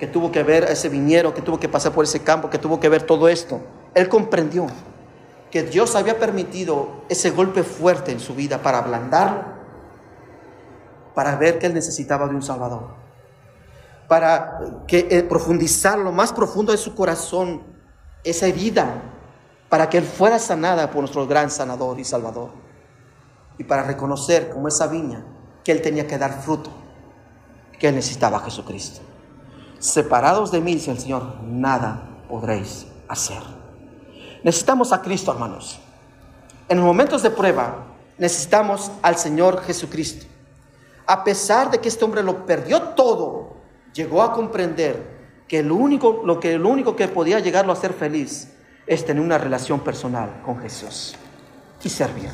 que 0.00 0.08
tuvo 0.08 0.32
que 0.32 0.42
ver 0.42 0.64
ese 0.64 0.88
viñero, 0.88 1.32
que 1.32 1.42
tuvo 1.42 1.60
que 1.60 1.68
pasar 1.68 1.92
por 1.92 2.02
ese 2.02 2.24
campo, 2.24 2.50
que 2.50 2.58
tuvo 2.58 2.80
que 2.80 2.88
ver 2.88 3.04
todo 3.04 3.28
esto 3.28 3.60
él 3.98 4.08
comprendió 4.08 4.66
que 5.50 5.62
Dios 5.62 5.96
había 5.96 6.18
permitido 6.18 7.02
ese 7.08 7.30
golpe 7.30 7.62
fuerte 7.62 8.12
en 8.12 8.20
su 8.20 8.34
vida 8.34 8.62
para 8.62 8.78
ablandarlo, 8.78 9.44
para 11.14 11.36
ver 11.36 11.58
que 11.58 11.66
él 11.66 11.74
necesitaba 11.74 12.28
de 12.28 12.34
un 12.34 12.42
Salvador, 12.42 12.94
para 14.06 14.60
que 14.86 15.08
eh, 15.10 15.22
profundizar 15.22 15.98
lo 15.98 16.12
más 16.12 16.32
profundo 16.32 16.70
de 16.72 16.78
su 16.78 16.94
corazón 16.94 17.62
esa 18.22 18.46
herida, 18.46 19.02
para 19.68 19.88
que 19.90 19.98
él 19.98 20.04
fuera 20.04 20.38
sanada 20.38 20.90
por 20.90 21.00
nuestro 21.00 21.26
gran 21.26 21.50
sanador 21.50 21.98
y 21.98 22.04
Salvador, 22.04 22.50
y 23.58 23.64
para 23.64 23.82
reconocer 23.82 24.50
como 24.50 24.68
esa 24.68 24.86
viña 24.86 25.24
que 25.64 25.72
él 25.72 25.82
tenía 25.82 26.06
que 26.06 26.18
dar 26.18 26.40
fruto, 26.40 26.70
que 27.78 27.88
él 27.88 27.96
necesitaba 27.96 28.38
a 28.38 28.40
Jesucristo. 28.42 29.00
Separados 29.78 30.52
de 30.52 30.60
mí, 30.60 30.74
dice 30.74 30.90
el 30.90 30.98
Señor, 30.98 31.42
nada 31.42 32.22
podréis 32.28 32.86
hacer. 33.08 33.57
Necesitamos 34.42 34.92
a 34.92 35.02
Cristo, 35.02 35.32
hermanos. 35.32 35.80
En 36.68 36.80
momentos 36.80 37.22
de 37.22 37.30
prueba, 37.30 37.86
necesitamos 38.18 38.90
al 39.02 39.16
Señor 39.16 39.62
Jesucristo. 39.62 40.26
A 41.06 41.24
pesar 41.24 41.70
de 41.70 41.78
que 41.78 41.88
este 41.88 42.04
hombre 42.04 42.22
lo 42.22 42.44
perdió 42.44 42.82
todo, 42.90 43.56
llegó 43.94 44.22
a 44.22 44.32
comprender 44.32 45.18
que 45.48 45.62
lo 45.62 45.74
único, 45.74 46.22
lo 46.24 46.38
que, 46.38 46.58
lo 46.58 46.68
único 46.68 46.94
que 46.94 47.08
podía 47.08 47.40
llegarlo 47.40 47.72
a 47.72 47.76
ser 47.76 47.94
feliz 47.94 48.52
es 48.86 49.04
tener 49.04 49.22
una 49.22 49.38
relación 49.38 49.80
personal 49.80 50.42
con 50.44 50.58
Jesús 50.58 51.14
y 51.82 51.88
servir. 51.88 52.30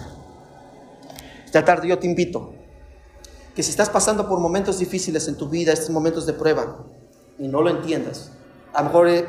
Esta 1.45 1.65
tarde 1.65 1.89
yo 1.89 1.99
te 1.99 2.07
invito 2.07 2.53
que 3.55 3.63
si 3.63 3.71
estás 3.71 3.89
pasando 3.89 4.29
por 4.29 4.41
momentos 4.41 4.81
difíciles 4.81 5.29
en 5.29 5.37
tu 5.37 5.49
vida, 5.49 5.73
estos 5.73 5.91
momentos 5.91 6.27
de 6.27 6.33
prueba, 6.33 6.85
y 7.39 7.47
no 7.47 7.63
lo 7.63 7.71
entiendas, 7.71 8.33
a 8.73 8.83
lo 8.83 8.89
mejor 8.89 9.09
eh, 9.09 9.27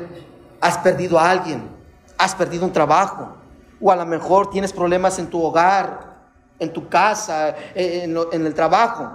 has 0.60 0.78
perdido 0.78 1.18
a 1.18 1.30
alguien, 1.30 1.75
has 2.18 2.34
perdido 2.34 2.64
un 2.64 2.72
trabajo, 2.72 3.36
o 3.80 3.90
a 3.90 3.96
lo 3.96 4.06
mejor 4.06 4.50
tienes 4.50 4.72
problemas 4.72 5.18
en 5.18 5.28
tu 5.28 5.42
hogar, 5.42 6.16
en 6.58 6.72
tu 6.72 6.88
casa, 6.88 7.54
en, 7.74 8.16
el 8.16 8.54
trabajo, 8.54 9.10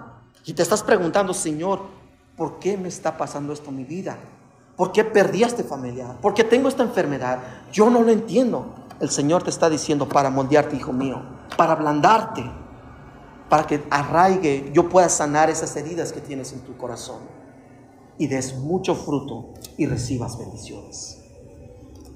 y 0.46 0.54
te 0.54 0.62
estás 0.62 0.84
preguntando, 0.84 1.34
Señor, 1.34 1.82
¿por 2.36 2.60
qué 2.60 2.78
me 2.78 2.88
está 2.88 3.18
pasando 3.18 3.54
esto 3.54 3.70
en 3.70 3.78
mi 3.78 3.84
vida? 3.84 4.18
¿Por 4.76 4.92
qué 4.92 5.04
perdí 5.04 5.44
a 5.44 5.48
este 5.48 5.64
familiar? 5.64 6.18
¿Por 6.22 6.34
qué 6.34 6.44
tengo 6.44 6.68
esta 6.68 6.84
enfermedad? 6.84 7.40
Yo 7.72 7.90
no 7.90 8.02
lo 8.02 8.12
entiendo. 8.12 8.76
El 9.00 9.10
Señor 9.10 9.44
te 9.44 9.50
está 9.50 9.70
diciendo 9.70 10.08
para 10.08 10.30
moldearte, 10.30 10.76
hijo 10.76 10.94
mío, 10.94 11.22
para 11.58 11.74
ablandarte, 11.74 12.44
para 13.50 13.68
que 13.68 13.84
arraigue, 13.90 14.72
yo 14.74 14.88
pueda 14.90 15.10
sanar 15.10 15.50
esas 15.50 15.76
heridas 15.76 16.14
que 16.14 16.22
tienes 16.22 16.54
en 16.54 16.62
tu 16.62 16.78
corazón 16.78 17.20
y 18.18 18.28
des 18.28 18.56
mucho 18.56 18.96
fruto 18.96 19.54
y 19.78 19.88
recibas 19.88 20.38
bendiciones. 20.38 21.21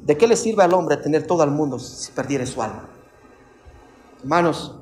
¿De 0.06 0.16
qué 0.16 0.28
le 0.28 0.36
sirve 0.36 0.64
al 0.64 0.74
hombre 0.76 0.98
tener 0.98 1.26
todo 1.26 1.44
el 1.44 1.50
mundo 1.50 1.80
si 1.80 2.12
perdiere 2.12 2.46
su 2.46 2.62
alma? 2.62 2.88
Hermanos, 4.20 4.76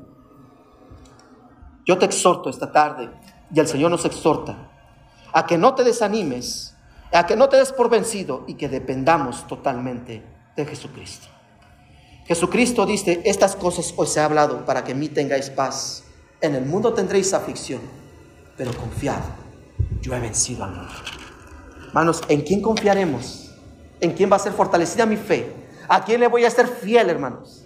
yo 1.86 1.98
te 1.98 2.04
exhorto 2.04 2.50
esta 2.50 2.70
tarde 2.74 3.10
y 3.54 3.58
el 3.58 3.68
Señor 3.68 3.90
nos 3.90 4.04
exhorta 4.04 4.70
a 5.32 5.46
que 5.46 5.58
no 5.58 5.76
te 5.76 5.86
desanimes, 5.86 6.76
a 7.14 7.26
que 7.26 7.38
no 7.38 7.48
te 7.48 7.56
des 7.56 7.72
por 7.72 7.90
vencido 7.90 8.44
y 8.48 8.56
que 8.56 8.68
dependamos 8.68 9.48
totalmente 9.48 10.26
de 10.58 10.66
Jesucristo. 10.66 11.28
Jesucristo 12.26 12.86
dice, 12.86 13.22
estas 13.24 13.56
cosas 13.56 13.94
os 13.96 14.16
he 14.18 14.20
hablado 14.20 14.66
para 14.66 14.84
que 14.84 14.92
en 14.92 15.00
mí 15.00 15.08
tengáis 15.08 15.50
paz. 15.50 16.04
En 16.42 16.54
el 16.54 16.66
mundo 16.66 16.94
tendréis 16.94 17.34
aflicción, 17.34 17.80
pero 18.58 18.76
confiad, 18.76 19.22
yo 20.02 20.14
he 20.14 20.20
vencido 20.20 20.66
al 20.66 20.72
mundo. 20.72 20.94
Hermanos, 21.88 22.22
¿en 22.28 22.42
quién 22.42 22.62
confiaremos? 22.62 23.43
¿En 24.04 24.12
quién 24.12 24.30
va 24.30 24.36
a 24.36 24.40
ser 24.40 24.52
fortalecida 24.52 25.06
mi 25.06 25.16
fe? 25.16 25.50
¿A 25.88 26.04
quién 26.04 26.20
le 26.20 26.28
voy 26.28 26.44
a 26.44 26.50
ser 26.50 26.68
fiel, 26.68 27.10
hermanos? 27.10 27.64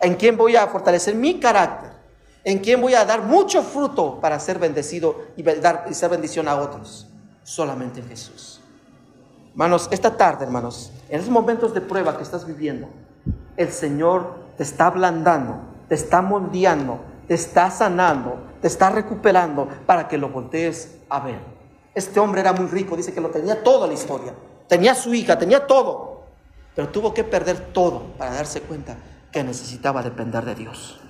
¿En 0.00 0.14
quién 0.14 0.36
voy 0.36 0.54
a 0.54 0.68
fortalecer 0.68 1.16
mi 1.16 1.40
carácter? 1.40 1.90
¿En 2.44 2.60
quién 2.60 2.80
voy 2.80 2.94
a 2.94 3.04
dar 3.04 3.22
mucho 3.22 3.60
fruto 3.64 4.20
para 4.20 4.38
ser 4.38 4.60
bendecido 4.60 5.16
y, 5.36 5.42
dar, 5.42 5.86
y 5.90 5.94
ser 5.94 6.08
bendición 6.08 6.46
a 6.46 6.54
otros? 6.54 7.08
Solamente 7.42 7.98
en 7.98 8.06
Jesús. 8.06 8.60
Hermanos, 9.50 9.88
esta 9.90 10.16
tarde, 10.16 10.44
hermanos, 10.44 10.92
en 11.08 11.18
esos 11.18 11.32
momentos 11.32 11.74
de 11.74 11.80
prueba 11.80 12.16
que 12.16 12.22
estás 12.22 12.46
viviendo, 12.46 12.88
el 13.56 13.72
Señor 13.72 14.36
te 14.56 14.62
está 14.62 14.86
ablandando, 14.86 15.62
te 15.88 15.96
está 15.96 16.22
moldeando, 16.22 17.00
te 17.26 17.34
está 17.34 17.72
sanando, 17.72 18.38
te 18.60 18.68
está 18.68 18.90
recuperando 18.90 19.66
para 19.84 20.06
que 20.06 20.16
lo 20.16 20.28
voltees 20.28 20.98
a 21.08 21.18
ver. 21.18 21.40
Este 21.92 22.20
hombre 22.20 22.40
era 22.40 22.52
muy 22.52 22.68
rico, 22.68 22.96
dice 22.96 23.12
que 23.12 23.20
lo 23.20 23.30
tenía 23.30 23.64
todo 23.64 23.88
la 23.88 23.94
historia. 23.94 24.32
Tenía 24.70 24.94
su 24.94 25.12
hija, 25.12 25.36
tenía 25.36 25.66
todo. 25.66 26.22
Pero 26.76 26.90
tuvo 26.90 27.12
que 27.12 27.24
perder 27.24 27.72
todo 27.72 28.04
para 28.16 28.32
darse 28.32 28.60
cuenta 28.62 28.96
que 29.32 29.42
necesitaba 29.42 30.00
depender 30.04 30.44
de 30.44 30.54
Dios. 30.54 31.00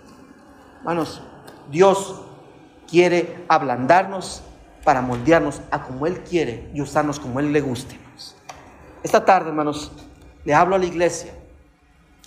Hermanos, 0.78 1.20
Dios 1.70 2.22
quiere 2.88 3.44
ablandarnos 3.48 4.40
para 4.82 5.02
moldearnos 5.02 5.60
a 5.70 5.82
como 5.82 6.06
Él 6.06 6.22
quiere 6.22 6.70
y 6.72 6.80
usarnos 6.80 7.20
como 7.20 7.38
Él 7.38 7.52
le 7.52 7.60
guste. 7.60 8.00
Esta 9.02 9.26
tarde, 9.26 9.50
hermanos, 9.50 9.92
le 10.46 10.54
hablo 10.54 10.76
a 10.76 10.78
la 10.78 10.86
iglesia. 10.86 11.34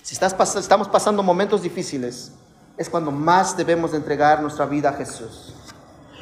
Si 0.02 0.14
estamos 0.14 0.86
pasando 0.86 1.20
momentos 1.24 1.62
difíciles, 1.62 2.30
es 2.76 2.88
cuando 2.88 3.10
más 3.10 3.56
debemos 3.56 3.90
de 3.90 3.96
entregar 3.96 4.40
nuestra 4.40 4.66
vida 4.66 4.90
a 4.90 4.92
Jesús. 4.92 5.52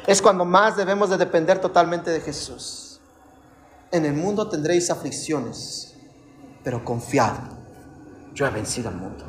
Es 0.07 0.23
cuando 0.23 0.43
más 0.43 0.75
debemos 0.75 1.11
de 1.11 1.17
depender 1.17 1.59
totalmente 1.59 2.09
de 2.09 2.19
Jesús. 2.19 2.82
En 3.93 4.05
el 4.05 4.15
mundo 4.15 4.49
tendréis 4.49 4.89
aflicciones, 4.89 5.93
pero 6.63 6.83
confiad, 6.83 7.35
yo 8.33 8.47
he 8.47 8.49
vencido 8.49 8.89
al 8.89 8.95
mundo. 8.95 9.23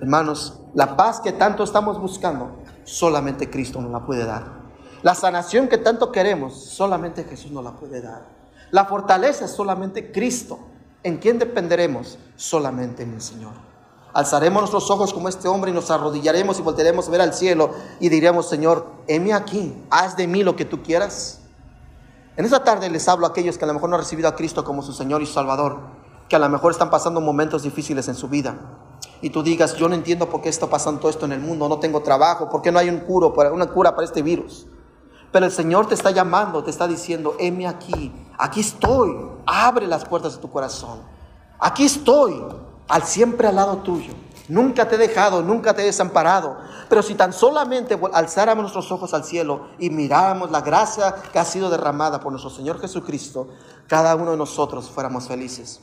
Hermanos, 0.00 0.60
la 0.72 0.96
paz 0.96 1.20
que 1.20 1.32
tanto 1.32 1.62
estamos 1.62 2.00
buscando, 2.00 2.62
solamente 2.84 3.50
Cristo 3.50 3.82
nos 3.82 3.90
la 3.90 4.06
puede 4.06 4.24
dar. 4.24 4.46
La 5.02 5.14
sanación 5.14 5.68
que 5.68 5.76
tanto 5.76 6.10
queremos, 6.10 6.54
solamente 6.54 7.24
Jesús 7.24 7.50
nos 7.50 7.62
la 7.62 7.72
puede 7.72 8.00
dar. 8.00 8.22
La 8.70 8.86
fortaleza 8.86 9.44
es 9.44 9.50
solamente 9.50 10.10
Cristo. 10.10 10.58
¿En 11.02 11.18
quién 11.18 11.38
dependeremos? 11.38 12.16
Solamente 12.36 13.02
en 13.02 13.12
el 13.12 13.20
Señor. 13.20 13.52
Alzaremos 14.14 14.62
nuestros 14.62 14.90
ojos 14.90 15.12
como 15.12 15.28
este 15.28 15.48
hombre 15.48 15.70
y 15.70 15.74
nos 15.74 15.90
arrodillaremos 15.90 16.58
y 16.58 16.62
volveremos 16.62 17.08
a 17.08 17.10
ver 17.10 17.20
al 17.20 17.34
cielo 17.34 17.74
y 18.00 18.08
diremos, 18.08 18.48
Señor, 18.48 18.86
heme 19.06 19.34
aquí, 19.34 19.84
haz 19.90 20.16
de 20.16 20.26
mí 20.26 20.42
lo 20.42 20.56
que 20.56 20.64
tú 20.64 20.82
quieras. 20.82 21.39
En 22.36 22.44
esta 22.44 22.64
tarde 22.64 22.88
les 22.90 23.08
hablo 23.08 23.26
a 23.26 23.30
aquellos 23.30 23.58
que 23.58 23.64
a 23.64 23.68
lo 23.68 23.74
mejor 23.74 23.90
no 23.90 23.96
han 23.96 24.02
recibido 24.02 24.28
a 24.28 24.36
Cristo 24.36 24.64
como 24.64 24.82
su 24.82 24.92
Señor 24.92 25.22
y 25.22 25.26
Salvador, 25.26 25.78
que 26.28 26.36
a 26.36 26.38
lo 26.38 26.48
mejor 26.48 26.72
están 26.72 26.90
pasando 26.90 27.20
momentos 27.20 27.62
difíciles 27.62 28.08
en 28.08 28.14
su 28.14 28.28
vida 28.28 28.56
y 29.22 29.30
tú 29.30 29.42
digas, 29.42 29.76
yo 29.76 29.88
no 29.88 29.94
entiendo 29.94 30.28
por 30.28 30.40
qué 30.40 30.48
está 30.48 30.66
pasando 30.66 31.08
esto 31.08 31.26
en 31.26 31.32
el 31.32 31.40
mundo, 31.40 31.68
no 31.68 31.78
tengo 31.78 32.00
trabajo, 32.00 32.48
por 32.48 32.62
qué 32.62 32.72
no 32.72 32.78
hay 32.78 32.88
un 32.88 33.00
curo, 33.00 33.34
una 33.52 33.66
cura 33.66 33.94
para 33.94 34.06
este 34.06 34.22
virus. 34.22 34.66
Pero 35.30 35.46
el 35.46 35.52
Señor 35.52 35.86
te 35.86 35.94
está 35.94 36.10
llamando, 36.10 36.64
te 36.64 36.70
está 36.70 36.88
diciendo, 36.88 37.36
heme 37.38 37.68
aquí, 37.68 38.12
aquí 38.38 38.60
estoy, 38.60 39.16
abre 39.46 39.86
las 39.86 40.04
puertas 40.04 40.36
de 40.36 40.40
tu 40.40 40.50
corazón. 40.50 41.00
Aquí 41.58 41.84
estoy, 41.84 42.42
al 42.88 43.02
siempre 43.02 43.46
al 43.46 43.56
lado 43.56 43.76
tuyo. 43.78 44.12
Nunca 44.50 44.88
te 44.88 44.96
he 44.96 44.98
dejado, 44.98 45.42
nunca 45.42 45.74
te 45.74 45.82
he 45.82 45.84
desamparado. 45.84 46.56
Pero 46.88 47.04
si 47.04 47.14
tan 47.14 47.32
solamente 47.32 47.96
alzáramos 48.12 48.62
nuestros 48.62 48.90
ojos 48.90 49.14
al 49.14 49.22
cielo 49.22 49.68
y 49.78 49.90
miráramos 49.90 50.50
la 50.50 50.60
gracia 50.60 51.14
que 51.32 51.38
ha 51.38 51.44
sido 51.44 51.70
derramada 51.70 52.18
por 52.18 52.32
nuestro 52.32 52.50
Señor 52.50 52.80
Jesucristo, 52.80 53.46
cada 53.86 54.16
uno 54.16 54.32
de 54.32 54.36
nosotros 54.36 54.90
fuéramos 54.90 55.28
felices. 55.28 55.78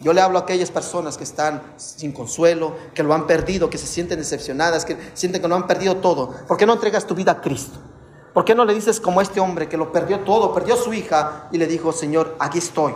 Yo 0.00 0.12
le 0.12 0.20
hablo 0.20 0.38
a 0.38 0.42
aquellas 0.42 0.70
personas 0.70 1.16
que 1.16 1.24
están 1.24 1.62
sin 1.76 2.12
consuelo, 2.12 2.74
que 2.92 3.02
lo 3.02 3.14
han 3.14 3.26
perdido, 3.26 3.70
que 3.70 3.78
se 3.78 3.86
sienten 3.86 4.18
decepcionadas, 4.18 4.84
que 4.84 4.98
sienten 5.14 5.40
que 5.40 5.48
no 5.48 5.54
han 5.54 5.66
perdido 5.66 5.96
todo. 5.96 6.34
¿Por 6.46 6.58
qué 6.58 6.66
no 6.66 6.74
entregas 6.74 7.06
tu 7.06 7.14
vida 7.14 7.32
a 7.32 7.40
Cristo? 7.40 7.78
¿Por 8.34 8.44
qué 8.44 8.54
no 8.54 8.66
le 8.66 8.74
dices 8.74 9.00
como 9.00 9.22
este 9.22 9.40
hombre 9.40 9.66
que 9.66 9.78
lo 9.78 9.92
perdió 9.92 10.20
todo, 10.20 10.52
perdió 10.52 10.74
a 10.74 10.76
su 10.76 10.92
hija 10.92 11.48
y 11.52 11.56
le 11.56 11.66
dijo, 11.66 11.90
Señor, 11.90 12.36
aquí 12.38 12.58
estoy. 12.58 12.94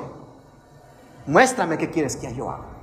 Muéstrame 1.26 1.78
qué 1.78 1.88
quieres 1.88 2.16
que 2.16 2.34
yo 2.34 2.50
haga. 2.50 2.73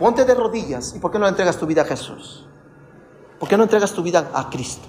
Ponte 0.00 0.24
de 0.24 0.34
rodillas 0.34 0.94
y 0.96 0.98
¿por 0.98 1.10
qué 1.10 1.18
no 1.18 1.28
entregas 1.28 1.58
tu 1.58 1.66
vida 1.66 1.82
a 1.82 1.84
Jesús? 1.84 2.46
¿Por 3.38 3.46
qué 3.46 3.58
no 3.58 3.64
entregas 3.64 3.92
tu 3.92 4.02
vida 4.02 4.30
a 4.32 4.48
Cristo? 4.48 4.88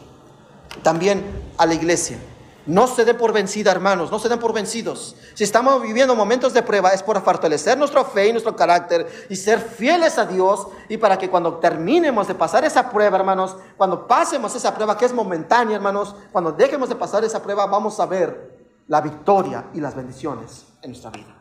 También 0.84 1.52
a 1.58 1.66
la 1.66 1.74
iglesia. 1.74 2.18
No 2.66 2.88
se 2.88 3.04
den 3.04 3.18
por 3.18 3.34
vencida, 3.34 3.72
hermanos, 3.72 4.10
no 4.10 4.20
se 4.20 4.30
den 4.30 4.40
por 4.40 4.54
vencidos. 4.54 5.18
Si 5.34 5.44
estamos 5.44 5.82
viviendo 5.82 6.16
momentos 6.16 6.54
de 6.54 6.64
prueba 6.64 6.94
es 6.94 7.04
por 7.04 7.22
fortalecer 7.22 7.78
nuestra 7.78 8.06
fe 8.06 8.30
y 8.30 8.32
nuestro 8.32 8.56
carácter 8.56 9.06
y 9.30 9.36
ser 9.36 9.60
fieles 9.60 10.18
a 10.18 10.26
Dios 10.26 10.68
y 10.88 10.96
para 10.96 11.18
que 11.18 11.30
cuando 11.30 11.56
terminemos 11.56 12.30
de 12.30 12.36
pasar 12.36 12.64
esa 12.64 12.90
prueba, 12.90 13.18
hermanos, 13.18 13.58
cuando 13.76 14.08
pasemos 14.08 14.56
esa 14.56 14.74
prueba 14.74 14.98
que 14.98 15.04
es 15.04 15.14
momentánea, 15.14 15.76
hermanos, 15.76 16.16
cuando 16.32 16.54
dejemos 16.54 16.88
de 16.88 16.96
pasar 16.96 17.26
esa 17.26 17.44
prueba 17.44 17.66
vamos 17.66 18.00
a 18.00 18.06
ver 18.06 18.62
la 18.88 19.02
victoria 19.02 19.66
y 19.74 19.82
las 19.82 19.94
bendiciones 19.94 20.68
en 20.82 20.92
nuestra 20.92 21.10
vida. 21.10 21.36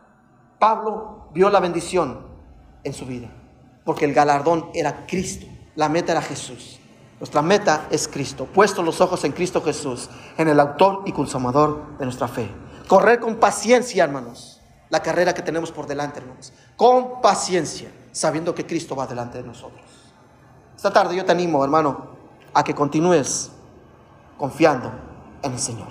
Pablo 0.59 1.29
vio 1.33 1.49
la 1.51 1.61
bendición 1.61 2.27
en 2.83 2.93
su 2.93 3.07
vida 3.07 3.31
porque 3.85 4.05
el 4.05 4.15
galardón 4.15 4.71
era 4.75 5.07
Cristo, 5.07 5.47
la 5.77 5.89
meta 5.89 6.13
era 6.13 6.23
Jesús. 6.23 6.81
Nuestra 7.19 7.43
meta 7.43 7.87
es 7.91 8.09
Cristo, 8.09 8.47
puesto 8.47 8.83
los 8.83 9.01
ojos 9.03 9.25
en 9.25 9.33
Cristo 9.33 9.61
Jesús, 9.63 10.09
en 10.39 10.49
el 10.49 10.59
autor 10.59 11.03
y 11.05 11.13
consumador 11.13 11.99
de 11.99 12.07
nuestra 12.07 12.29
fe. 12.29 12.51
Correr 12.89 13.21
con 13.21 13.37
paciencia, 13.37 14.05
hermanos, 14.05 14.61
la 14.89 15.03
carrera 15.03 15.35
que 15.35 15.43
tenemos 15.43 15.71
por 15.71 15.87
delante, 15.87 16.21
hermanos. 16.21 16.53
Con 16.77 17.21
paciencia, 17.21 17.93
sabiendo 18.11 18.55
que 18.55 18.67
Cristo 18.67 18.97
va 18.97 19.07
delante 19.07 19.39
de 19.39 19.45
nosotros. 19.45 19.85
Esta 20.75 20.91
tarde 20.91 21.15
yo 21.15 21.27
te 21.27 21.33
animo, 21.33 21.63
hermano, 21.63 22.11
a 22.55 22.65
que 22.65 22.75
continúes 22.75 23.51
confiando 24.39 24.91
en 25.43 25.53
el 25.53 25.59
Señor. 25.59 25.89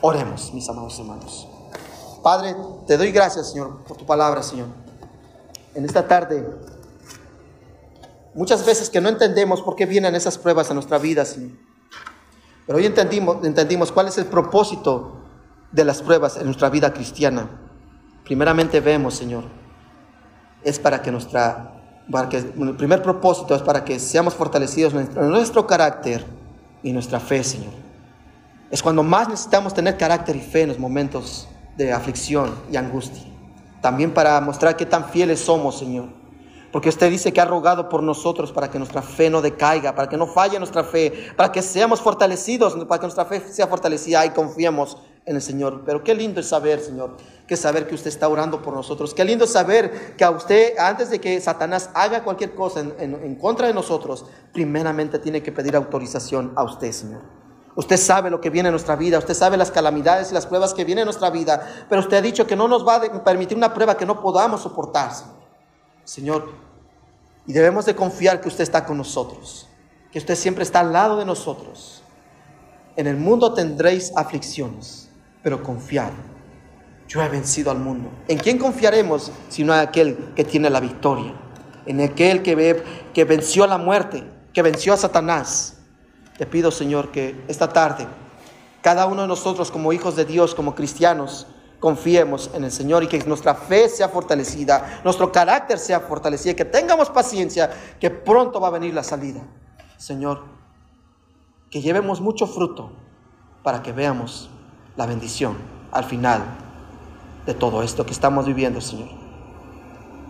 Oremos, 0.00 0.54
mis 0.54 0.66
amados 0.66 0.98
hermanos. 0.98 1.46
Padre, 2.22 2.56
te 2.86 2.96
doy 2.96 3.12
gracias, 3.12 3.50
Señor, 3.50 3.84
por 3.84 3.98
tu 3.98 4.06
palabra, 4.06 4.42
Señor. 4.42 4.68
En 5.74 5.84
esta 5.84 6.08
tarde 6.08 6.42
Muchas 8.34 8.64
veces 8.64 8.90
que 8.90 9.00
no 9.00 9.08
entendemos 9.08 9.60
por 9.60 9.74
qué 9.74 9.86
vienen 9.86 10.14
esas 10.14 10.38
pruebas 10.38 10.70
en 10.70 10.74
nuestra 10.74 10.98
vida, 10.98 11.24
Señor. 11.24 11.52
Pero 12.66 12.78
hoy 12.78 12.86
entendimos, 12.86 13.44
entendimos 13.44 13.90
cuál 13.90 14.06
es 14.06 14.18
el 14.18 14.26
propósito 14.26 15.16
de 15.72 15.84
las 15.84 16.00
pruebas 16.00 16.36
en 16.36 16.44
nuestra 16.44 16.70
vida 16.70 16.92
cristiana. 16.92 17.48
Primeramente 18.24 18.78
vemos, 18.80 19.14
Señor, 19.14 19.44
es 20.62 20.78
para 20.78 21.02
que 21.02 21.10
nuestra, 21.10 22.04
para 22.10 22.28
que, 22.28 22.36
el 22.36 22.76
primer 22.76 23.02
propósito 23.02 23.56
es 23.56 23.62
para 23.62 23.84
que 23.84 23.98
seamos 23.98 24.34
fortalecidos 24.34 24.94
en 24.94 25.30
nuestro 25.30 25.66
carácter 25.66 26.24
y 26.84 26.92
nuestra 26.92 27.18
fe, 27.18 27.42
Señor. 27.42 27.72
Es 28.70 28.80
cuando 28.80 29.02
más 29.02 29.28
necesitamos 29.28 29.74
tener 29.74 29.96
carácter 29.96 30.36
y 30.36 30.40
fe 30.40 30.62
en 30.62 30.68
los 30.68 30.78
momentos 30.78 31.48
de 31.76 31.92
aflicción 31.92 32.54
y 32.70 32.76
angustia. 32.76 33.24
También 33.82 34.14
para 34.14 34.40
mostrar 34.40 34.76
qué 34.76 34.86
tan 34.86 35.06
fieles 35.06 35.40
somos, 35.40 35.76
Señor 35.76 36.19
porque 36.72 36.88
usted 36.88 37.10
dice 37.10 37.32
que 37.32 37.40
ha 37.40 37.44
rogado 37.44 37.88
por 37.88 38.02
nosotros 38.02 38.52
para 38.52 38.70
que 38.70 38.78
nuestra 38.78 39.02
fe 39.02 39.28
no 39.28 39.42
decaiga, 39.42 39.94
para 39.94 40.08
que 40.08 40.16
no 40.16 40.26
falle 40.26 40.58
nuestra 40.58 40.84
fe, 40.84 41.32
para 41.36 41.50
que 41.50 41.62
seamos 41.62 42.00
fortalecidos, 42.00 42.74
para 42.86 43.00
que 43.00 43.06
nuestra 43.06 43.24
fe 43.24 43.40
sea 43.50 43.66
fortalecida 43.66 44.24
y 44.24 44.30
confiemos 44.30 44.98
en 45.26 45.36
el 45.36 45.42
Señor. 45.42 45.82
Pero 45.84 46.04
qué 46.04 46.14
lindo 46.14 46.40
es 46.40 46.48
saber, 46.48 46.80
Señor, 46.80 47.16
que 47.46 47.56
saber 47.56 47.88
que 47.88 47.94
usted 47.94 48.08
está 48.08 48.28
orando 48.28 48.62
por 48.62 48.74
nosotros. 48.74 49.14
Qué 49.14 49.24
lindo 49.24 49.44
es 49.44 49.52
saber 49.52 50.14
que 50.16 50.24
a 50.24 50.30
usted, 50.30 50.78
antes 50.78 51.10
de 51.10 51.20
que 51.20 51.40
Satanás 51.40 51.90
haga 51.94 52.22
cualquier 52.22 52.54
cosa 52.54 52.80
en, 52.80 52.94
en 53.00 53.34
contra 53.34 53.66
de 53.66 53.74
nosotros, 53.74 54.26
primeramente 54.52 55.18
tiene 55.18 55.42
que 55.42 55.50
pedir 55.50 55.74
autorización 55.74 56.52
a 56.54 56.62
usted, 56.62 56.92
Señor. 56.92 57.22
Usted 57.74 57.96
sabe 57.96 58.30
lo 58.30 58.40
que 58.40 58.50
viene 58.50 58.68
en 58.68 58.72
nuestra 58.72 58.94
vida, 58.94 59.18
usted 59.18 59.34
sabe 59.34 59.56
las 59.56 59.70
calamidades 59.70 60.30
y 60.30 60.34
las 60.34 60.46
pruebas 60.46 60.74
que 60.74 60.84
vienen 60.84 61.02
en 61.02 61.06
nuestra 61.06 61.30
vida, 61.30 61.84
pero 61.88 62.00
usted 62.00 62.16
ha 62.16 62.22
dicho 62.22 62.46
que 62.46 62.56
no 62.56 62.68
nos 62.68 62.86
va 62.86 62.96
a 62.96 63.24
permitir 63.24 63.56
una 63.56 63.72
prueba 63.72 63.96
que 63.96 64.04
no 64.04 64.20
podamos 64.20 64.62
soportar. 64.62 65.10
Señor, 66.04 66.52
y 67.46 67.52
debemos 67.52 67.86
de 67.86 67.94
confiar 67.94 68.40
que 68.40 68.48
usted 68.48 68.62
está 68.62 68.84
con 68.84 68.98
nosotros, 68.98 69.68
que 70.12 70.18
usted 70.18 70.34
siempre 70.34 70.62
está 70.62 70.80
al 70.80 70.92
lado 70.92 71.18
de 71.18 71.24
nosotros. 71.24 72.02
En 72.96 73.06
el 73.06 73.16
mundo 73.16 73.54
tendréis 73.54 74.12
aflicciones, 74.16 75.08
pero 75.42 75.62
confiad. 75.62 76.12
Yo 77.08 77.22
he 77.22 77.28
vencido 77.28 77.70
al 77.70 77.78
mundo. 77.78 78.10
¿En 78.28 78.38
quién 78.38 78.58
confiaremos 78.58 79.32
sino 79.48 79.74
en 79.74 79.80
aquel 79.80 80.32
que 80.36 80.44
tiene 80.44 80.70
la 80.70 80.80
victoria? 80.80 81.34
En 81.86 82.00
aquel 82.00 82.42
que, 82.42 82.54
ve, 82.54 82.84
que 83.14 83.24
venció 83.24 83.64
a 83.64 83.66
la 83.66 83.78
muerte, 83.78 84.24
que 84.52 84.62
venció 84.62 84.92
a 84.92 84.96
Satanás. 84.96 85.78
Te 86.38 86.46
pido, 86.46 86.70
Señor, 86.70 87.10
que 87.10 87.44
esta 87.48 87.72
tarde 87.72 88.06
cada 88.80 89.06
uno 89.06 89.22
de 89.22 89.28
nosotros 89.28 89.70
como 89.70 89.92
hijos 89.92 90.16
de 90.16 90.24
Dios, 90.24 90.54
como 90.54 90.74
cristianos, 90.74 91.46
confiemos 91.80 92.50
en 92.54 92.64
el 92.64 92.70
Señor 92.70 93.02
y 93.02 93.08
que 93.08 93.18
nuestra 93.24 93.54
fe 93.54 93.88
sea 93.88 94.08
fortalecida, 94.08 95.00
nuestro 95.02 95.32
carácter 95.32 95.78
sea 95.78 96.00
fortalecido, 96.00 96.54
que 96.54 96.66
tengamos 96.66 97.10
paciencia, 97.10 97.70
que 97.98 98.10
pronto 98.10 98.60
va 98.60 98.68
a 98.68 98.72
venir 98.72 98.94
la 98.94 99.02
salida. 99.02 99.40
Señor, 99.96 100.42
que 101.70 101.80
llevemos 101.80 102.20
mucho 102.20 102.46
fruto 102.46 102.92
para 103.62 103.82
que 103.82 103.92
veamos 103.92 104.50
la 104.96 105.06
bendición 105.06 105.56
al 105.90 106.04
final 106.04 106.42
de 107.46 107.54
todo 107.54 107.82
esto 107.82 108.04
que 108.04 108.12
estamos 108.12 108.46
viviendo, 108.46 108.80
Señor. 108.80 109.08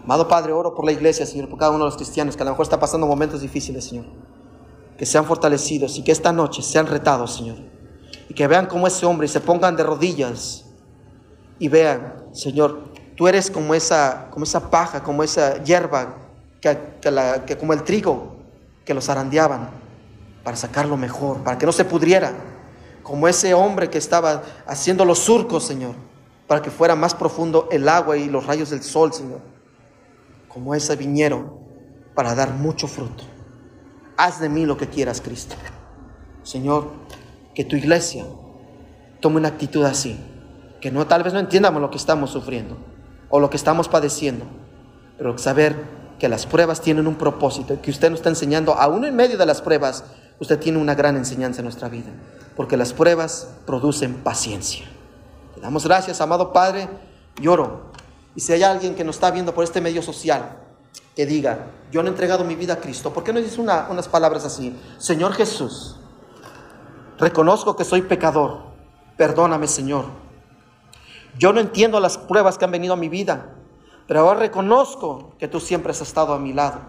Amado 0.05 0.28
Padre, 0.28 0.53
oro 0.53 0.74
por 0.74 0.84
la 0.84 0.92
iglesia, 0.92 1.26
Señor, 1.26 1.48
por 1.48 1.59
cada 1.59 1.72
uno 1.72 1.84
de 1.84 1.90
los 1.90 1.96
cristianos 1.96 2.36
que 2.36 2.42
a 2.42 2.44
lo 2.44 2.53
mejor 2.53 2.64
está 2.64 2.80
pasando 2.80 3.07
momentos 3.07 3.40
difíciles, 3.40 3.84
Señor. 3.84 4.07
que 4.96 5.07
sean 5.07 5.24
fortalecidos 5.24 5.96
y 5.96 6.05
que 6.05 6.12
esta 6.12 6.30
noche 6.30 6.61
sean 6.61 6.86
retados, 6.86 7.34
Señor. 7.34 7.57
Y 8.28 8.34
que 8.34 8.46
vean 8.46 8.66
como 8.66 8.86
ese 8.86 9.07
hombre 9.07 9.28
se 9.28 9.40
pongan 9.40 9.74
de 9.74 9.82
rodillas 9.82 10.66
y 11.61 11.68
vean, 11.68 12.14
Señor, 12.32 12.90
tú 13.14 13.28
eres 13.28 13.50
como 13.50 13.74
esa, 13.74 14.28
como 14.30 14.44
esa 14.44 14.70
paja, 14.70 15.04
como 15.04 15.22
esa 15.22 15.62
hierba, 15.62 16.16
que, 16.61 16.76
que 17.46 17.56
como 17.56 17.72
el 17.72 17.84
trigo 17.84 18.36
que 18.84 18.94
los 18.94 19.08
arandeaban 19.08 19.70
para 20.42 20.56
sacarlo 20.56 20.96
mejor, 20.96 21.44
para 21.44 21.58
que 21.58 21.66
no 21.66 21.72
se 21.72 21.84
pudriera, 21.84 22.32
como 23.02 23.28
ese 23.28 23.54
hombre 23.54 23.90
que 23.90 23.98
estaba 23.98 24.42
haciendo 24.66 25.04
los 25.04 25.18
surcos, 25.18 25.64
Señor, 25.64 25.94
para 26.46 26.62
que 26.62 26.70
fuera 26.70 26.96
más 26.96 27.14
profundo 27.14 27.68
el 27.70 27.88
agua 27.88 28.16
y 28.16 28.28
los 28.28 28.46
rayos 28.46 28.70
del 28.70 28.82
sol, 28.82 29.12
Señor, 29.12 29.40
como 30.48 30.74
ese 30.74 30.96
viñero 30.96 31.61
para 32.14 32.34
dar 32.34 32.54
mucho 32.54 32.88
fruto. 32.88 33.24
Haz 34.16 34.40
de 34.40 34.48
mí 34.48 34.64
lo 34.64 34.76
que 34.78 34.88
quieras, 34.88 35.20
Cristo. 35.20 35.56
Señor, 36.42 36.88
que 37.54 37.64
tu 37.64 37.76
iglesia 37.76 38.24
tome 39.20 39.36
una 39.36 39.48
actitud 39.48 39.84
así, 39.84 40.18
que 40.81 40.91
no 40.91 41.07
tal 41.07 41.22
vez 41.22 41.33
no 41.33 41.39
entiendamos 41.39 41.81
lo 41.81 41.91
que 41.91 41.97
estamos 41.97 42.31
sufriendo 42.31 42.76
o 43.28 43.39
lo 43.39 43.51
que 43.51 43.57
estamos 43.57 43.89
padeciendo, 43.89 44.45
pero 45.16 45.37
saber 45.39 45.76
que 46.18 46.28
las 46.28 46.47
pruebas 46.47 46.81
tienen 46.81 47.07
un 47.07 47.14
propósito, 47.14 47.81
que 47.81 47.91
usted 47.91 48.11
nos 48.11 48.20
está 48.20 48.28
enseñando, 48.28 48.74
aún 48.74 49.05
en 49.05 49.16
medio 49.16 49.39
de 49.39 49.47
las 49.47 49.62
pruebas, 49.62 50.05
usted 50.39 50.59
tiene 50.59 50.78
una 50.78 50.95
gran 50.95 51.16
enseñanza 51.16 51.61
en 51.61 51.64
nuestra 51.64 51.89
vida, 51.89 52.11
porque 52.57 52.76
las 52.76 52.93
pruebas 52.93 53.49
producen 53.66 54.14
paciencia. 54.22 54.87
Le 55.57 55.62
damos 55.62 55.85
gracias, 55.87 56.20
amado 56.20 56.53
Padre, 56.53 56.89
lloro. 57.41 57.91
Y 58.35 58.41
si 58.41 58.53
hay 58.53 58.62
alguien 58.62 58.95
que 58.95 59.05
nos 59.05 59.16
está 59.16 59.31
viendo 59.31 59.55
por 59.55 59.64
este 59.64 59.81
medio 59.81 60.03
social, 60.03 60.59
que 61.16 61.26
diga, 61.26 61.66
yo 61.91 62.03
no 62.03 62.09
he 62.09 62.12
entregado 62.12 62.45
mi 62.45 62.55
vida 62.55 62.74
a 62.74 62.81
Cristo, 62.81 63.12
¿por 63.12 63.24
qué 63.24 63.33
no 63.33 63.41
dice 63.41 63.61
unas 63.61 64.09
palabras 64.09 64.45
así? 64.45 64.76
Señor 64.99 65.33
Jesús, 65.33 65.97
reconozco 67.18 67.76
que 67.76 67.85
soy 67.85 68.03
pecador, 68.03 68.61
perdóname 69.16 69.66
Señor. 69.66 70.20
Yo 71.39 71.53
no 71.53 71.61
entiendo 71.61 72.01
las 72.01 72.18
pruebas 72.18 72.59
que 72.59 72.64
han 72.64 72.70
venido 72.70 72.95
a 72.95 72.97
mi 72.97 73.09
vida, 73.09 73.55
pero 74.07 74.20
ahora 74.20 74.41
reconozco 74.41 75.35
que 75.39 75.49
tú 75.49 75.61
siempre 75.61 75.93
has 75.93 76.01
estado 76.01 76.35
a 76.35 76.39
mi 76.39 76.53
lado. 76.53 76.81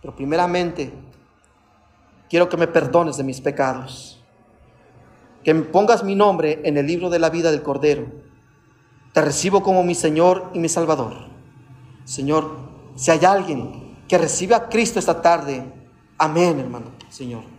Pero 0.00 0.14
primeramente, 0.14 0.92
quiero 2.28 2.48
que 2.48 2.56
me 2.56 2.66
perdones 2.66 3.16
de 3.16 3.24
mis 3.24 3.40
pecados, 3.40 4.22
que 5.42 5.54
me 5.54 5.62
pongas 5.62 6.04
mi 6.04 6.14
nombre 6.14 6.60
en 6.64 6.76
el 6.76 6.86
libro 6.86 7.10
de 7.10 7.18
la 7.18 7.30
vida 7.30 7.50
del 7.50 7.62
Cordero. 7.62 8.06
Te 9.12 9.22
recibo 9.22 9.62
como 9.62 9.82
mi 9.82 9.94
Señor 9.94 10.50
y 10.52 10.58
mi 10.58 10.68
Salvador. 10.68 11.14
Señor, 12.04 12.58
si 12.96 13.10
hay 13.10 13.24
alguien 13.24 13.96
que 14.08 14.18
recibe 14.18 14.54
a 14.54 14.68
Cristo 14.68 14.98
esta 14.98 15.22
tarde, 15.22 15.64
amén, 16.18 16.60
hermano, 16.60 16.92
Señor. 17.08 17.53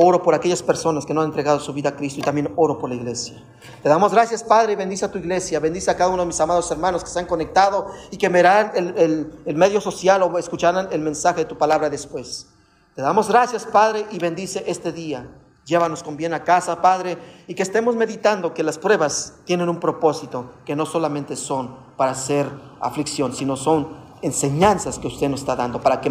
Oro 0.00 0.22
por 0.22 0.32
aquellas 0.32 0.62
personas 0.62 1.04
que 1.04 1.12
no 1.12 1.22
han 1.22 1.26
entregado 1.26 1.58
su 1.58 1.72
vida 1.72 1.88
a 1.88 1.96
Cristo 1.96 2.20
y 2.20 2.22
también 2.22 2.52
oro 2.54 2.78
por 2.78 2.88
la 2.88 2.94
iglesia. 2.94 3.42
Te 3.82 3.88
damos 3.88 4.12
gracias, 4.12 4.44
Padre, 4.44 4.74
y 4.74 4.76
bendice 4.76 5.04
a 5.04 5.10
tu 5.10 5.18
iglesia, 5.18 5.58
bendice 5.58 5.90
a 5.90 5.96
cada 5.96 6.10
uno 6.10 6.22
de 6.22 6.26
mis 6.26 6.40
amados 6.40 6.70
hermanos 6.70 7.02
que 7.02 7.10
se 7.10 7.18
han 7.18 7.26
conectado 7.26 7.88
y 8.12 8.16
que 8.16 8.28
verán 8.28 8.70
el, 8.76 9.32
el 9.44 9.54
medio 9.56 9.80
social 9.80 10.22
o 10.22 10.38
escucharán 10.38 10.86
el 10.92 11.00
mensaje 11.00 11.40
de 11.40 11.44
tu 11.46 11.58
palabra 11.58 11.90
después. 11.90 12.46
Te 12.94 13.02
damos 13.02 13.28
gracias, 13.28 13.66
Padre, 13.66 14.06
y 14.12 14.20
bendice 14.20 14.62
este 14.68 14.92
día. 14.92 15.26
Llévanos 15.64 16.04
con 16.04 16.16
bien 16.16 16.32
a 16.32 16.44
casa, 16.44 16.80
Padre, 16.80 17.18
y 17.48 17.56
que 17.56 17.64
estemos 17.64 17.96
meditando 17.96 18.54
que 18.54 18.62
las 18.62 18.78
pruebas 18.78 19.34
tienen 19.46 19.68
un 19.68 19.80
propósito, 19.80 20.52
que 20.64 20.76
no 20.76 20.86
solamente 20.86 21.34
son 21.34 21.76
para 21.96 22.12
hacer 22.12 22.48
aflicción, 22.78 23.34
sino 23.34 23.56
son 23.56 23.96
enseñanzas 24.22 25.00
que 25.00 25.08
usted 25.08 25.28
nos 25.28 25.40
está 25.40 25.56
dando 25.56 25.80
para 25.80 26.00
que 26.00 26.08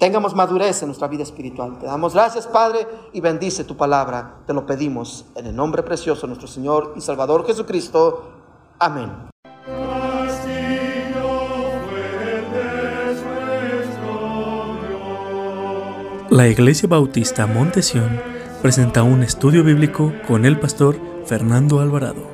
tengamos 0.00 0.34
madurez 0.34 0.82
en 0.82 0.88
nuestra 0.88 1.06
vida 1.06 1.22
espiritual. 1.22 1.78
Te 1.78 1.86
damos 1.86 2.14
gracias, 2.14 2.46
Padre, 2.46 2.88
y 3.12 3.20
bendice 3.20 3.64
tu 3.64 3.76
palabra. 3.76 4.38
Te 4.46 4.54
lo 4.54 4.66
pedimos 4.66 5.26
en 5.36 5.46
el 5.46 5.54
nombre 5.54 5.82
precioso 5.82 6.22
de 6.22 6.28
nuestro 6.28 6.48
Señor 6.48 6.94
y 6.96 7.02
Salvador 7.02 7.46
Jesucristo. 7.46 8.32
Amén. 8.78 9.10
La 16.30 16.48
Iglesia 16.48 16.88
Bautista 16.88 17.46
Montesión 17.46 18.20
presenta 18.62 19.02
un 19.02 19.22
estudio 19.22 19.62
bíblico 19.64 20.12
con 20.26 20.46
el 20.46 20.58
pastor 20.58 20.96
Fernando 21.26 21.80
Alvarado. 21.80 22.29